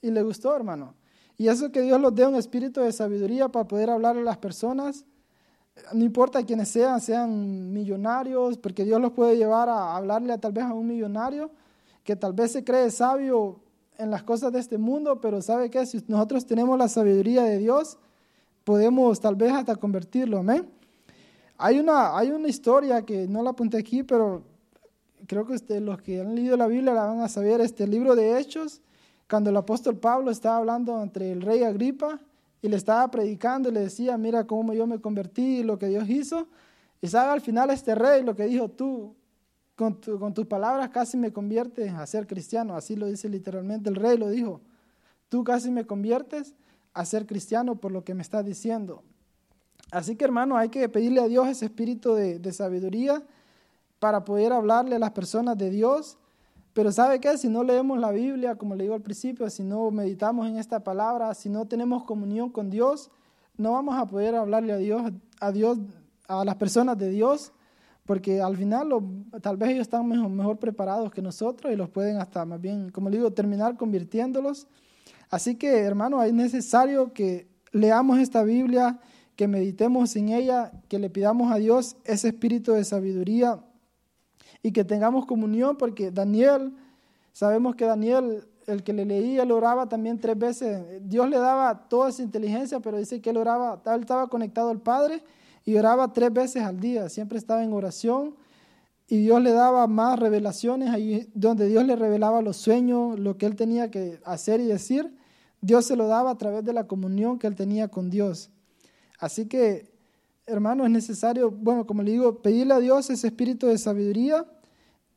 Y 0.01 0.11
le 0.11 0.21
gustó, 0.23 0.55
hermano. 0.55 0.95
Y 1.37 1.47
eso 1.47 1.71
que 1.71 1.81
Dios 1.81 1.99
los 2.01 2.13
dé 2.13 2.25
un 2.25 2.35
espíritu 2.35 2.81
de 2.81 2.91
sabiduría 2.91 3.47
para 3.47 3.67
poder 3.67 3.89
hablarle 3.89 4.21
a 4.21 4.25
las 4.25 4.37
personas, 4.37 5.05
no 5.93 6.03
importa 6.03 6.43
quiénes 6.43 6.67
sean, 6.67 6.99
sean 6.99 7.71
millonarios, 7.71 8.57
porque 8.57 8.83
Dios 8.83 8.99
los 8.99 9.13
puede 9.13 9.37
llevar 9.37 9.69
a 9.69 9.95
hablarle 9.95 10.33
a, 10.33 10.37
tal 10.37 10.51
vez 10.51 10.65
a 10.65 10.73
un 10.73 10.85
millonario 10.85 11.49
que 12.03 12.15
tal 12.15 12.33
vez 12.33 12.51
se 12.51 12.63
cree 12.63 12.91
sabio 12.91 13.59
en 13.97 14.11
las 14.11 14.23
cosas 14.23 14.51
de 14.51 14.59
este 14.59 14.77
mundo, 14.77 15.21
pero 15.21 15.41
sabe 15.41 15.69
que 15.69 15.85
si 15.85 16.03
nosotros 16.07 16.45
tenemos 16.45 16.77
la 16.77 16.87
sabiduría 16.87 17.43
de 17.43 17.57
Dios, 17.57 17.97
podemos 18.63 19.19
tal 19.19 19.35
vez 19.35 19.51
hasta 19.51 19.75
convertirlo, 19.75 20.39
amén. 20.39 20.67
Hay 21.57 21.79
una, 21.79 22.17
hay 22.17 22.31
una 22.31 22.47
historia 22.47 23.03
que 23.03 23.27
no 23.27 23.43
la 23.43 23.51
apunté 23.51 23.77
aquí, 23.77 24.03
pero 24.03 24.43
creo 25.27 25.45
que 25.45 25.53
usted, 25.53 25.81
los 25.81 26.01
que 26.01 26.21
han 26.21 26.35
leído 26.35 26.57
la 26.57 26.67
Biblia 26.67 26.93
la 26.93 27.05
van 27.05 27.21
a 27.21 27.29
saber, 27.29 27.61
este 27.61 27.87
libro 27.87 28.15
de 28.15 28.39
Hechos, 28.39 28.81
cuando 29.29 29.49
el 29.49 29.57
apóstol 29.57 29.97
Pablo 29.97 30.31
estaba 30.31 30.57
hablando 30.57 31.01
entre 31.01 31.31
el 31.31 31.41
rey 31.41 31.63
Agripa 31.63 32.19
y 32.61 32.67
le 32.67 32.75
estaba 32.75 33.09
predicando 33.09 33.69
y 33.69 33.71
le 33.71 33.81
decía, 33.81 34.17
mira 34.17 34.45
cómo 34.45 34.73
yo 34.73 34.85
me 34.87 34.99
convertí 34.99 35.59
y 35.59 35.63
lo 35.63 35.77
que 35.77 35.87
Dios 35.87 36.09
hizo. 36.09 36.47
Y 37.01 37.07
sabe 37.07 37.31
al 37.31 37.41
final 37.41 37.69
este 37.69 37.95
rey 37.95 38.23
lo 38.23 38.35
que 38.35 38.45
dijo, 38.45 38.69
tú 38.69 39.15
con, 39.75 39.99
tus 39.99 40.45
palabras 40.45 40.89
casi 40.89 41.17
me 41.17 41.31
conviertes 41.31 41.91
a 41.93 42.05
ser 42.05 42.27
cristiano. 42.27 42.75
Así 42.75 42.95
lo 42.95 43.07
dice 43.07 43.29
literalmente 43.29 43.89
el 43.89 43.95
rey, 43.95 44.17
lo 44.17 44.29
dijo. 44.29 44.61
Tú 45.29 45.43
casi 45.43 45.71
me 45.71 45.85
conviertes 45.85 46.53
a 46.93 47.05
ser 47.05 47.25
cristiano 47.25 47.75
por 47.75 47.91
lo 47.91 48.03
que 48.03 48.13
me 48.13 48.21
estás 48.21 48.45
diciendo. 48.45 49.03
Así 49.91 50.15
que 50.15 50.25
hermano, 50.25 50.57
hay 50.57 50.69
que 50.69 50.87
pedirle 50.89 51.21
a 51.21 51.27
Dios 51.27 51.47
ese 51.47 51.65
espíritu 51.65 52.13
de, 52.13 52.39
de 52.39 52.53
sabiduría 52.53 53.23
para 53.99 54.23
poder 54.23 54.53
hablarle 54.53 54.95
a 54.95 54.99
las 54.99 55.11
personas 55.11 55.57
de 55.57 55.69
Dios. 55.69 56.17
Pero 56.73 56.91
¿sabe 56.91 57.19
qué? 57.19 57.37
Si 57.37 57.49
no 57.49 57.63
leemos 57.63 57.99
la 57.99 58.11
Biblia, 58.11 58.55
como 58.55 58.75
le 58.75 58.83
digo 58.83 58.95
al 58.95 59.01
principio, 59.01 59.49
si 59.49 59.63
no 59.63 59.91
meditamos 59.91 60.47
en 60.47 60.57
esta 60.57 60.81
palabra, 60.83 61.33
si 61.33 61.49
no 61.49 61.65
tenemos 61.65 62.03
comunión 62.03 62.49
con 62.49 62.69
Dios, 62.69 63.11
no 63.57 63.73
vamos 63.73 63.95
a 63.97 64.05
poder 64.05 64.35
hablarle 64.35 64.73
a 64.73 64.77
Dios, 64.77 65.11
a 65.39 65.51
Dios, 65.51 65.77
a 66.27 66.45
las 66.45 66.55
personas 66.55 66.97
de 66.97 67.09
Dios, 67.09 67.51
porque 68.11 68.41
al 68.41 68.57
final 68.57 68.89
tal 69.41 69.55
vez 69.55 69.69
ellos 69.69 69.83
están 69.83 70.05
mejor, 70.05 70.57
preparados 70.57 71.13
que 71.13 71.21
nosotros 71.21 71.71
y 71.71 71.77
los 71.77 71.87
pueden 71.87 72.17
hasta 72.17 72.43
más 72.43 72.59
bien, 72.59 72.89
como 72.89 73.09
digo, 73.09 73.31
terminar 73.31 73.77
convirtiéndolos. 73.77 74.67
Así 75.29 75.55
que, 75.55 75.77
hermano, 75.77 76.21
es 76.21 76.33
necesario 76.33 77.13
que 77.13 77.47
leamos 77.71 78.19
esta 78.19 78.43
Biblia, 78.43 78.99
que 79.37 79.47
meditemos 79.47 80.13
en 80.17 80.27
ella, 80.27 80.73
que 80.89 80.99
le 80.99 81.09
pidamos 81.09 81.53
a 81.53 81.55
Dios 81.55 81.95
ese 82.03 82.27
espíritu 82.27 82.73
de 82.73 82.83
sabiduría 82.83 83.63
y 84.61 84.73
que 84.73 84.83
tengamos 84.83 85.25
comunión, 85.25 85.77
porque 85.77 86.11
Daniel, 86.11 86.73
sabemos 87.31 87.75
que 87.75 87.85
Daniel, 87.85 88.45
el 88.67 88.83
que 88.83 88.91
le 88.91 89.05
leía, 89.05 89.43
él 89.43 89.53
oraba 89.53 89.87
también 89.87 90.19
tres 90.19 90.37
veces. 90.37 90.83
Dios 91.03 91.29
le 91.29 91.37
daba 91.37 91.87
toda 91.87 92.09
esa 92.09 92.23
inteligencia, 92.23 92.81
pero 92.81 92.97
dice 92.97 93.21
que 93.21 93.29
él 93.29 93.37
oraba, 93.37 93.81
él 93.85 94.01
estaba 94.01 94.27
conectado 94.27 94.69
al 94.69 94.81
Padre 94.81 95.23
y 95.65 95.75
oraba 95.75 96.11
tres 96.13 96.33
veces 96.33 96.63
al 96.63 96.79
día, 96.79 97.09
siempre 97.09 97.37
estaba 97.37 97.63
en 97.63 97.73
oración 97.73 98.35
y 99.07 99.17
Dios 99.17 99.41
le 99.41 99.51
daba 99.51 99.87
más 99.87 100.17
revelaciones, 100.17 100.89
ahí 100.89 101.29
donde 101.33 101.67
Dios 101.67 101.85
le 101.85 101.95
revelaba 101.95 102.41
los 102.41 102.57
sueños, 102.57 103.19
lo 103.19 103.37
que 103.37 103.45
él 103.45 103.55
tenía 103.55 103.91
que 103.91 104.21
hacer 104.23 104.61
y 104.61 104.65
decir, 104.65 105.13
Dios 105.59 105.85
se 105.85 105.95
lo 105.95 106.07
daba 106.07 106.31
a 106.31 106.37
través 106.37 106.63
de 106.63 106.73
la 106.73 106.87
comunión 106.87 107.37
que 107.37 107.47
él 107.47 107.55
tenía 107.55 107.89
con 107.89 108.09
Dios. 108.09 108.49
Así 109.19 109.47
que, 109.47 109.91
hermano, 110.45 110.85
es 110.85 110.91
necesario, 110.91 111.51
bueno, 111.51 111.85
como 111.85 112.03
le 112.03 112.11
digo, 112.11 112.41
pedirle 112.41 112.73
a 112.73 112.79
Dios 112.79 113.09
ese 113.09 113.27
espíritu 113.27 113.67
de 113.67 113.77
sabiduría 113.77 114.45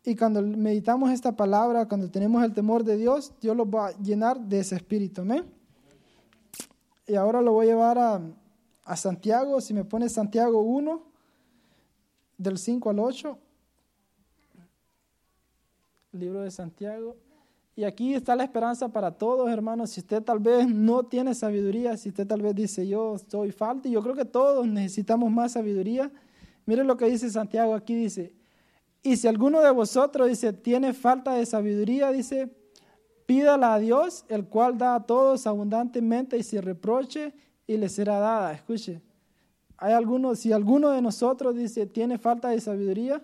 y 0.04 0.16
cuando 0.16 0.42
meditamos 0.42 1.10
esta 1.10 1.34
palabra, 1.36 1.88
cuando 1.88 2.10
tenemos 2.10 2.44
el 2.44 2.52
temor 2.52 2.84
de 2.84 2.96
Dios, 2.96 3.32
Dios 3.40 3.56
lo 3.56 3.70
va 3.70 3.86
a 3.86 3.98
llenar 3.98 4.38
de 4.38 4.58
ese 4.58 4.74
espíritu. 4.76 5.22
Amén. 5.22 5.44
Y 7.06 7.14
ahora 7.14 7.40
lo 7.40 7.52
voy 7.52 7.66
a 7.66 7.70
llevar 7.70 7.98
a, 7.98 8.20
a 8.84 8.96
Santiago, 8.96 9.60
si 9.60 9.74
me 9.74 9.84
pone 9.84 10.08
Santiago 10.08 10.60
1, 10.60 11.02
del 12.36 12.58
5 12.58 12.90
al 12.90 12.98
8 12.98 13.38
libro 16.14 16.42
de 16.42 16.50
Santiago. 16.50 17.16
Y 17.76 17.84
aquí 17.84 18.14
está 18.14 18.36
la 18.36 18.44
esperanza 18.44 18.88
para 18.88 19.10
todos, 19.10 19.50
hermanos. 19.50 19.90
Si 19.90 20.00
usted 20.00 20.22
tal 20.22 20.38
vez 20.38 20.68
no 20.68 21.04
tiene 21.04 21.34
sabiduría, 21.34 21.96
si 21.96 22.10
usted 22.10 22.26
tal 22.26 22.40
vez 22.40 22.54
dice 22.54 22.86
yo 22.86 23.16
soy 23.18 23.50
falta, 23.50 23.88
y 23.88 23.92
yo 23.92 24.02
creo 24.02 24.14
que 24.14 24.24
todos 24.24 24.66
necesitamos 24.66 25.30
más 25.30 25.52
sabiduría. 25.52 26.10
Mire 26.66 26.84
lo 26.84 26.96
que 26.96 27.06
dice 27.06 27.28
Santiago 27.30 27.74
aquí, 27.74 27.94
dice, 27.94 28.32
y 29.02 29.16
si 29.16 29.26
alguno 29.26 29.60
de 29.60 29.70
vosotros 29.70 30.28
dice 30.28 30.52
tiene 30.52 30.92
falta 30.92 31.34
de 31.34 31.44
sabiduría, 31.44 32.12
dice, 32.12 32.48
pídala 33.26 33.74
a 33.74 33.78
Dios, 33.78 34.24
el 34.28 34.46
cual 34.46 34.78
da 34.78 34.94
a 34.94 35.04
todos 35.04 35.46
abundantemente 35.46 36.38
y 36.38 36.42
sin 36.44 36.62
reproche, 36.62 37.34
y 37.66 37.76
le 37.76 37.88
será 37.88 38.18
dada. 38.18 38.52
Escuche, 38.52 39.00
hay 39.76 39.92
algunos, 39.92 40.38
si 40.38 40.52
alguno 40.52 40.90
de 40.90 41.02
nosotros 41.02 41.56
dice 41.56 41.86
tiene 41.86 42.18
falta 42.18 42.48
de 42.48 42.60
sabiduría, 42.60 43.22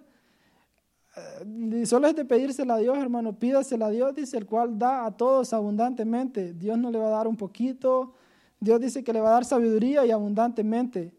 eh, 1.16 1.86
solo 1.86 2.07
es 2.07 2.14
de 2.14 2.24
pedírsela 2.24 2.74
a 2.74 2.78
Dios, 2.78 2.99
hermano, 2.99 3.38
pídasela 3.38 3.86
a 3.86 3.91
Dios, 3.91 4.14
dice 4.14 4.36
el 4.36 4.47
cual 4.47 4.78
da 4.78 5.07
a 5.07 5.16
todos 5.16 5.53
abundantemente. 5.53 6.53
Dios 6.55 6.78
no 6.78 6.91
le 6.91 6.99
va 6.99 7.09
a 7.09 7.11
dar 7.11 7.28
un 7.28 7.36
poquito, 7.36 8.14
Dios 8.61 8.80
dice 8.80 9.03
que 9.03 9.12
le 9.12 9.20
va 9.20 9.30
a 9.30 9.32
dar 9.32 9.45
sabiduría 9.45 10.05
y 10.05 10.11
abundantemente. 10.11 11.12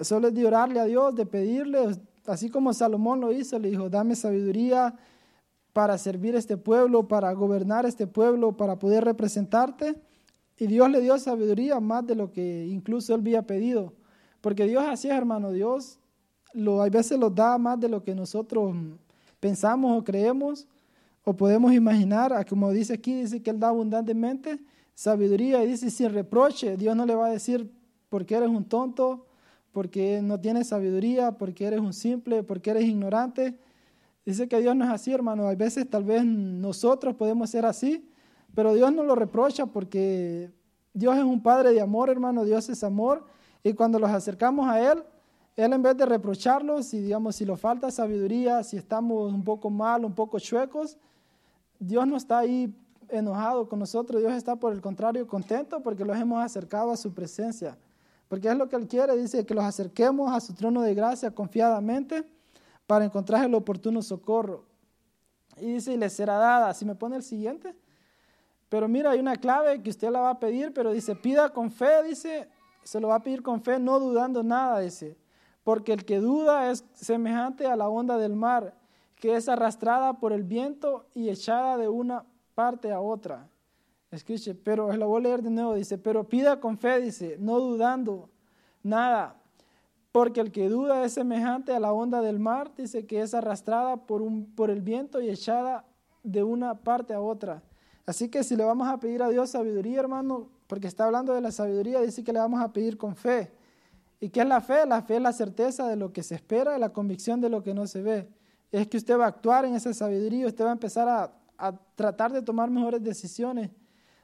Solo 0.00 0.28
es 0.28 0.34
de 0.34 0.46
orarle 0.46 0.80
a 0.80 0.84
Dios, 0.84 1.14
de 1.14 1.26
pedirle, 1.26 1.96
así 2.26 2.48
como 2.48 2.72
Salomón 2.72 3.20
lo 3.20 3.32
hizo, 3.32 3.58
le 3.58 3.70
dijo, 3.70 3.90
dame 3.90 4.16
sabiduría 4.16 4.94
para 5.72 5.98
servir 5.98 6.34
este 6.34 6.56
pueblo, 6.56 7.06
para 7.06 7.32
gobernar 7.32 7.86
este 7.86 8.06
pueblo, 8.06 8.56
para 8.56 8.78
poder 8.78 9.04
representarte. 9.04 10.00
Y 10.60 10.66
Dios 10.66 10.90
le 10.90 11.00
dio 11.00 11.18
sabiduría 11.18 11.80
más 11.80 12.06
de 12.06 12.14
lo 12.14 12.30
que 12.30 12.66
incluso 12.66 13.14
él 13.14 13.22
había 13.22 13.40
pedido. 13.40 13.94
Porque 14.42 14.66
Dios 14.66 14.84
así 14.86 15.08
es, 15.08 15.14
hermano, 15.14 15.52
Dios 15.52 15.98
lo, 16.52 16.82
a 16.82 16.88
veces 16.90 17.18
lo 17.18 17.30
da 17.30 17.56
más 17.56 17.80
de 17.80 17.88
lo 17.88 18.04
que 18.04 18.14
nosotros 18.14 18.76
pensamos 19.40 19.98
o 19.98 20.04
creemos 20.04 20.68
o 21.24 21.34
podemos 21.34 21.72
imaginar, 21.72 22.44
como 22.46 22.70
dice 22.72 22.92
aquí, 22.92 23.22
dice 23.22 23.42
que 23.42 23.48
Él 23.48 23.58
da 23.58 23.68
abundantemente 23.68 24.60
sabiduría 24.94 25.64
y 25.64 25.68
dice 25.68 25.90
sin 25.90 26.12
reproche. 26.12 26.76
Dios 26.76 26.94
no 26.94 27.06
le 27.06 27.14
va 27.14 27.28
a 27.28 27.30
decir 27.30 27.70
porque 28.10 28.34
eres 28.34 28.50
un 28.50 28.66
tonto, 28.66 29.26
porque 29.72 30.20
no 30.22 30.38
tienes 30.38 30.68
sabiduría, 30.68 31.32
porque 31.32 31.64
eres 31.64 31.80
un 31.80 31.94
simple, 31.94 32.42
porque 32.42 32.72
eres 32.72 32.84
ignorante. 32.84 33.58
Dice 34.26 34.46
que 34.46 34.60
Dios 34.60 34.76
no 34.76 34.84
es 34.84 34.90
así, 34.90 35.10
hermano. 35.10 35.48
A 35.48 35.54
veces 35.54 35.88
tal 35.88 36.04
vez 36.04 36.22
nosotros 36.22 37.14
podemos 37.14 37.48
ser 37.48 37.64
así, 37.64 38.09
pero 38.54 38.74
Dios 38.74 38.92
no 38.92 39.02
lo 39.02 39.14
reprocha 39.14 39.66
porque 39.66 40.50
Dios 40.92 41.16
es 41.16 41.24
un 41.24 41.42
Padre 41.42 41.72
de 41.72 41.80
amor, 41.80 42.10
hermano. 42.10 42.44
Dios 42.44 42.68
es 42.68 42.82
amor. 42.82 43.24
Y 43.62 43.74
cuando 43.74 43.98
los 43.98 44.10
acercamos 44.10 44.68
a 44.68 44.92
Él, 44.92 45.02
él 45.56 45.72
en 45.72 45.82
vez 45.82 45.96
de 45.96 46.06
reprocharlos, 46.06 46.86
si 46.86 47.00
digamos, 47.00 47.36
si 47.36 47.44
nos 47.44 47.60
falta 47.60 47.90
sabiduría, 47.90 48.62
si 48.62 48.76
estamos 48.76 49.32
un 49.32 49.44
poco 49.44 49.68
mal, 49.68 50.04
un 50.04 50.14
poco 50.14 50.38
chuecos, 50.38 50.96
Dios 51.78 52.06
no 52.06 52.16
está 52.16 52.38
ahí 52.38 52.74
enojado 53.08 53.68
con 53.68 53.78
nosotros, 53.78 54.20
Dios 54.20 54.32
está 54.32 54.56
por 54.56 54.72
el 54.72 54.80
contrario 54.80 55.26
contento 55.26 55.82
porque 55.82 56.04
los 56.04 56.16
hemos 56.16 56.42
acercado 56.42 56.92
a 56.92 56.96
su 56.96 57.12
presencia. 57.12 57.76
Porque 58.28 58.48
es 58.48 58.56
lo 58.56 58.68
que 58.68 58.76
Él 58.76 58.86
quiere, 58.86 59.16
dice 59.16 59.44
que 59.44 59.54
los 59.54 59.64
acerquemos 59.64 60.32
a 60.32 60.40
su 60.40 60.54
trono 60.54 60.82
de 60.82 60.94
gracia 60.94 61.32
confiadamente 61.32 62.24
para 62.86 63.04
encontrar 63.04 63.44
el 63.44 63.54
oportuno 63.54 64.02
socorro. 64.02 64.64
Y 65.56 65.74
dice, 65.74 65.92
y 65.92 65.96
le 65.96 66.08
será 66.08 66.38
dada. 66.38 66.72
Si 66.72 66.84
me 66.84 66.94
pone 66.94 67.16
el 67.16 67.22
siguiente. 67.22 67.74
Pero 68.70 68.88
mira, 68.88 69.10
hay 69.10 69.20
una 69.20 69.36
clave 69.36 69.82
que 69.82 69.90
usted 69.90 70.08
la 70.08 70.20
va 70.20 70.30
a 70.30 70.40
pedir, 70.40 70.72
pero 70.72 70.92
dice, 70.92 71.14
pida 71.14 71.50
con 71.50 71.70
fe, 71.70 72.02
dice, 72.02 72.48
se 72.82 72.98
lo 72.98 73.08
va 73.08 73.16
a 73.16 73.22
pedir 73.22 73.42
con 73.42 73.60
fe, 73.60 73.78
no 73.78 74.00
dudando 74.00 74.42
nada, 74.42 74.80
dice 74.80 75.18
porque 75.64 75.92
el 75.92 76.04
que 76.04 76.18
duda 76.18 76.70
es 76.70 76.84
semejante 76.94 77.66
a 77.66 77.76
la 77.76 77.88
onda 77.88 78.18
del 78.18 78.34
mar, 78.34 78.74
que 79.16 79.36
es 79.36 79.48
arrastrada 79.48 80.14
por 80.14 80.32
el 80.32 80.42
viento 80.42 81.06
y 81.14 81.28
echada 81.28 81.76
de 81.76 81.88
una 81.88 82.24
parte 82.54 82.90
a 82.90 83.00
otra. 83.00 83.48
Escuche, 84.10 84.54
pero 84.54 84.92
lo 84.92 85.08
voy 85.08 85.20
a 85.20 85.22
leer 85.24 85.42
de 85.42 85.50
nuevo, 85.50 85.74
dice, 85.74 85.98
pero 85.98 86.28
pida 86.28 86.58
con 86.58 86.78
fe, 86.78 87.00
dice, 87.00 87.36
no 87.38 87.60
dudando 87.60 88.30
nada, 88.82 89.36
porque 90.10 90.40
el 90.40 90.50
que 90.50 90.68
duda 90.68 91.04
es 91.04 91.12
semejante 91.12 91.72
a 91.72 91.80
la 91.80 91.92
onda 91.92 92.20
del 92.20 92.40
mar, 92.40 92.72
dice 92.74 93.06
que 93.06 93.20
es 93.20 93.34
arrastrada 93.34 93.96
por, 93.96 94.22
un, 94.22 94.52
por 94.56 94.70
el 94.70 94.80
viento 94.80 95.20
y 95.20 95.28
echada 95.28 95.84
de 96.24 96.42
una 96.42 96.80
parte 96.80 97.14
a 97.14 97.20
otra. 97.20 97.62
Así 98.10 98.28
que 98.28 98.42
si 98.42 98.56
le 98.56 98.64
vamos 98.64 98.88
a 98.88 98.98
pedir 98.98 99.22
a 99.22 99.28
Dios 99.28 99.50
sabiduría, 99.50 100.00
hermano, 100.00 100.48
porque 100.66 100.88
está 100.88 101.04
hablando 101.04 101.32
de 101.32 101.40
la 101.40 101.52
sabiduría, 101.52 102.00
dice 102.00 102.24
que 102.24 102.32
le 102.32 102.40
vamos 102.40 102.60
a 102.60 102.72
pedir 102.72 102.98
con 102.98 103.14
fe. 103.14 103.52
¿Y 104.18 104.30
qué 104.30 104.40
es 104.40 104.48
la 104.48 104.60
fe? 104.60 104.84
La 104.84 105.00
fe 105.02 105.14
es 105.14 105.22
la 105.22 105.32
certeza 105.32 105.86
de 105.86 105.94
lo 105.94 106.12
que 106.12 106.24
se 106.24 106.34
espera 106.34 106.76
la 106.76 106.88
convicción 106.88 107.40
de 107.40 107.48
lo 107.48 107.62
que 107.62 107.72
no 107.72 107.86
se 107.86 108.02
ve. 108.02 108.28
Es 108.72 108.88
que 108.88 108.96
usted 108.96 109.16
va 109.16 109.26
a 109.26 109.28
actuar 109.28 109.64
en 109.64 109.76
esa 109.76 109.94
sabiduría, 109.94 110.48
usted 110.48 110.64
va 110.64 110.70
a 110.70 110.72
empezar 110.72 111.08
a, 111.08 111.32
tratar 111.94 112.32
de 112.32 112.42
tomar 112.42 112.68
mejores 112.68 113.00
decisiones. 113.00 113.70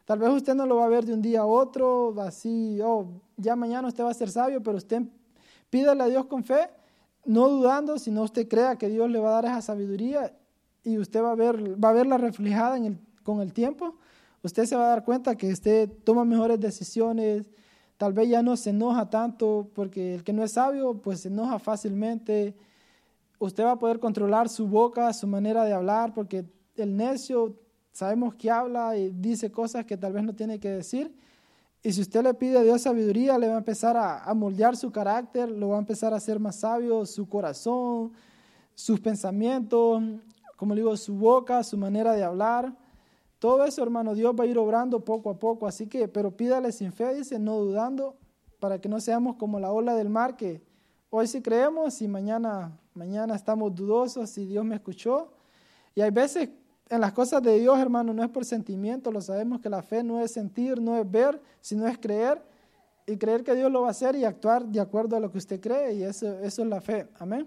Tal 0.04 0.18
vez 0.18 0.30
usted 0.30 0.56
no 0.56 0.66
lo 0.66 0.78
va 0.78 0.86
a 0.86 0.88
ver 0.88 1.04
de 1.04 1.14
un 1.14 1.22
día 1.22 1.42
a 1.42 1.46
otro, 1.46 2.12
así, 2.20 2.80
oh, 2.82 3.06
ya 3.36 3.54
mañana 3.54 3.86
usted 3.86 4.02
va 4.02 4.10
a 4.10 4.14
ser 4.14 4.30
sabio, 4.30 4.60
pero 4.64 4.78
usted 4.78 5.02
pídale 5.70 6.02
a 6.02 6.06
Dios 6.06 6.26
con 6.26 6.42
fe, 6.42 6.70
no 7.24 7.48
dudando, 7.48 8.00
sino 8.00 8.24
usted 8.24 8.48
crea 8.48 8.74
que 8.74 8.88
Dios 8.88 9.08
le 9.08 9.20
va 9.20 9.28
a 9.28 9.42
dar 9.42 9.44
esa 9.44 9.62
sabiduría 9.62 10.36
y 10.82 10.98
usted 10.98 11.22
va 11.22 11.30
a, 11.30 11.34
ver, 11.36 11.80
va 11.80 11.90
a 11.90 11.92
verla 11.92 12.18
reflejada 12.18 12.76
en 12.78 12.84
el, 12.84 13.05
con 13.26 13.42
el 13.42 13.52
tiempo. 13.52 13.96
Usted 14.42 14.64
se 14.64 14.76
va 14.76 14.86
a 14.86 14.88
dar 14.88 15.04
cuenta 15.04 15.36
que 15.36 15.52
usted 15.52 15.90
toma 16.04 16.24
mejores 16.24 16.58
decisiones, 16.58 17.44
Tal 17.96 18.12
vez 18.12 18.28
ya 18.28 18.42
no 18.42 18.56
se 18.56 18.70
enoja 18.70 19.08
tanto 19.08 19.70
porque 19.74 20.16
el 20.16 20.24
que 20.24 20.32
no 20.32 20.44
es 20.44 20.52
sabio 20.52 21.00
pues 21.00 21.20
se 21.20 21.28
enoja 21.28 21.58
fácilmente. 21.58 22.54
Usted 23.38 23.64
va 23.64 23.72
a 23.72 23.78
poder 23.78 23.98
controlar 23.98 24.48
su 24.48 24.66
boca, 24.66 25.12
su 25.14 25.26
manera 25.26 25.64
de 25.64 25.72
hablar 25.72 26.12
porque 26.12 26.44
el 26.76 26.94
necio 26.94 27.58
sabemos 27.92 28.34
que 28.34 28.50
habla 28.50 28.96
y 28.96 29.10
dice 29.10 29.50
cosas 29.50 29.86
que 29.86 29.96
tal 29.96 30.12
vez 30.12 30.24
no 30.24 30.34
tiene 30.34 30.60
que 30.60 30.68
decir. 30.68 31.16
Y 31.82 31.92
si 31.92 32.02
usted 32.02 32.22
le 32.22 32.34
pide 32.34 32.58
a 32.58 32.62
Dios 32.62 32.82
sabiduría, 32.82 33.38
le 33.38 33.48
va 33.48 33.54
a 33.54 33.58
empezar 33.58 33.96
a, 33.96 34.34
moldear 34.34 34.76
su 34.76 34.90
carácter, 34.90 35.48
lo 35.48 35.68
va 35.68 35.76
a 35.76 35.78
empezar 35.78 36.12
a 36.12 36.16
hacer 36.16 36.38
más 36.38 36.56
sabio, 36.56 37.06
su 37.06 37.28
corazón, 37.28 38.12
sus 38.74 39.00
pensamientos, 39.00 40.02
como 40.56 40.74
digo, 40.74 40.94
su 40.96 41.14
boca, 41.14 41.62
su 41.62 41.78
manera 41.78 42.12
de 42.12 42.24
hablar. 42.24 42.76
Todo 43.38 43.64
eso, 43.64 43.82
hermano, 43.82 44.14
Dios 44.14 44.34
va 44.38 44.44
a 44.44 44.46
ir 44.46 44.58
obrando 44.58 45.04
poco 45.04 45.30
a 45.30 45.38
poco, 45.38 45.66
así 45.66 45.86
que, 45.86 46.08
pero 46.08 46.30
pídale 46.30 46.72
sin 46.72 46.92
fe, 46.92 47.14
dice, 47.14 47.38
no 47.38 47.58
dudando, 47.58 48.16
para 48.58 48.80
que 48.80 48.88
no 48.88 49.00
seamos 49.00 49.36
como 49.36 49.60
la 49.60 49.70
ola 49.70 49.94
del 49.94 50.08
mar, 50.08 50.36
que 50.36 50.62
hoy 51.10 51.26
sí 51.26 51.42
creemos 51.42 52.00
y 52.00 52.08
mañana, 52.08 52.78
mañana 52.94 53.34
estamos 53.34 53.74
dudosos 53.74 54.36
y 54.38 54.46
Dios 54.46 54.64
me 54.64 54.76
escuchó. 54.76 55.32
Y 55.94 56.00
hay 56.00 56.10
veces 56.10 56.48
en 56.88 57.00
las 57.00 57.12
cosas 57.12 57.42
de 57.42 57.58
Dios, 57.58 57.78
hermano, 57.78 58.14
no 58.14 58.22
es 58.22 58.30
por 58.30 58.44
sentimiento, 58.44 59.10
lo 59.10 59.20
sabemos 59.20 59.60
que 59.60 59.68
la 59.68 59.82
fe 59.82 60.02
no 60.02 60.20
es 60.20 60.32
sentir, 60.32 60.80
no 60.80 60.96
es 60.96 61.10
ver, 61.10 61.40
sino 61.60 61.86
es 61.86 61.98
creer 61.98 62.42
y 63.06 63.16
creer 63.16 63.44
que 63.44 63.54
Dios 63.54 63.70
lo 63.70 63.82
va 63.82 63.88
a 63.88 63.90
hacer 63.90 64.16
y 64.16 64.24
actuar 64.24 64.66
de 64.66 64.80
acuerdo 64.80 65.16
a 65.16 65.20
lo 65.20 65.30
que 65.30 65.38
usted 65.38 65.60
cree 65.60 65.94
y 65.94 66.02
eso, 66.02 66.38
eso 66.40 66.62
es 66.62 66.68
la 66.68 66.80
fe. 66.80 67.08
Amén. 67.18 67.46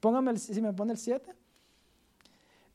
Póngame, 0.00 0.36
si 0.38 0.60
me 0.62 0.72
pone 0.72 0.92
el 0.92 0.98
7. 0.98 1.34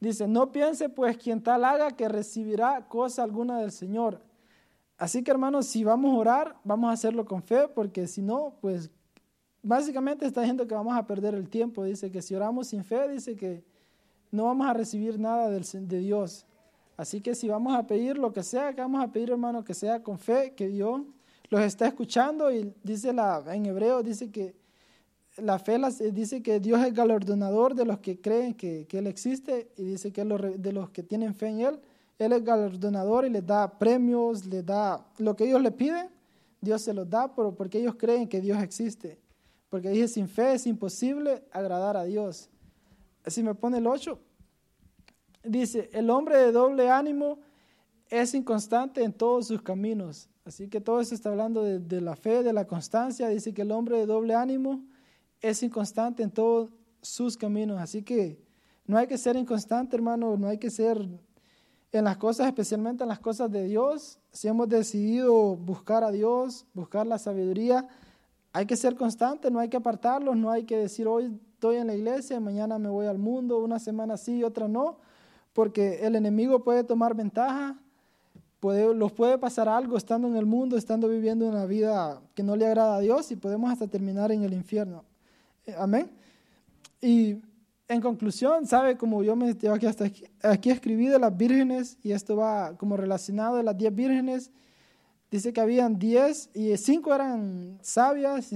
Dice, 0.01 0.27
no 0.27 0.51
piense 0.51 0.89
pues 0.89 1.15
quien 1.15 1.41
tal 1.41 1.63
haga 1.63 1.91
que 1.91 2.09
recibirá 2.09 2.87
cosa 2.87 3.21
alguna 3.21 3.59
del 3.59 3.71
Señor. 3.71 4.19
Así 4.97 5.23
que 5.23 5.29
hermanos, 5.29 5.67
si 5.67 5.83
vamos 5.83 6.13
a 6.13 6.17
orar, 6.17 6.55
vamos 6.63 6.89
a 6.89 6.93
hacerlo 6.93 7.23
con 7.23 7.43
fe, 7.43 7.67
porque 7.67 8.07
si 8.07 8.23
no, 8.23 8.55
pues 8.61 8.89
básicamente 9.61 10.25
está 10.25 10.41
diciendo 10.41 10.67
que 10.67 10.73
vamos 10.73 10.97
a 10.97 11.05
perder 11.05 11.35
el 11.35 11.47
tiempo. 11.49 11.83
Dice 11.83 12.09
que 12.09 12.23
si 12.23 12.33
oramos 12.33 12.67
sin 12.67 12.83
fe, 12.83 13.07
dice 13.09 13.35
que 13.35 13.63
no 14.31 14.45
vamos 14.45 14.67
a 14.67 14.73
recibir 14.73 15.19
nada 15.19 15.49
de 15.49 15.99
Dios. 15.99 16.47
Así 16.97 17.21
que 17.21 17.35
si 17.35 17.47
vamos 17.47 17.75
a 17.75 17.85
pedir 17.85 18.17
lo 18.17 18.33
que 18.33 18.41
sea, 18.41 18.73
que 18.73 18.81
vamos 18.81 19.03
a 19.03 19.11
pedir, 19.11 19.29
hermano, 19.29 19.63
que 19.63 19.75
sea 19.75 20.01
con 20.01 20.17
fe, 20.17 20.53
que 20.55 20.67
Dios 20.67 21.01
los 21.49 21.61
está 21.61 21.85
escuchando. 21.85 22.51
Y 22.51 22.73
dice 22.83 23.13
la, 23.13 23.43
en 23.53 23.67
hebreo, 23.67 24.01
dice 24.01 24.31
que 24.31 24.55
la 25.41 25.59
fe 25.59 25.75
eh, 25.75 26.11
dice 26.11 26.41
que 26.41 26.59
Dios 26.59 26.81
es 26.85 26.93
galardonador 26.93 27.75
de 27.75 27.85
los 27.85 27.99
que 27.99 28.19
creen 28.19 28.53
que, 28.53 28.87
Él 28.91 29.07
existe 29.07 29.71
y 29.77 29.83
dice 29.83 30.11
que 30.11 30.23
de 30.23 30.73
los 30.73 30.89
que 30.89 31.03
tienen 31.03 31.33
fe 31.33 31.47
en 31.47 31.61
Él, 31.61 31.79
Él 32.17 32.33
es 32.33 32.43
galardonador 32.43 33.25
y 33.25 33.29
les 33.29 33.45
da 33.45 33.77
premios, 33.77 34.45
les 34.45 34.65
da 34.65 35.05
lo 35.17 35.35
que 35.35 35.45
ellos 35.45 35.61
le 35.61 35.71
piden, 35.71 36.09
Dios 36.61 36.81
se 36.81 36.93
los 36.93 37.09
da 37.09 37.33
pero 37.35 37.55
porque 37.55 37.79
ellos 37.79 37.95
creen 37.95 38.27
que 38.27 38.39
Dios 38.39 38.61
existe. 38.61 39.19
Porque 39.69 39.89
dice, 39.89 40.07
sin 40.09 40.27
fe 40.27 40.53
es 40.53 40.67
imposible 40.67 41.43
agradar 41.51 41.95
a 41.95 42.03
Dios. 42.03 42.49
si 43.25 43.41
me 43.41 43.55
pone 43.55 43.77
el 43.77 43.87
8, 43.87 44.19
dice, 45.45 45.89
el 45.93 46.09
hombre 46.09 46.37
de 46.37 46.51
doble 46.51 46.89
ánimo 46.89 47.39
es 48.09 48.33
inconstante 48.33 49.03
en 49.03 49.13
todos 49.13 49.47
sus 49.47 49.61
caminos. 49.61 50.29
Así 50.43 50.67
que 50.67 50.81
todo 50.81 50.99
eso 50.99 51.15
está 51.15 51.29
hablando 51.29 51.63
de, 51.63 51.79
de, 51.79 52.01
la 52.01 52.15
fe, 52.15 52.43
de 52.43 52.51
la 52.51 52.67
constancia. 52.67 53.29
Dice 53.29 53.53
que 53.53 53.61
el 53.61 53.71
hombre 53.71 53.97
de 53.97 54.05
doble 54.05 54.35
ánimo 54.35 54.83
es 55.41 55.63
inconstante 55.63 56.23
en 56.23 56.31
todos 56.31 56.69
sus 57.01 57.35
caminos. 57.35 57.79
Así 57.79 58.03
que 58.03 58.39
no 58.85 58.97
hay 58.97 59.07
que 59.07 59.17
ser 59.17 59.35
inconstante, 59.35 59.95
hermano, 59.95 60.37
no 60.37 60.47
hay 60.47 60.57
que 60.57 60.69
ser 60.69 61.07
en 61.91 62.03
las 62.03 62.17
cosas, 62.17 62.47
especialmente 62.47 63.03
en 63.03 63.09
las 63.09 63.19
cosas 63.19 63.51
de 63.51 63.63
Dios. 63.65 64.19
Si 64.31 64.47
hemos 64.47 64.69
decidido 64.69 65.55
buscar 65.55 66.03
a 66.03 66.11
Dios, 66.11 66.65
buscar 66.73 67.05
la 67.05 67.17
sabiduría, 67.17 67.87
hay 68.53 68.65
que 68.65 68.75
ser 68.75 68.95
constante, 68.95 69.49
no 69.49 69.59
hay 69.59 69.69
que 69.69 69.77
apartarlos, 69.77 70.35
no 70.35 70.51
hay 70.51 70.63
que 70.63 70.77
decir 70.77 71.07
hoy 71.07 71.39
estoy 71.53 71.77
en 71.77 71.87
la 71.87 71.95
iglesia, 71.95 72.39
mañana 72.39 72.79
me 72.79 72.89
voy 72.89 73.05
al 73.05 73.17
mundo, 73.17 73.59
una 73.59 73.79
semana 73.79 74.17
sí 74.17 74.43
otra 74.43 74.67
no, 74.67 74.97
porque 75.53 76.05
el 76.05 76.15
enemigo 76.15 76.63
puede 76.63 76.83
tomar 76.83 77.15
ventaja, 77.15 77.79
puede, 78.59 78.93
los 78.93 79.11
puede 79.11 79.37
pasar 79.37 79.69
algo 79.69 79.95
estando 79.95 80.27
en 80.27 80.35
el 80.35 80.45
mundo, 80.45 80.75
estando 80.75 81.07
viviendo 81.07 81.47
una 81.47 81.65
vida 81.65 82.21
que 82.35 82.43
no 82.43 82.55
le 82.55 82.65
agrada 82.65 82.95
a 82.95 82.99
Dios 82.99 83.31
y 83.31 83.35
podemos 83.35 83.71
hasta 83.71 83.87
terminar 83.87 84.31
en 84.31 84.43
el 84.43 84.53
infierno. 84.53 85.05
Amén. 85.77 86.09
Y 87.01 87.37
en 87.87 88.01
conclusión, 88.01 88.65
¿sabe? 88.65 88.97
Como 88.97 89.23
yo 89.23 89.35
me 89.35 89.49
aquí 89.49 89.85
hasta 89.85 90.05
aquí, 90.05 90.23
aquí 90.41 90.69
de 91.07 91.19
las 91.19 91.35
vírgenes 91.35 91.97
y 92.03 92.11
esto 92.13 92.37
va 92.37 92.77
como 92.77 92.95
relacionado 92.95 93.57
de 93.57 93.63
las 93.63 93.77
diez 93.77 93.93
vírgenes. 93.93 94.51
Dice 95.29 95.53
que 95.53 95.61
habían 95.61 95.97
diez 95.97 96.49
y 96.53 96.75
cinco 96.77 97.13
eran 97.13 97.79
sabias, 97.81 98.49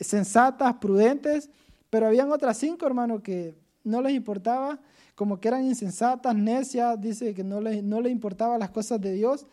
sensatas, 0.00 0.74
prudentes, 0.74 1.50
pero 1.90 2.06
habían 2.06 2.30
otras 2.32 2.58
cinco, 2.58 2.86
hermano, 2.86 3.22
que 3.22 3.54
no 3.84 4.02
les 4.02 4.12
importaba, 4.12 4.78
como 5.14 5.40
que 5.40 5.48
eran 5.48 5.64
insensatas, 5.64 6.34
necias, 6.34 7.00
dice 7.00 7.34
que 7.34 7.42
no 7.42 7.60
les, 7.60 7.82
no 7.82 8.00
les 8.00 8.12
importaban 8.12 8.60
las 8.60 8.70
cosas 8.70 9.00
de 9.00 9.12
Dios. 9.12 9.46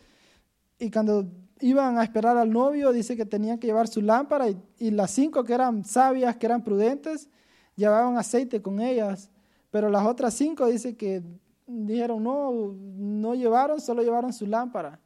Y 0.78 0.90
cuando 0.90 1.26
iban 1.60 1.98
a 1.98 2.02
esperar 2.02 2.36
al 2.36 2.50
novio, 2.50 2.92
dice 2.92 3.16
que 3.16 3.24
tenían 3.24 3.58
que 3.58 3.66
llevar 3.66 3.88
su 3.88 4.02
lámpara 4.02 4.46
y, 4.78 4.90
las 4.90 5.10
cinco 5.10 5.44
que 5.44 5.54
eran 5.54 5.84
sabias, 5.84 6.36
que 6.36 6.46
eran 6.46 6.62
prudentes, 6.62 7.28
llevaban 7.74 8.18
aceite 8.18 8.60
con 8.60 8.80
ellas, 8.80 9.30
pero 9.70 9.88
las 9.88 10.06
otras 10.06 10.34
cinco 10.34 10.66
dice 10.66 10.96
que 10.96 11.22
dijeron 11.66 12.22
no, 12.22 12.74
no 12.96 13.34
llevaron, 13.34 13.80
solo 13.80 14.02
llevaron 14.02 14.32
su 14.32 14.46
lámpara. 14.46 15.00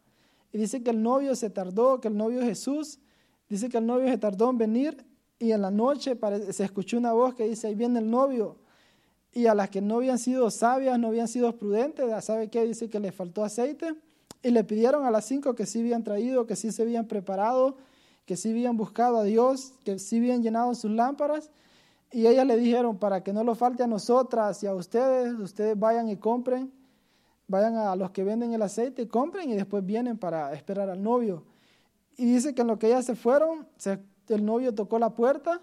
Y 0.52 0.58
dice 0.58 0.82
que 0.82 0.90
el 0.90 1.02
novio 1.02 1.34
se 1.36 1.50
tardó, 1.50 2.00
que 2.00 2.08
el 2.08 2.16
novio 2.16 2.42
Jesús, 2.42 2.98
dice 3.48 3.68
que 3.68 3.78
el 3.78 3.86
novio 3.86 4.08
se 4.08 4.18
tardó 4.18 4.50
en 4.50 4.58
venir 4.58 5.06
y 5.38 5.52
en 5.52 5.62
la 5.62 5.70
noche 5.70 6.18
se 6.50 6.64
escuchó 6.64 6.98
una 6.98 7.12
voz 7.12 7.34
que 7.34 7.48
dice, 7.48 7.68
ahí 7.68 7.74
viene 7.74 8.00
el 8.00 8.10
novio. 8.10 8.58
Y 9.32 9.46
a 9.46 9.54
las 9.54 9.70
que 9.70 9.80
no 9.80 9.96
habían 9.96 10.18
sido 10.18 10.50
sabias, 10.50 10.98
no 10.98 11.08
habían 11.08 11.28
sido 11.28 11.56
prudentes, 11.56 12.24
¿sabe 12.24 12.50
qué? 12.50 12.64
Dice 12.64 12.90
que 12.90 12.98
le 12.98 13.12
faltó 13.12 13.44
aceite. 13.44 13.94
Y 14.42 14.50
le 14.50 14.64
pidieron 14.64 15.04
a 15.04 15.10
las 15.10 15.24
cinco 15.26 15.54
que 15.54 15.66
sí 15.66 15.80
habían 15.80 16.02
traído, 16.02 16.46
que 16.46 16.56
sí 16.56 16.72
se 16.72 16.82
habían 16.82 17.06
preparado, 17.06 17.76
que 18.26 18.36
sí 18.36 18.50
habían 18.50 18.76
buscado 18.76 19.18
a 19.18 19.24
Dios, 19.24 19.74
que 19.84 19.98
sí 19.98 20.18
habían 20.18 20.42
llenado 20.42 20.74
sus 20.74 20.90
lámparas. 20.90 21.50
Y 22.12 22.26
ellas 22.26 22.46
le 22.46 22.56
dijeron, 22.56 22.98
para 22.98 23.22
que 23.22 23.32
no 23.32 23.44
lo 23.44 23.54
falte 23.54 23.82
a 23.82 23.86
nosotras 23.86 24.62
y 24.62 24.66
a 24.66 24.74
ustedes, 24.74 25.34
ustedes 25.38 25.78
vayan 25.78 26.08
y 26.08 26.16
compren 26.16 26.72
vayan 27.50 27.76
a 27.76 27.96
los 27.96 28.12
que 28.12 28.22
venden 28.22 28.52
el 28.52 28.62
aceite, 28.62 29.08
compren 29.08 29.50
y 29.50 29.54
después 29.54 29.84
vienen 29.84 30.16
para 30.16 30.52
esperar 30.54 30.88
al 30.88 31.02
novio. 31.02 31.42
Y 32.16 32.24
dice 32.24 32.54
que 32.54 32.60
en 32.62 32.68
lo 32.68 32.78
que 32.78 32.86
ellas 32.86 33.04
se 33.04 33.16
fueron, 33.16 33.66
el 34.28 34.44
novio 34.44 34.72
tocó 34.72 35.00
la 35.00 35.10
puerta 35.10 35.60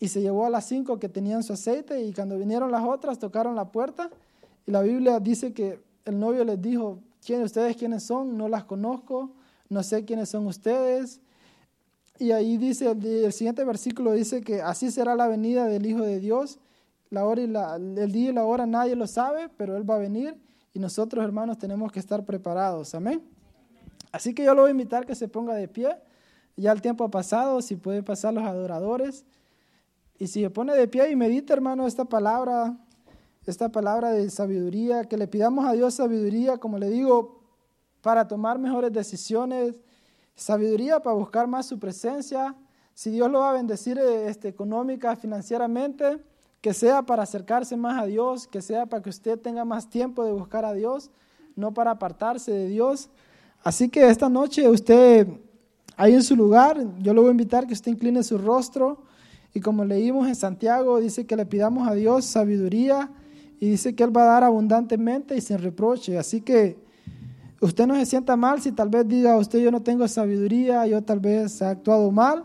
y 0.00 0.08
se 0.08 0.20
llevó 0.20 0.46
a 0.46 0.50
las 0.50 0.66
cinco 0.66 0.98
que 0.98 1.08
tenían 1.08 1.44
su 1.44 1.52
aceite 1.52 2.02
y 2.02 2.12
cuando 2.12 2.36
vinieron 2.36 2.72
las 2.72 2.82
otras 2.82 3.20
tocaron 3.20 3.54
la 3.54 3.70
puerta 3.70 4.10
y 4.66 4.72
la 4.72 4.82
Biblia 4.82 5.20
dice 5.20 5.52
que 5.52 5.80
el 6.04 6.18
novio 6.18 6.44
les 6.44 6.60
dijo, 6.60 6.98
¿quién 7.26 7.42
ustedes 7.42 7.76
quiénes 7.76 8.04
son? 8.04 8.38
No 8.38 8.48
las 8.48 8.64
conozco, 8.64 9.32
no 9.68 9.82
sé 9.82 10.04
quiénes 10.04 10.28
son 10.28 10.46
ustedes. 10.46 11.20
Y 12.18 12.30
ahí 12.30 12.56
dice, 12.56 12.90
el, 12.90 13.32
siguiente 13.32 13.64
versículo 13.64 14.12
dice 14.12 14.40
que 14.40 14.62
así 14.62 14.90
será 14.90 15.14
la 15.16 15.26
venida 15.26 15.66
del 15.66 15.84
Hijo 15.84 16.00
de 16.02 16.20
Dios. 16.20 16.58
La 17.10 17.26
hora 17.26 17.42
y 17.42 17.46
la, 17.46 17.76
el 17.76 18.12
día 18.12 18.30
y 18.30 18.32
la 18.32 18.44
hora 18.44 18.64
nadie 18.66 18.96
lo 18.96 19.06
sabe, 19.06 19.48
pero 19.56 19.76
Él 19.76 19.88
va 19.88 19.96
a 19.96 19.98
venir 19.98 20.40
y 20.72 20.78
nosotros, 20.78 21.24
hermanos, 21.24 21.58
tenemos 21.58 21.90
que 21.90 21.98
estar 21.98 22.24
preparados. 22.24 22.94
Amén. 22.94 23.22
Así 24.12 24.34
que 24.34 24.44
yo 24.44 24.54
lo 24.54 24.62
voy 24.62 24.68
a 24.68 24.70
invitar 24.72 25.06
que 25.06 25.14
se 25.14 25.26
ponga 25.26 25.54
de 25.54 25.68
pie. 25.68 25.88
Ya 26.56 26.70
el 26.70 26.80
tiempo 26.80 27.04
ha 27.04 27.10
pasado, 27.10 27.60
si 27.60 27.76
pueden 27.76 28.04
pasar 28.04 28.32
los 28.34 28.44
adoradores. 28.44 29.24
Y 30.18 30.26
si 30.28 30.42
se 30.42 30.50
pone 30.50 30.74
de 30.74 30.86
pie 30.86 31.10
y 31.10 31.16
medita, 31.16 31.52
hermano, 31.54 31.86
esta 31.86 32.04
palabra, 32.04 32.76
esta 33.50 33.68
palabra 33.68 34.10
de 34.10 34.28
sabiduría, 34.30 35.04
que 35.04 35.16
le 35.16 35.28
pidamos 35.28 35.66
a 35.66 35.72
Dios 35.72 35.94
sabiduría, 35.94 36.58
como 36.58 36.78
le 36.78 36.90
digo, 36.90 37.40
para 38.02 38.26
tomar 38.26 38.58
mejores 38.58 38.92
decisiones, 38.92 39.80
sabiduría 40.34 41.00
para 41.00 41.14
buscar 41.14 41.46
más 41.46 41.66
su 41.66 41.78
presencia. 41.78 42.54
Si 42.94 43.10
Dios 43.10 43.30
lo 43.30 43.40
va 43.40 43.50
a 43.50 43.54
bendecir 43.54 43.98
este, 43.98 44.48
económica, 44.48 45.14
financieramente, 45.16 46.18
que 46.60 46.74
sea 46.74 47.02
para 47.02 47.22
acercarse 47.22 47.76
más 47.76 48.02
a 48.02 48.06
Dios, 48.06 48.48
que 48.48 48.62
sea 48.62 48.86
para 48.86 49.02
que 49.02 49.10
usted 49.10 49.38
tenga 49.38 49.64
más 49.64 49.88
tiempo 49.88 50.24
de 50.24 50.32
buscar 50.32 50.64
a 50.64 50.72
Dios, 50.72 51.10
no 51.54 51.72
para 51.72 51.92
apartarse 51.92 52.50
de 52.50 52.68
Dios. 52.68 53.08
Así 53.62 53.88
que 53.88 54.08
esta 54.08 54.28
noche 54.28 54.68
usted, 54.68 55.28
ahí 55.96 56.14
en 56.14 56.22
su 56.22 56.34
lugar, 56.34 56.84
yo 56.98 57.14
le 57.14 57.20
voy 57.20 57.28
a 57.28 57.32
invitar 57.32 57.66
que 57.66 57.74
usted 57.74 57.92
incline 57.92 58.22
su 58.24 58.38
rostro 58.38 59.04
y 59.54 59.60
como 59.60 59.84
leímos 59.84 60.26
en 60.26 60.34
Santiago, 60.34 61.00
dice 61.00 61.26
que 61.26 61.36
le 61.36 61.46
pidamos 61.46 61.86
a 61.88 61.94
Dios 61.94 62.24
sabiduría 62.24 63.10
y 63.58 63.70
dice 63.70 63.94
que 63.94 64.04
Él 64.04 64.16
va 64.16 64.22
a 64.22 64.26
dar 64.26 64.44
abundantemente 64.44 65.36
y 65.36 65.40
sin 65.40 65.58
reproche. 65.58 66.18
Así 66.18 66.40
que 66.40 66.76
usted 67.60 67.86
no 67.86 67.94
se 67.94 68.06
sienta 68.06 68.36
mal 68.36 68.60
si 68.60 68.72
tal 68.72 68.88
vez 68.88 69.06
diga, 69.08 69.36
usted 69.36 69.60
yo 69.60 69.70
no 69.70 69.82
tengo 69.82 70.06
sabiduría, 70.08 70.86
yo 70.86 71.02
tal 71.02 71.20
vez 71.20 71.60
he 71.60 71.64
actuado 71.64 72.10
mal. 72.10 72.44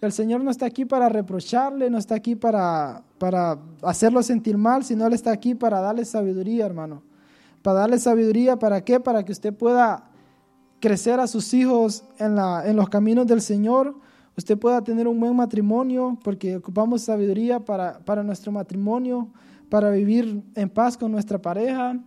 El 0.00 0.12
Señor 0.12 0.42
no 0.44 0.50
está 0.50 0.66
aquí 0.66 0.84
para 0.84 1.08
reprocharle, 1.08 1.88
no 1.88 1.98
está 1.98 2.14
aquí 2.14 2.36
para, 2.36 3.02
para 3.18 3.58
hacerlo 3.82 4.22
sentir 4.22 4.58
mal, 4.58 4.84
sino 4.84 5.06
Él 5.06 5.14
está 5.14 5.30
aquí 5.30 5.54
para 5.54 5.80
darle 5.80 6.04
sabiduría, 6.04 6.66
hermano. 6.66 7.02
Para 7.62 7.80
darle 7.80 7.98
sabiduría, 7.98 8.58
¿para 8.58 8.84
qué? 8.84 9.00
Para 9.00 9.24
que 9.24 9.32
usted 9.32 9.54
pueda 9.54 10.10
crecer 10.78 11.18
a 11.18 11.26
sus 11.26 11.54
hijos 11.54 12.04
en, 12.18 12.36
la, 12.36 12.62
en 12.66 12.76
los 12.76 12.90
caminos 12.90 13.26
del 13.26 13.40
Señor, 13.40 13.96
usted 14.36 14.58
pueda 14.58 14.84
tener 14.84 15.08
un 15.08 15.18
buen 15.18 15.34
matrimonio, 15.34 16.18
porque 16.22 16.56
ocupamos 16.56 17.00
sabiduría 17.00 17.60
para, 17.60 18.00
para 18.00 18.22
nuestro 18.22 18.52
matrimonio, 18.52 19.28
para 19.68 19.90
vivir 19.90 20.42
en 20.54 20.70
paz 20.70 20.96
con 20.96 21.12
nuestra 21.12 21.40
pareja, 21.40 21.98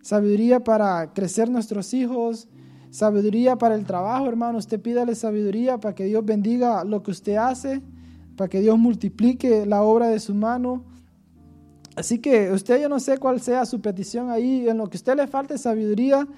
sabiduría 0.00 0.62
para 0.62 1.12
crecer 1.12 1.50
nuestros 1.50 1.94
hijos, 1.94 2.48
Sabiduría 2.94 3.56
para 3.56 3.74
el 3.74 3.84
trabajo, 3.84 4.28
hermano. 4.28 4.58
Usted 4.58 4.80
pídale 4.80 5.16
sabiduría 5.16 5.78
para 5.78 5.96
que 5.96 6.04
Dios 6.04 6.24
bendiga 6.24 6.84
lo 6.84 7.02
que 7.02 7.10
usted 7.10 7.34
hace, 7.34 7.82
para 8.36 8.48
que 8.48 8.60
Dios 8.60 8.78
multiplique 8.78 9.66
la 9.66 9.82
obra 9.82 10.06
de 10.06 10.20
su 10.20 10.32
mano. 10.32 10.84
Así 11.96 12.20
que 12.20 12.52
usted 12.52 12.80
yo 12.80 12.88
no 12.88 13.00
sé 13.00 13.18
cuál 13.18 13.40
sea 13.40 13.66
su 13.66 13.80
petición 13.80 14.30
ahí, 14.30 14.68
en 14.68 14.78
lo 14.78 14.88
que 14.88 14.96
usted 14.96 15.16
le 15.16 15.26
falte 15.26 15.58
sabiduría. 15.58 16.28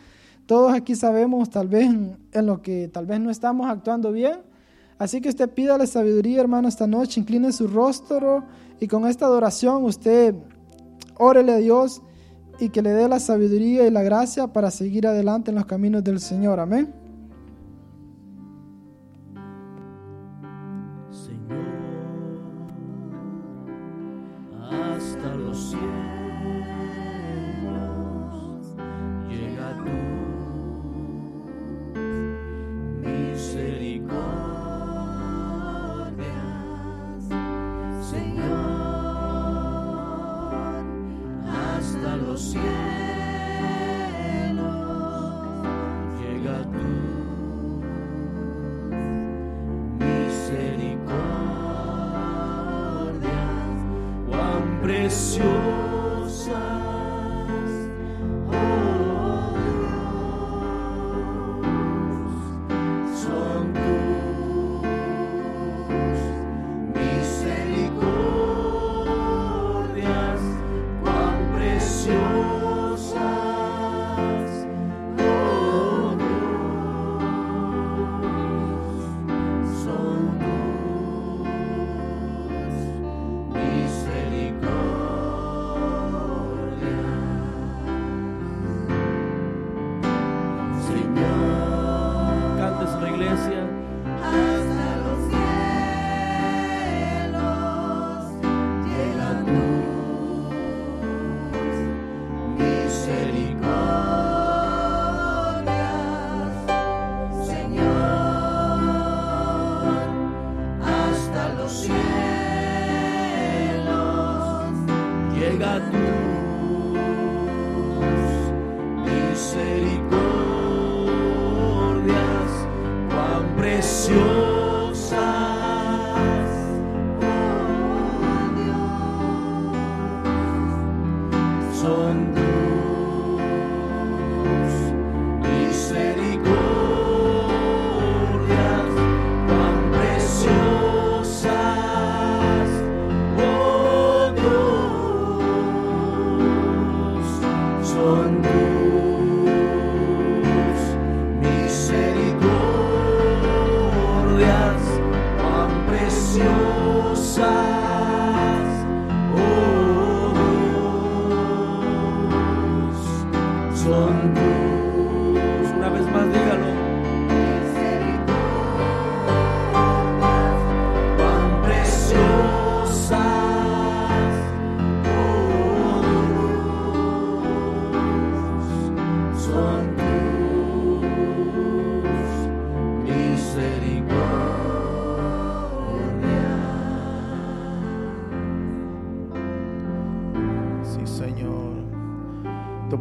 Todos 0.46 0.72
aquí 0.72 0.94
sabemos 0.94 1.50
tal 1.50 1.68
vez 1.68 1.90
en 1.90 2.46
lo 2.46 2.62
que 2.62 2.88
tal 2.88 3.04
vez 3.04 3.20
no 3.20 3.28
estamos 3.28 3.68
actuando 3.68 4.10
bien. 4.10 4.40
Así 4.98 5.20
que 5.20 5.28
usted 5.28 5.50
pídale 5.50 5.86
sabiduría, 5.86 6.40
hermano, 6.40 6.68
esta 6.68 6.86
noche, 6.86 7.20
incline 7.20 7.52
su 7.52 7.68
rostro 7.68 8.44
y 8.80 8.88
con 8.88 9.06
esta 9.06 9.26
adoración 9.26 9.84
usted 9.84 10.34
órele 11.18 11.52
a 11.52 11.56
Dios 11.56 12.02
y 12.58 12.70
que 12.70 12.82
le 12.82 12.90
dé 12.90 13.08
la 13.08 13.20
sabiduría 13.20 13.86
y 13.86 13.90
la 13.90 14.02
gracia 14.02 14.48
para 14.48 14.70
seguir 14.70 15.06
adelante 15.06 15.50
en 15.50 15.56
los 15.56 15.66
caminos 15.66 16.02
del 16.04 16.20
Señor. 16.20 16.60
Amén. 16.60 17.05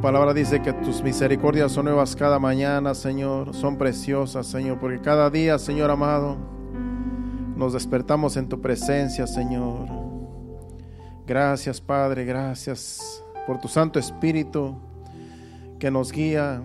Palabra 0.05 0.35
dice 0.35 0.61
que 0.61 0.71
tus 0.71 1.01
misericordias 1.01 1.71
son 1.71 1.85
nuevas 1.85 2.15
cada 2.15 2.37
mañana, 2.37 2.93
Señor, 2.93 3.55
son 3.55 3.75
preciosas, 3.75 4.45
Señor, 4.45 4.77
porque 4.79 5.01
cada 5.01 5.31
día, 5.31 5.57
Señor 5.57 5.89
amado, 5.89 6.37
nos 7.55 7.73
despertamos 7.73 8.37
en 8.37 8.47
tu 8.47 8.61
presencia, 8.61 9.25
Señor. 9.25 9.87
Gracias, 11.25 11.81
Padre, 11.81 12.23
gracias 12.23 13.23
por 13.47 13.59
tu 13.59 13.67
Santo 13.67 13.97
Espíritu 13.97 14.77
que 15.79 15.89
nos 15.89 16.11
guía, 16.11 16.61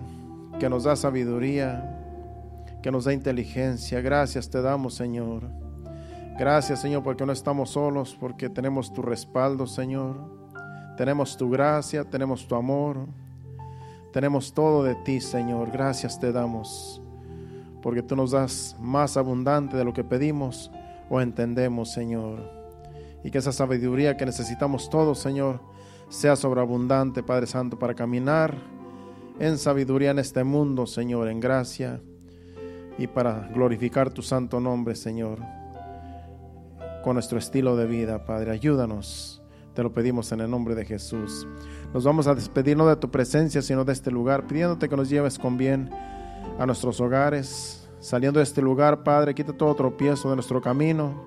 que 0.59 0.69
nos 0.69 0.83
da 0.83 0.95
sabiduría, 0.95 1.97
que 2.83 2.91
nos 2.91 3.05
da 3.05 3.13
inteligencia. 3.13 4.01
Gracias 4.01 4.51
te 4.51 4.61
damos, 4.61 4.93
Señor. 4.93 5.49
Gracias, 6.37 6.79
Señor, 6.79 7.01
porque 7.01 7.25
no 7.25 7.33
estamos 7.33 7.71
solos, 7.71 8.15
porque 8.19 8.51
tenemos 8.51 8.93
tu 8.93 9.01
respaldo, 9.01 9.65
Señor. 9.65 10.40
Tenemos 11.01 11.35
tu 11.35 11.49
gracia, 11.49 12.03
tenemos 12.03 12.47
tu 12.47 12.53
amor. 12.53 13.07
Tenemos 14.13 14.53
todo 14.53 14.83
de 14.83 14.93
ti, 14.93 15.19
Señor. 15.19 15.71
Gracias 15.71 16.19
te 16.19 16.31
damos, 16.31 17.01
porque 17.81 18.03
tú 18.03 18.15
nos 18.15 18.29
das 18.29 18.75
más 18.79 19.17
abundante 19.17 19.75
de 19.75 19.83
lo 19.83 19.93
que 19.93 20.03
pedimos 20.03 20.69
o 21.09 21.19
entendemos, 21.19 21.91
Señor. 21.91 22.47
Y 23.23 23.31
que 23.31 23.39
esa 23.39 23.51
sabiduría 23.51 24.15
que 24.15 24.27
necesitamos 24.27 24.91
todos, 24.91 25.17
Señor, 25.17 25.59
sea 26.07 26.35
sobreabundante, 26.35 27.23
Padre 27.23 27.47
Santo, 27.47 27.79
para 27.79 27.95
caminar 27.95 28.55
en 29.39 29.57
sabiduría 29.57 30.11
en 30.11 30.19
este 30.19 30.43
mundo, 30.43 30.85
Señor, 30.85 31.29
en 31.29 31.39
gracia 31.39 31.99
y 32.99 33.07
para 33.07 33.49
glorificar 33.55 34.11
tu 34.11 34.21
santo 34.21 34.59
nombre, 34.59 34.93
Señor, 34.93 35.39
con 37.03 37.15
nuestro 37.15 37.39
estilo 37.39 37.75
de 37.75 37.87
vida, 37.87 38.23
Padre. 38.23 38.51
Ayúdanos, 38.51 39.40
te 39.73 39.83
lo 39.83 39.93
pedimos 39.93 40.31
en 40.31 40.41
el 40.41 40.49
nombre 40.49 40.75
de 40.75 40.85
Jesús. 40.85 41.47
Nos 41.93 42.03
vamos 42.03 42.27
a 42.27 42.35
despedir 42.35 42.77
no 42.77 42.87
de 42.87 42.95
tu 42.95 43.09
presencia, 43.09 43.61
sino 43.61 43.85
de 43.85 43.93
este 43.93 44.11
lugar, 44.11 44.47
pidiéndote 44.47 44.89
que 44.89 44.97
nos 44.97 45.09
lleves 45.09 45.39
con 45.39 45.57
bien 45.57 45.89
a 46.59 46.65
nuestros 46.65 46.99
hogares. 46.99 47.89
Saliendo 47.99 48.39
de 48.39 48.43
este 48.43 48.61
lugar, 48.61 49.03
Padre, 49.03 49.35
quita 49.35 49.53
todo 49.53 49.75
tropiezo 49.75 50.29
de 50.29 50.35
nuestro 50.35 50.61
camino, 50.61 51.23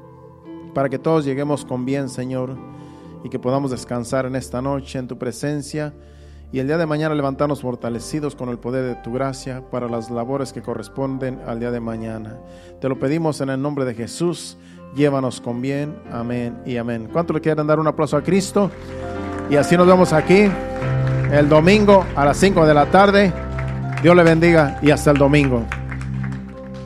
para 0.74 0.88
que 0.88 0.98
todos 0.98 1.24
lleguemos 1.24 1.64
con 1.64 1.84
bien, 1.84 2.08
Señor, 2.08 2.56
y 3.22 3.28
que 3.28 3.38
podamos 3.38 3.70
descansar 3.70 4.26
en 4.26 4.36
esta 4.36 4.60
noche 4.60 4.98
en 4.98 5.08
tu 5.08 5.16
presencia 5.18 5.94
y 6.54 6.60
el 6.60 6.68
día 6.68 6.78
de 6.78 6.86
mañana 6.86 7.16
levantarnos 7.16 7.62
fortalecidos 7.62 8.36
con 8.36 8.48
el 8.48 8.60
poder 8.60 8.84
de 8.84 9.02
tu 9.02 9.12
gracia 9.12 9.68
para 9.72 9.88
las 9.88 10.08
labores 10.08 10.52
que 10.52 10.62
corresponden 10.62 11.40
al 11.46 11.58
día 11.58 11.72
de 11.72 11.80
mañana. 11.80 12.38
Te 12.80 12.88
lo 12.88 12.96
pedimos 12.96 13.40
en 13.40 13.50
el 13.50 13.60
nombre 13.60 13.84
de 13.84 13.94
Jesús. 13.94 14.56
Llévanos 14.94 15.40
con 15.40 15.60
bien. 15.60 15.96
Amén 16.12 16.58
y 16.64 16.76
amén. 16.76 17.08
¿Cuánto 17.12 17.32
le 17.32 17.40
quieren 17.40 17.66
dar 17.66 17.80
un 17.80 17.86
aplauso 17.86 18.16
a 18.16 18.22
Cristo? 18.22 18.70
Y 19.50 19.56
así 19.56 19.76
nos 19.76 19.86
vemos 19.86 20.12
aquí 20.12 20.48
el 21.32 21.48
domingo 21.48 22.04
a 22.14 22.24
las 22.24 22.36
5 22.36 22.66
de 22.66 22.74
la 22.74 22.86
tarde. 22.86 23.32
Dios 24.02 24.14
le 24.14 24.22
bendiga 24.22 24.78
y 24.82 24.90
hasta 24.90 25.10
el 25.10 25.18
domingo. 25.18 25.64